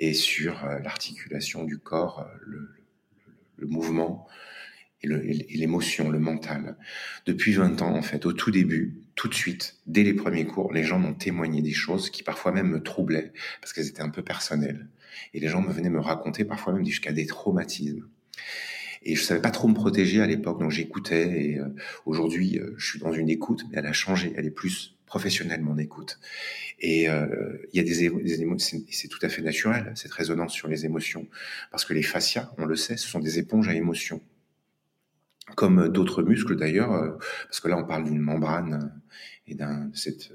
et 0.00 0.14
sur 0.14 0.64
euh, 0.64 0.78
l'articulation 0.80 1.64
du 1.64 1.78
corps, 1.78 2.26
euh, 2.26 2.66
le, 3.58 3.66
mouvement, 3.66 4.26
et 5.02 5.56
l'émotion, 5.56 6.10
le, 6.10 6.18
mental. 6.18 6.76
Depuis 7.26 7.52
20 7.52 7.82
ans, 7.82 7.94
en 7.94 8.02
fait, 8.02 8.24
au 8.24 8.32
tout 8.32 8.50
début, 8.50 9.02
tout 9.14 9.28
de 9.28 9.34
suite, 9.34 9.76
dès 9.86 10.02
les 10.02 10.14
premiers 10.14 10.46
cours, 10.46 10.72
les 10.72 10.82
gens 10.82 10.98
m'ont 10.98 11.14
témoigné 11.14 11.60
des 11.60 11.72
choses 11.72 12.08
qui 12.08 12.22
parfois 12.22 12.52
même 12.52 12.68
me 12.68 12.82
troublaient 12.82 13.32
parce 13.60 13.74
qu'elles 13.74 13.88
étaient 13.88 14.02
un 14.02 14.08
peu 14.08 14.22
personnelles. 14.22 14.88
Et 15.34 15.40
les 15.40 15.48
gens 15.48 15.60
me 15.60 15.72
venaient 15.72 15.90
me 15.90 16.00
raconter 16.00 16.44
parfois 16.46 16.72
même 16.72 16.86
jusqu'à 16.86 17.12
des 17.12 17.26
traumatismes. 17.26 18.08
Et 19.02 19.16
je 19.16 19.22
savais 19.22 19.42
pas 19.42 19.50
trop 19.50 19.68
me 19.68 19.74
protéger 19.74 20.22
à 20.22 20.26
l'époque, 20.26 20.58
donc 20.58 20.70
j'écoutais. 20.70 21.44
Et 21.50 21.58
euh, 21.58 21.68
aujourd'hui, 22.06 22.58
je 22.76 22.86
suis 22.86 22.98
dans 22.98 23.12
une 23.12 23.28
écoute, 23.28 23.64
mais 23.70 23.78
elle 23.78 23.86
a 23.86 23.92
changé. 23.92 24.32
Elle 24.36 24.46
est 24.46 24.50
plus 24.50 24.96
professionnelle 25.10 25.60
mon 25.60 25.76
écoute. 25.76 26.20
Et 26.78 27.08
euh, 27.10 27.58
il 27.72 27.76
y 27.76 27.80
a 27.80 27.82
des, 27.82 28.08
des 28.08 28.40
émotions, 28.40 28.78
c'est 28.90 29.08
tout 29.08 29.18
à 29.22 29.28
fait 29.28 29.42
naturel 29.42 29.92
cette 29.96 30.12
résonance 30.12 30.54
sur 30.54 30.68
les 30.68 30.86
émotions, 30.86 31.26
parce 31.72 31.84
que 31.84 31.92
les 31.92 32.04
fascias, 32.04 32.52
on 32.58 32.64
le 32.64 32.76
sait, 32.76 32.96
ce 32.96 33.08
sont 33.08 33.18
des 33.18 33.38
éponges 33.38 33.68
à 33.68 33.74
émotions 33.74 34.22
comme 35.56 35.88
d'autres 35.88 36.22
muscles 36.22 36.54
d'ailleurs, 36.56 36.92
euh, 36.92 37.18
parce 37.48 37.58
que 37.60 37.66
là 37.66 37.76
on 37.76 37.84
parle 37.84 38.04
d'une 38.04 38.20
membrane 38.20 38.74
euh, 38.74 39.50
et 39.50 39.56
d'un 39.56 39.90
cette 39.94 40.32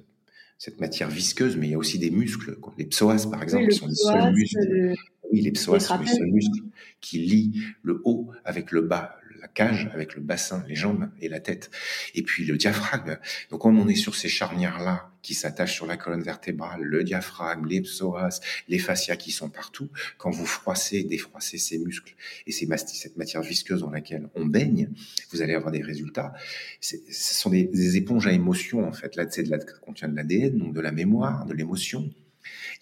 cette 0.57 0.79
matière 0.79 1.09
visqueuse, 1.09 1.57
mais 1.57 1.67
il 1.67 1.71
y 1.71 1.75
a 1.75 1.77
aussi 1.77 1.99
des 1.99 2.11
muscles. 2.11 2.57
Les 2.77 2.85
psoas, 2.85 3.27
par 3.29 3.43
exemple, 3.43 3.67
qui 3.67 3.77
sont 3.77 3.87
les 3.87 3.95
seuls 3.95 4.33
muscles. 4.33 4.93
Oui, 5.31 5.41
les 5.41 5.51
psoas 5.51 5.79
sont 5.79 5.99
les 5.99 6.07
seuls 6.07 6.31
muscles 6.31 6.63
qui 7.01 7.19
lient 7.19 7.53
le 7.83 8.01
haut 8.03 8.31
avec 8.43 8.71
le 8.71 8.81
bas, 8.81 9.17
la 9.39 9.47
cage 9.47 9.89
avec 9.93 10.15
le 10.15 10.21
bassin, 10.21 10.63
les 10.67 10.75
jambes 10.75 11.09
et 11.21 11.29
la 11.29 11.39
tête. 11.39 11.69
Et 12.15 12.23
puis 12.23 12.45
le 12.45 12.57
diaphragme. 12.57 13.17
Donc 13.51 13.61
comme 13.61 13.79
on 13.79 13.87
est 13.87 13.95
sur 13.95 14.15
ces 14.15 14.29
charnières-là 14.29 15.11
qui 15.21 15.33
s'attachent 15.33 15.73
sur 15.73 15.85
la 15.87 15.97
colonne 15.97 16.21
vertébrale, 16.21 16.81
le 16.81 17.03
diaphragme, 17.03 17.65
les 17.65 17.81
psoas, 17.81 18.39
les 18.67 18.79
fascias 18.79 19.15
qui 19.15 19.31
sont 19.31 19.49
partout, 19.49 19.89
quand 20.17 20.29
vous 20.29 20.45
froissez, 20.45 21.03
défroissez 21.03 21.57
ces 21.57 21.79
muscles 21.79 22.15
et 22.45 22.51
ces 22.51 22.67
cette 22.75 23.17
matière 23.17 23.41
visqueuse 23.41 23.81
dans 23.81 23.91
laquelle 23.91 24.29
on 24.35 24.45
baigne, 24.45 24.89
vous 25.31 25.41
allez 25.41 25.53
avoir 25.53 25.71
des 25.71 25.81
résultats. 25.81 26.33
Ce 26.81 26.97
sont 27.11 27.49
des, 27.49 27.97
éponges 27.97 28.27
à 28.27 28.31
émotions 28.31 28.87
en 28.87 28.93
fait. 28.93 29.15
Là, 29.15 29.25
c'est 29.29 29.43
de 29.43 29.51
la, 29.51 29.59
contient 29.59 30.09
de 30.09 30.15
l'ADN, 30.15 30.57
donc 30.57 30.73
de 30.73 30.81
la 30.81 30.91
mémoire, 30.91 31.45
de 31.45 31.53
l'émotion. 31.53 32.09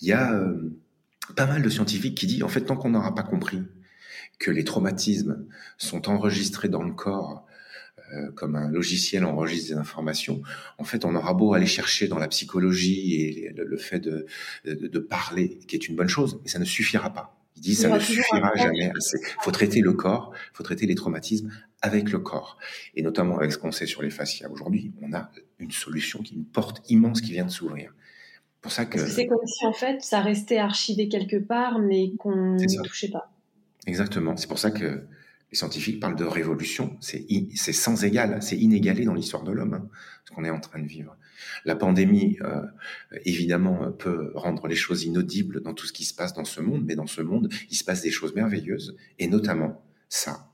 Il 0.01 0.07
y 0.07 0.11
a 0.11 0.33
euh, 0.33 0.71
pas 1.35 1.45
mal 1.45 1.61
de 1.61 1.69
scientifiques 1.69 2.15
qui 2.15 2.27
disent 2.27 2.43
en 2.43 2.49
fait 2.49 2.61
tant 2.61 2.75
qu'on 2.75 2.89
n'aura 2.89 3.15
pas 3.15 3.23
compris 3.23 3.63
que 4.39 4.51
les 4.51 4.63
traumatismes 4.63 5.45
sont 5.77 6.09
enregistrés 6.09 6.69
dans 6.69 6.83
le 6.83 6.93
corps 6.93 7.45
euh, 8.13 8.31
comme 8.31 8.55
un 8.55 8.69
logiciel 8.69 9.23
enregistre 9.23 9.73
des 9.73 9.79
informations, 9.79 10.41
en 10.77 10.83
fait, 10.83 11.05
on 11.05 11.15
aura 11.15 11.33
beau 11.33 11.53
aller 11.53 11.65
chercher 11.65 12.07
dans 12.07 12.19
la 12.19 12.27
psychologie 12.27 13.15
et 13.15 13.53
le, 13.55 13.77
fait 13.77 13.99
de, 13.99 14.25
de, 14.65 14.99
parler, 14.99 15.59
qui 15.67 15.75
est 15.75 15.87
une 15.87 15.95
bonne 15.95 16.09
chose, 16.09 16.39
mais 16.43 16.49
ça 16.49 16.59
ne 16.59 16.65
suffira 16.65 17.11
pas. 17.11 17.39
Il 17.55 17.61
dit 17.61 17.75
ça 17.75 17.89
ne 17.89 17.99
suffira 17.99 18.51
jamais 18.55 18.91
assez. 18.95 19.17
Il 19.19 19.43
faut 19.43 19.51
traiter 19.51 19.81
le 19.81 19.93
corps, 19.93 20.31
il 20.35 20.57
faut 20.57 20.63
traiter 20.63 20.85
les 20.85 20.95
traumatismes 20.95 21.51
avec 21.81 22.11
le 22.11 22.19
corps. 22.19 22.57
Et 22.95 23.01
notamment 23.01 23.37
avec 23.37 23.51
ce 23.51 23.57
qu'on 23.57 23.71
sait 23.71 23.85
sur 23.85 24.01
les 24.01 24.09
fascias 24.09 24.49
aujourd'hui, 24.49 24.91
on 25.01 25.13
a 25.13 25.31
une 25.59 25.71
solution 25.71 26.21
qui 26.21 26.35
une 26.35 26.45
porte 26.45 26.83
immense 26.89 27.21
qui 27.21 27.31
vient 27.31 27.45
de 27.45 27.51
s'ouvrir. 27.51 27.93
Pour 28.63 28.71
ça 28.71 28.85
que 28.85 28.97
c'est 28.97 29.27
comme 29.27 29.45
si 29.45 29.65
en 29.65 29.73
fait 29.73 30.01
ça 30.01 30.21
restait 30.21 30.57
archivé 30.57 31.09
quelque 31.09 31.35
part, 31.35 31.79
mais 31.79 32.13
qu'on 32.17 32.55
ne 32.55 32.83
touchait 32.83 33.09
pas. 33.09 33.29
Exactement. 33.85 34.37
C'est 34.37 34.47
pour 34.47 34.57
ça 34.57 34.71
que 34.71 35.03
les 35.51 35.57
scientifiques 35.57 35.99
parlent 35.99 36.15
de 36.15 36.23
révolution. 36.23 36.97
C'est 37.01 37.27
sans 37.73 38.05
égal, 38.05 38.41
c'est 38.41 38.57
inégalé 38.57 39.03
dans 39.03 39.13
l'histoire 39.13 39.43
de 39.43 39.51
l'homme, 39.51 39.73
hein, 39.73 39.89
ce 40.23 40.31
qu'on 40.31 40.45
est 40.45 40.49
en 40.49 40.61
train 40.61 40.79
de 40.79 40.87
vivre. 40.87 41.17
La 41.65 41.75
pandémie, 41.75 42.37
euh, 42.41 42.61
évidemment, 43.25 43.91
peut 43.91 44.31
rendre 44.33 44.67
les 44.67 44.75
choses 44.75 45.03
inaudibles 45.03 45.61
dans 45.61 45.73
tout 45.73 45.85
ce 45.85 45.91
qui 45.91 46.05
se 46.05 46.13
passe 46.13 46.33
dans 46.33 46.45
ce 46.45 46.61
monde, 46.61 46.85
mais 46.85 46.95
dans 46.95 47.05
ce 47.05 47.21
monde, 47.21 47.49
il 47.69 47.75
se 47.75 47.83
passe 47.83 48.01
des 48.01 48.11
choses 48.11 48.33
merveilleuses, 48.33 48.95
et 49.19 49.27
notamment 49.27 49.83
ça. 50.07 50.49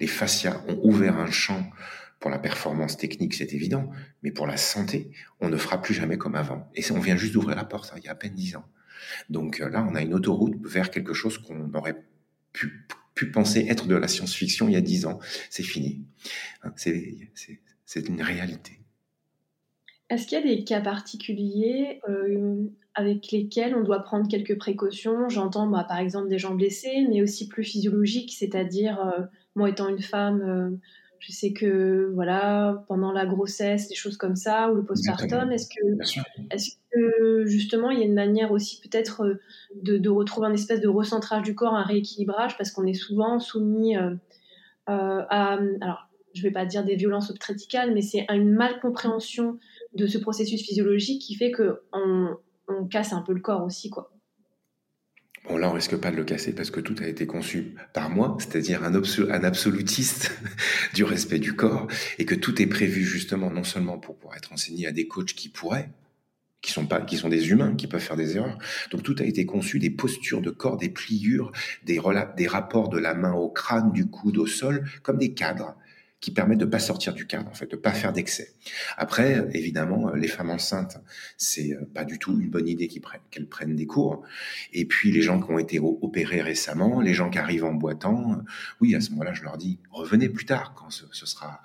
Les 0.00 0.08
fascias 0.08 0.60
ont 0.66 0.80
ouvert 0.82 1.18
un 1.18 1.30
champ 1.30 1.70
pour 2.18 2.30
la 2.30 2.38
performance 2.38 2.96
technique, 2.96 3.34
c'est 3.34 3.52
évident, 3.52 3.90
mais 4.22 4.30
pour 4.30 4.46
la 4.46 4.56
santé, 4.56 5.10
on 5.40 5.48
ne 5.48 5.56
fera 5.56 5.82
plus 5.82 5.94
jamais 5.94 6.16
comme 6.16 6.34
avant. 6.34 6.70
Et 6.74 6.82
on 6.92 6.98
vient 6.98 7.16
juste 7.16 7.34
d'ouvrir 7.34 7.56
la 7.56 7.64
porte, 7.64 7.92
hein, 7.92 7.98
il 7.98 8.04
y 8.04 8.08
a 8.08 8.12
à 8.12 8.14
peine 8.14 8.34
dix 8.34 8.56
ans. 8.56 8.64
Donc 9.28 9.60
euh, 9.60 9.68
là, 9.68 9.86
on 9.88 9.94
a 9.94 10.02
une 10.02 10.14
autoroute 10.14 10.56
vers 10.64 10.90
quelque 10.90 11.12
chose 11.12 11.38
qu'on 11.38 11.72
aurait 11.74 12.02
pu, 12.52 12.86
penser 13.32 13.66
être 13.68 13.86
de 13.86 13.94
la 13.94 14.08
science-fiction 14.08 14.68
il 14.68 14.72
y 14.72 14.76
a 14.76 14.80
dix 14.80 15.06
ans. 15.06 15.18
C'est 15.50 15.62
fini. 15.62 16.04
Hein, 16.62 16.72
c'est 16.76 18.08
une 18.08 18.22
réalité. 18.22 18.80
Est-ce 20.08 20.26
qu'il 20.26 20.38
y 20.38 20.42
a 20.42 20.56
des 20.56 20.64
cas 20.64 20.80
particuliers 20.80 22.00
euh, 22.08 22.66
avec 22.94 23.32
lesquels 23.32 23.74
on 23.74 23.82
doit 23.82 24.02
prendre 24.02 24.28
quelques 24.28 24.56
précautions? 24.56 25.28
J'entends 25.28 25.66
bah, 25.66 25.84
par 25.88 25.98
exemple 25.98 26.28
des 26.28 26.38
gens 26.38 26.54
blessés, 26.54 27.06
mais 27.10 27.22
aussi 27.22 27.48
plus 27.48 27.64
physiologiques, 27.64 28.34
c'est-à-dire 28.38 29.00
euh, 29.00 29.22
moi 29.54 29.68
étant 29.70 29.88
une 29.88 30.02
femme, 30.02 30.78
je 31.18 31.32
sais 31.32 31.52
que 31.52 32.10
voilà 32.14 32.84
pendant 32.88 33.12
la 33.12 33.26
grossesse, 33.26 33.88
des 33.88 33.94
choses 33.94 34.16
comme 34.16 34.36
ça, 34.36 34.70
ou 34.70 34.76
le 34.76 34.84
postpartum, 34.84 35.50
est-ce 35.52 35.68
que, 35.68 36.54
est 36.54 36.78
que 36.92 37.46
justement 37.46 37.90
il 37.90 37.98
y 37.98 38.02
a 38.02 38.04
une 38.04 38.14
manière 38.14 38.52
aussi 38.52 38.80
peut-être 38.80 39.22
euh, 39.24 39.40
de, 39.74 40.08
retrouver 40.08 40.46
un 40.48 40.52
espèce 40.52 40.80
de 40.80 40.88
recentrage 40.88 41.42
du 41.42 41.54
corps, 41.54 41.74
un 41.74 41.82
rééquilibrage, 41.82 42.56
parce 42.56 42.70
qu'on 42.70 42.86
est 42.86 42.94
souvent 42.94 43.38
soumis 43.38 43.96
euh, 43.96 44.10
euh, 44.88 45.22
à, 45.28 45.58
alors 45.80 46.08
je 46.34 46.42
vais 46.42 46.50
pas 46.50 46.66
dire 46.66 46.84
des 46.84 46.96
violences 46.96 47.30
obstétricales, 47.30 47.94
mais 47.94 48.02
c'est 48.02 48.26
une 48.28 48.52
mal 48.52 48.78
compréhension 48.80 49.58
de 49.94 50.06
ce 50.06 50.18
processus 50.18 50.62
physiologique 50.62 51.22
qui 51.22 51.34
fait 51.34 51.50
que 51.50 51.80
on, 51.92 52.36
on 52.68 52.84
casse 52.84 53.12
un 53.12 53.22
peu 53.22 53.32
le 53.32 53.40
corps 53.40 53.64
aussi, 53.64 53.88
quoi. 53.88 54.15
Bon, 55.48 55.58
là, 55.58 55.68
on 55.70 55.72
risque 55.72 55.96
pas 55.96 56.10
de 56.10 56.16
le 56.16 56.24
casser 56.24 56.52
parce 56.52 56.70
que 56.70 56.80
tout 56.80 56.96
a 57.00 57.06
été 57.06 57.26
conçu 57.26 57.74
par 57.92 58.10
moi, 58.10 58.36
c'est-à-dire 58.40 58.82
un, 58.82 59.44
absolutiste 59.44 60.36
du 60.94 61.04
respect 61.04 61.38
du 61.38 61.54
corps, 61.54 61.86
et 62.18 62.24
que 62.24 62.34
tout 62.34 62.60
est 62.60 62.66
prévu 62.66 63.04
justement 63.04 63.50
non 63.50 63.62
seulement 63.62 63.98
pour 63.98 64.16
pouvoir 64.16 64.36
être 64.36 64.52
enseigné 64.52 64.88
à 64.88 64.92
des 64.92 65.06
coachs 65.06 65.34
qui 65.34 65.48
pourraient, 65.48 65.90
qui 66.62 66.72
sont 66.72 66.86
pas, 66.86 67.00
qui 67.00 67.16
sont 67.16 67.28
des 67.28 67.50
humains, 67.50 67.76
qui 67.76 67.86
peuvent 67.86 68.00
faire 68.00 68.16
des 68.16 68.36
erreurs. 68.36 68.58
Donc 68.90 69.04
tout 69.04 69.14
a 69.20 69.24
été 69.24 69.46
conçu, 69.46 69.78
des 69.78 69.90
postures 69.90 70.40
de 70.40 70.50
corps, 70.50 70.78
des 70.78 70.88
pliures, 70.88 71.52
des 71.84 72.00
rapports 72.48 72.88
de 72.88 72.98
la 72.98 73.14
main 73.14 73.32
au 73.32 73.48
crâne, 73.48 73.92
du 73.92 74.06
coude 74.06 74.38
au 74.38 74.46
sol, 74.46 74.84
comme 75.04 75.18
des 75.18 75.32
cadres 75.32 75.76
qui 76.26 76.32
permettent 76.32 76.58
de 76.58 76.64
pas 76.64 76.80
sortir 76.80 77.14
du 77.14 77.24
cadre, 77.24 77.48
en 77.48 77.54
fait, 77.54 77.70
de 77.70 77.76
pas 77.76 77.92
faire 77.92 78.12
d'excès. 78.12 78.52
Après, 78.96 79.46
évidemment, 79.52 80.10
les 80.10 80.26
femmes 80.26 80.50
enceintes, 80.50 80.98
c'est 81.36 81.72
euh, 81.72 81.88
pas 81.94 82.04
du 82.04 82.18
tout 82.18 82.32
une 82.32 82.50
bonne 82.50 82.66
idée 82.66 82.88
qu'elles 82.88 83.46
prennent, 83.46 83.76
des 83.76 83.86
cours. 83.86 84.24
Et 84.72 84.86
puis 84.86 85.12
les 85.12 85.22
gens 85.22 85.40
qui 85.40 85.52
ont 85.52 85.58
été 85.60 85.78
opérés 85.78 86.40
récemment, 86.40 87.00
les 87.00 87.14
gens 87.14 87.30
qui 87.30 87.38
arrivent 87.38 87.64
en 87.64 87.74
boitant, 87.74 88.32
euh, 88.32 88.42
oui, 88.80 88.96
à 88.96 89.00
ce 89.00 89.10
moment-là, 89.10 89.34
je 89.34 89.44
leur 89.44 89.56
dis, 89.56 89.78
revenez 89.92 90.28
plus 90.28 90.46
tard 90.46 90.74
quand 90.74 90.90
ce, 90.90 91.06
sera 91.12 91.60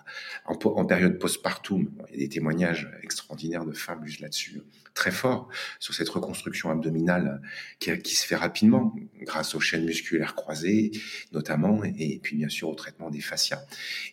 en, 0.46 0.86
période 0.86 1.18
postpartum. 1.18 1.90
il 2.10 2.14
y 2.14 2.18
a 2.18 2.20
des 2.20 2.30
témoignages 2.30 2.88
extraordinaires 3.02 3.66
de 3.66 3.74
femmes 3.74 4.06
juste 4.06 4.20
là-dessus, 4.20 4.62
très 4.94 5.12
forts, 5.12 5.50
sur 5.80 5.94
cette 5.94 6.10
reconstruction 6.10 6.70
abdominale 6.70 7.42
qui, 7.80 8.16
se 8.16 8.26
fait 8.26 8.36
rapidement 8.36 8.94
grâce 9.22 9.56
aux 9.56 9.60
chaînes 9.60 9.86
musculaires 9.86 10.36
croisées, 10.36 10.92
notamment, 11.32 11.84
et, 11.84 12.20
puis 12.22 12.36
bien 12.36 12.50
sûr 12.50 12.70
au 12.70 12.76
traitement 12.76 13.10
des 13.10 13.22
fascias. 13.22 13.64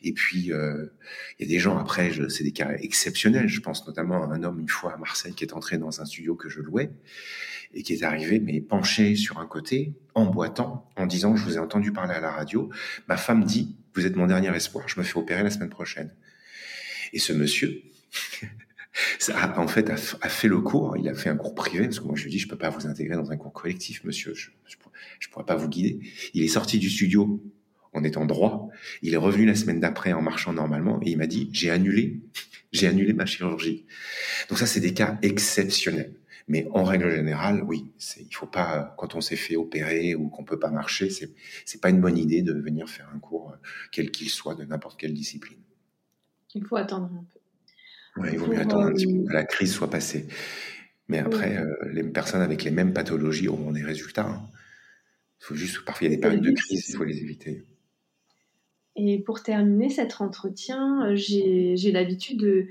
Et 0.02 0.12
puis 0.12 0.28
puis, 0.28 0.52
euh, 0.52 0.84
il 1.38 1.48
y 1.48 1.50
a 1.50 1.56
des 1.56 1.58
gens, 1.58 1.78
après, 1.78 2.12
c'est 2.28 2.44
des 2.44 2.52
cas 2.52 2.72
exceptionnels. 2.80 3.48
Je 3.48 3.60
pense 3.60 3.86
notamment 3.86 4.30
à 4.30 4.34
un 4.34 4.42
homme, 4.42 4.60
une 4.60 4.68
fois 4.68 4.92
à 4.92 4.98
Marseille, 4.98 5.32
qui 5.32 5.42
est 5.42 5.54
entré 5.54 5.78
dans 5.78 6.02
un 6.02 6.04
studio 6.04 6.34
que 6.34 6.50
je 6.50 6.60
louais 6.60 6.90
et 7.72 7.82
qui 7.82 7.94
est 7.94 8.02
arrivé, 8.02 8.40
mais 8.40 8.60
penché 8.60 9.16
sur 9.16 9.38
un 9.38 9.46
côté, 9.46 9.94
en 10.14 10.26
boitant, 10.26 10.86
en 10.96 11.06
disant, 11.06 11.34
je 11.34 11.44
vous 11.44 11.56
ai 11.56 11.58
entendu 11.58 11.92
parler 11.92 12.12
à 12.12 12.20
la 12.20 12.30
radio. 12.30 12.68
Ma 13.08 13.16
femme 13.16 13.44
dit, 13.44 13.74
vous 13.94 14.04
êtes 14.04 14.16
mon 14.16 14.26
dernier 14.26 14.54
espoir, 14.54 14.86
je 14.86 15.00
me 15.00 15.04
fais 15.04 15.18
opérer 15.18 15.42
la 15.42 15.50
semaine 15.50 15.70
prochaine. 15.70 16.12
Et 17.14 17.18
ce 17.18 17.32
monsieur, 17.32 17.82
en 19.56 19.68
fait, 19.68 19.90
a, 19.90 19.96
fait 19.96 20.48
le 20.48 20.60
cours. 20.60 20.96
Il 20.96 21.08
a 21.08 21.14
fait 21.14 21.30
un 21.30 21.36
cours 21.36 21.54
privé 21.54 21.84
parce 21.84 22.00
que 22.00 22.04
moi 22.04 22.16
je 22.16 22.24
lui 22.24 22.30
dis, 22.30 22.38
je 22.38 22.48
peux 22.48 22.58
pas 22.58 22.70
vous 22.70 22.86
intégrer 22.86 23.16
dans 23.16 23.30
un 23.30 23.36
cours 23.36 23.52
collectif, 23.52 24.04
monsieur. 24.04 24.34
Je, 24.34 24.50
je, 24.66 24.76
je 25.18 25.28
pourrais 25.28 25.44
pas 25.44 25.56
vous 25.56 25.68
guider. 25.68 26.00
Il 26.34 26.42
est 26.42 26.48
sorti 26.48 26.78
du 26.78 26.90
studio 26.90 27.42
en 27.92 28.04
étant 28.04 28.26
droit. 28.26 28.68
Il 29.02 29.14
est 29.14 29.18
revenu 29.18 29.46
la 29.46 29.54
semaine 29.54 29.80
d'après 29.80 30.12
en 30.12 30.22
marchant 30.22 30.52
normalement 30.52 31.00
et 31.02 31.10
il 31.10 31.18
m'a 31.18 31.26
dit 31.26 31.50
j'ai 31.52 31.70
annulé, 31.70 32.20
j'ai 32.72 32.86
annulé 32.86 33.12
ma 33.12 33.26
chirurgie. 33.26 33.86
Donc 34.48 34.58
ça, 34.58 34.66
c'est 34.66 34.80
des 34.80 34.94
cas 34.94 35.18
exceptionnels. 35.22 36.14
Mais 36.50 36.66
en 36.72 36.82
règle 36.82 37.10
générale, 37.10 37.62
oui, 37.62 37.92
il 38.18 38.34
faut 38.34 38.46
pas 38.46 38.94
quand 38.96 39.14
on 39.14 39.20
s'est 39.20 39.36
fait 39.36 39.56
opérer 39.56 40.14
ou 40.14 40.28
qu'on 40.28 40.44
peut 40.44 40.58
pas 40.58 40.70
marcher, 40.70 41.10
c'est 41.10 41.30
c'est 41.66 41.80
pas 41.80 41.90
une 41.90 42.00
bonne 42.00 42.16
idée 42.16 42.40
de 42.40 42.54
venir 42.54 42.88
faire 42.88 43.10
un 43.14 43.18
cours 43.18 43.54
quel 43.92 44.10
qu'il 44.10 44.30
soit 44.30 44.54
de 44.54 44.64
n'importe 44.64 44.98
quelle 44.98 45.12
discipline. 45.12 45.58
Il 46.54 46.64
faut 46.64 46.76
attendre 46.76 47.10
un 47.12 47.24
peu. 47.30 47.37
Ouais, 48.18 48.30
il 48.32 48.38
vaut 48.38 48.46
mieux 48.46 48.60
attendre 48.60 48.86
un 48.86 48.92
petit 48.92 49.06
peu 49.06 49.24
que 49.26 49.32
la 49.32 49.44
crise 49.44 49.72
soit 49.72 49.90
passée. 49.90 50.26
Mais 51.08 51.18
après, 51.18 51.56
euh, 51.56 51.74
les 51.92 52.02
personnes 52.02 52.42
avec 52.42 52.64
les 52.64 52.70
mêmes 52.70 52.92
pathologies 52.92 53.48
auront 53.48 53.72
des 53.72 53.82
résultats. 53.82 54.26
Il 54.28 54.34
hein. 54.34 54.48
faut 55.38 55.54
juste, 55.54 55.84
parfois, 55.84 56.06
il 56.06 56.10
y 56.10 56.12
a 56.12 56.16
des 56.16 56.20
périodes 56.20 56.42
de 56.42 56.52
crise, 56.52 56.88
il 56.88 56.96
faut 56.96 57.04
les 57.04 57.18
éviter. 57.18 57.64
Et 59.00 59.20
pour 59.20 59.42
terminer 59.42 59.90
cet 59.90 60.20
entretien, 60.20 61.06
euh, 61.06 61.14
j'ai 61.14 61.92
l'habitude 61.92 62.40
de. 62.40 62.66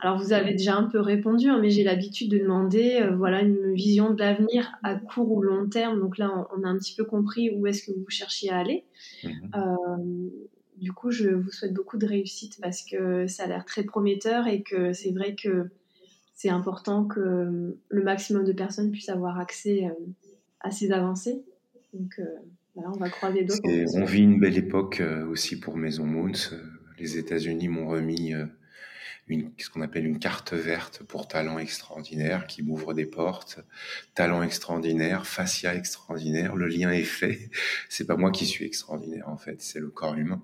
Alors, 0.00 0.16
vous 0.16 0.32
avez 0.32 0.52
déjà 0.52 0.76
un 0.76 0.84
peu 0.84 1.00
répondu, 1.00 1.48
hein, 1.48 1.58
mais 1.60 1.70
j'ai 1.70 1.82
l'habitude 1.82 2.30
de 2.30 2.38
demander 2.38 3.00
euh, 3.00 3.16
voilà, 3.16 3.42
une 3.42 3.74
vision 3.74 4.14
de 4.14 4.20
l'avenir 4.20 4.72
à 4.84 4.94
court 4.94 5.30
ou 5.32 5.42
long 5.42 5.68
terme. 5.68 5.98
Donc 5.98 6.18
là, 6.18 6.46
on, 6.56 6.62
a 6.62 6.68
un 6.68 6.78
petit 6.78 6.94
peu 6.94 7.04
compris 7.04 7.50
où 7.50 7.66
est-ce 7.66 7.84
que 7.84 7.90
vous 7.90 8.08
cherchiez 8.08 8.50
à 8.50 8.58
aller. 8.58 8.84
Mmh 9.24 9.28
euh, 9.56 10.30
du 10.76 10.92
coup, 10.92 11.10
je 11.10 11.28
vous 11.28 11.50
souhaite 11.50 11.72
beaucoup 11.72 11.98
de 11.98 12.06
réussite 12.06 12.58
parce 12.60 12.82
que 12.82 13.26
ça 13.26 13.44
a 13.44 13.46
l'air 13.46 13.64
très 13.64 13.84
prometteur 13.84 14.46
et 14.46 14.62
que 14.62 14.92
c'est 14.92 15.12
vrai 15.12 15.34
que 15.34 15.70
c'est 16.34 16.48
important 16.48 17.04
que 17.04 17.76
le 17.88 18.02
maximum 18.02 18.44
de 18.44 18.52
personnes 18.52 18.90
puissent 18.90 19.08
avoir 19.08 19.38
accès 19.38 19.88
à 20.60 20.70
ces 20.70 20.90
avancées. 20.92 21.44
Donc, 21.92 22.18
on 22.76 22.98
va 22.98 23.10
croiser 23.10 23.44
d'autres. 23.44 23.60
On 23.94 24.04
vit 24.04 24.22
une 24.22 24.40
belle 24.40 24.56
époque 24.56 25.00
euh, 25.00 25.26
aussi 25.26 25.58
pour 25.58 25.76
Maison 25.76 26.04
Moons. 26.04 26.32
Euh, 26.52 26.62
les 26.98 27.18
États-Unis 27.18 27.68
m'ont 27.68 27.88
remis 27.88 28.34
euh, 28.34 28.46
une, 29.28 29.50
ce 29.58 29.68
qu'on 29.68 29.82
appelle 29.82 30.06
une 30.06 30.18
carte 30.18 30.52
verte 30.52 31.02
pour 31.02 31.28
talent 31.28 31.58
extraordinaire 31.58 32.46
qui 32.46 32.62
m'ouvre 32.62 32.94
des 32.94 33.06
portes. 33.06 33.60
Talent 34.14 34.42
extraordinaire, 34.42 35.26
fascia 35.26 35.74
extraordinaire, 35.74 36.56
le 36.56 36.66
lien 36.66 36.90
est 36.90 37.04
fait. 37.04 37.50
C'est 37.88 38.06
pas 38.06 38.16
moi 38.16 38.30
qui 38.30 38.46
suis 38.46 38.64
extraordinaire 38.64 39.28
en 39.28 39.36
fait, 39.36 39.60
c'est 39.62 39.80
le 39.80 39.90
corps 39.90 40.14
humain. 40.14 40.42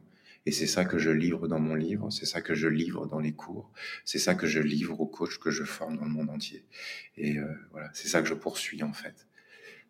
Et 0.48 0.50
c'est 0.50 0.66
ça 0.66 0.86
que 0.86 0.96
je 0.96 1.10
livre 1.10 1.46
dans 1.46 1.58
mon 1.58 1.74
livre, 1.74 2.08
c'est 2.08 2.24
ça 2.24 2.40
que 2.40 2.54
je 2.54 2.68
livre 2.68 3.06
dans 3.06 3.20
les 3.20 3.32
cours, 3.32 3.70
c'est 4.06 4.18
ça 4.18 4.34
que 4.34 4.46
je 4.46 4.60
livre 4.60 4.98
aux 4.98 5.06
coachs 5.06 5.36
que 5.36 5.50
je 5.50 5.62
forme 5.62 5.98
dans 5.98 6.06
le 6.06 6.10
monde 6.10 6.30
entier. 6.30 6.64
Et 7.18 7.36
euh, 7.36 7.52
voilà, 7.70 7.90
c'est 7.92 8.08
ça 8.08 8.22
que 8.22 8.28
je 8.28 8.32
poursuis 8.32 8.82
en 8.82 8.94
fait, 8.94 9.26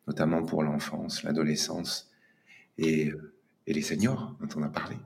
notamment 0.09 0.43
pour 0.43 0.65
l'enfance, 0.65 1.23
l'adolescence 1.23 2.11
et, 2.77 3.11
euh, 3.11 3.35
les 3.69 3.83
seniors 3.83 4.37
dont 4.41 4.49
on 4.57 4.65
a 4.65 4.69
parlé. 4.69 4.97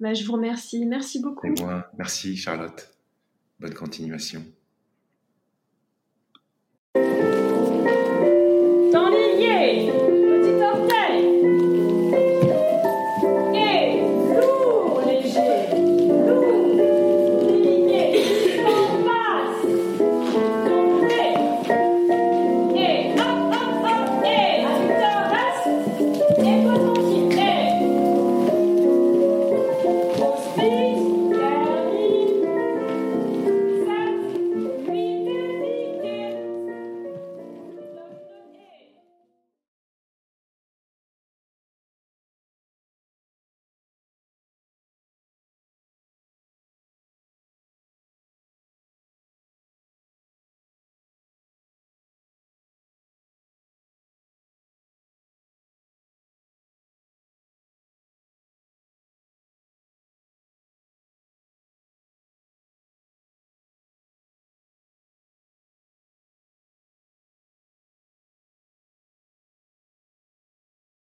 Bah, 0.00 0.14
je 0.14 0.24
vous 0.24 0.32
remercie, 0.32 0.86
merci 0.86 1.20
beaucoup. 1.20 1.46
Et 1.46 1.50
moi, 1.60 1.90
merci 1.98 2.34
Charlotte. 2.34 2.96
Bonne 3.60 3.74
continuation. 3.74 4.46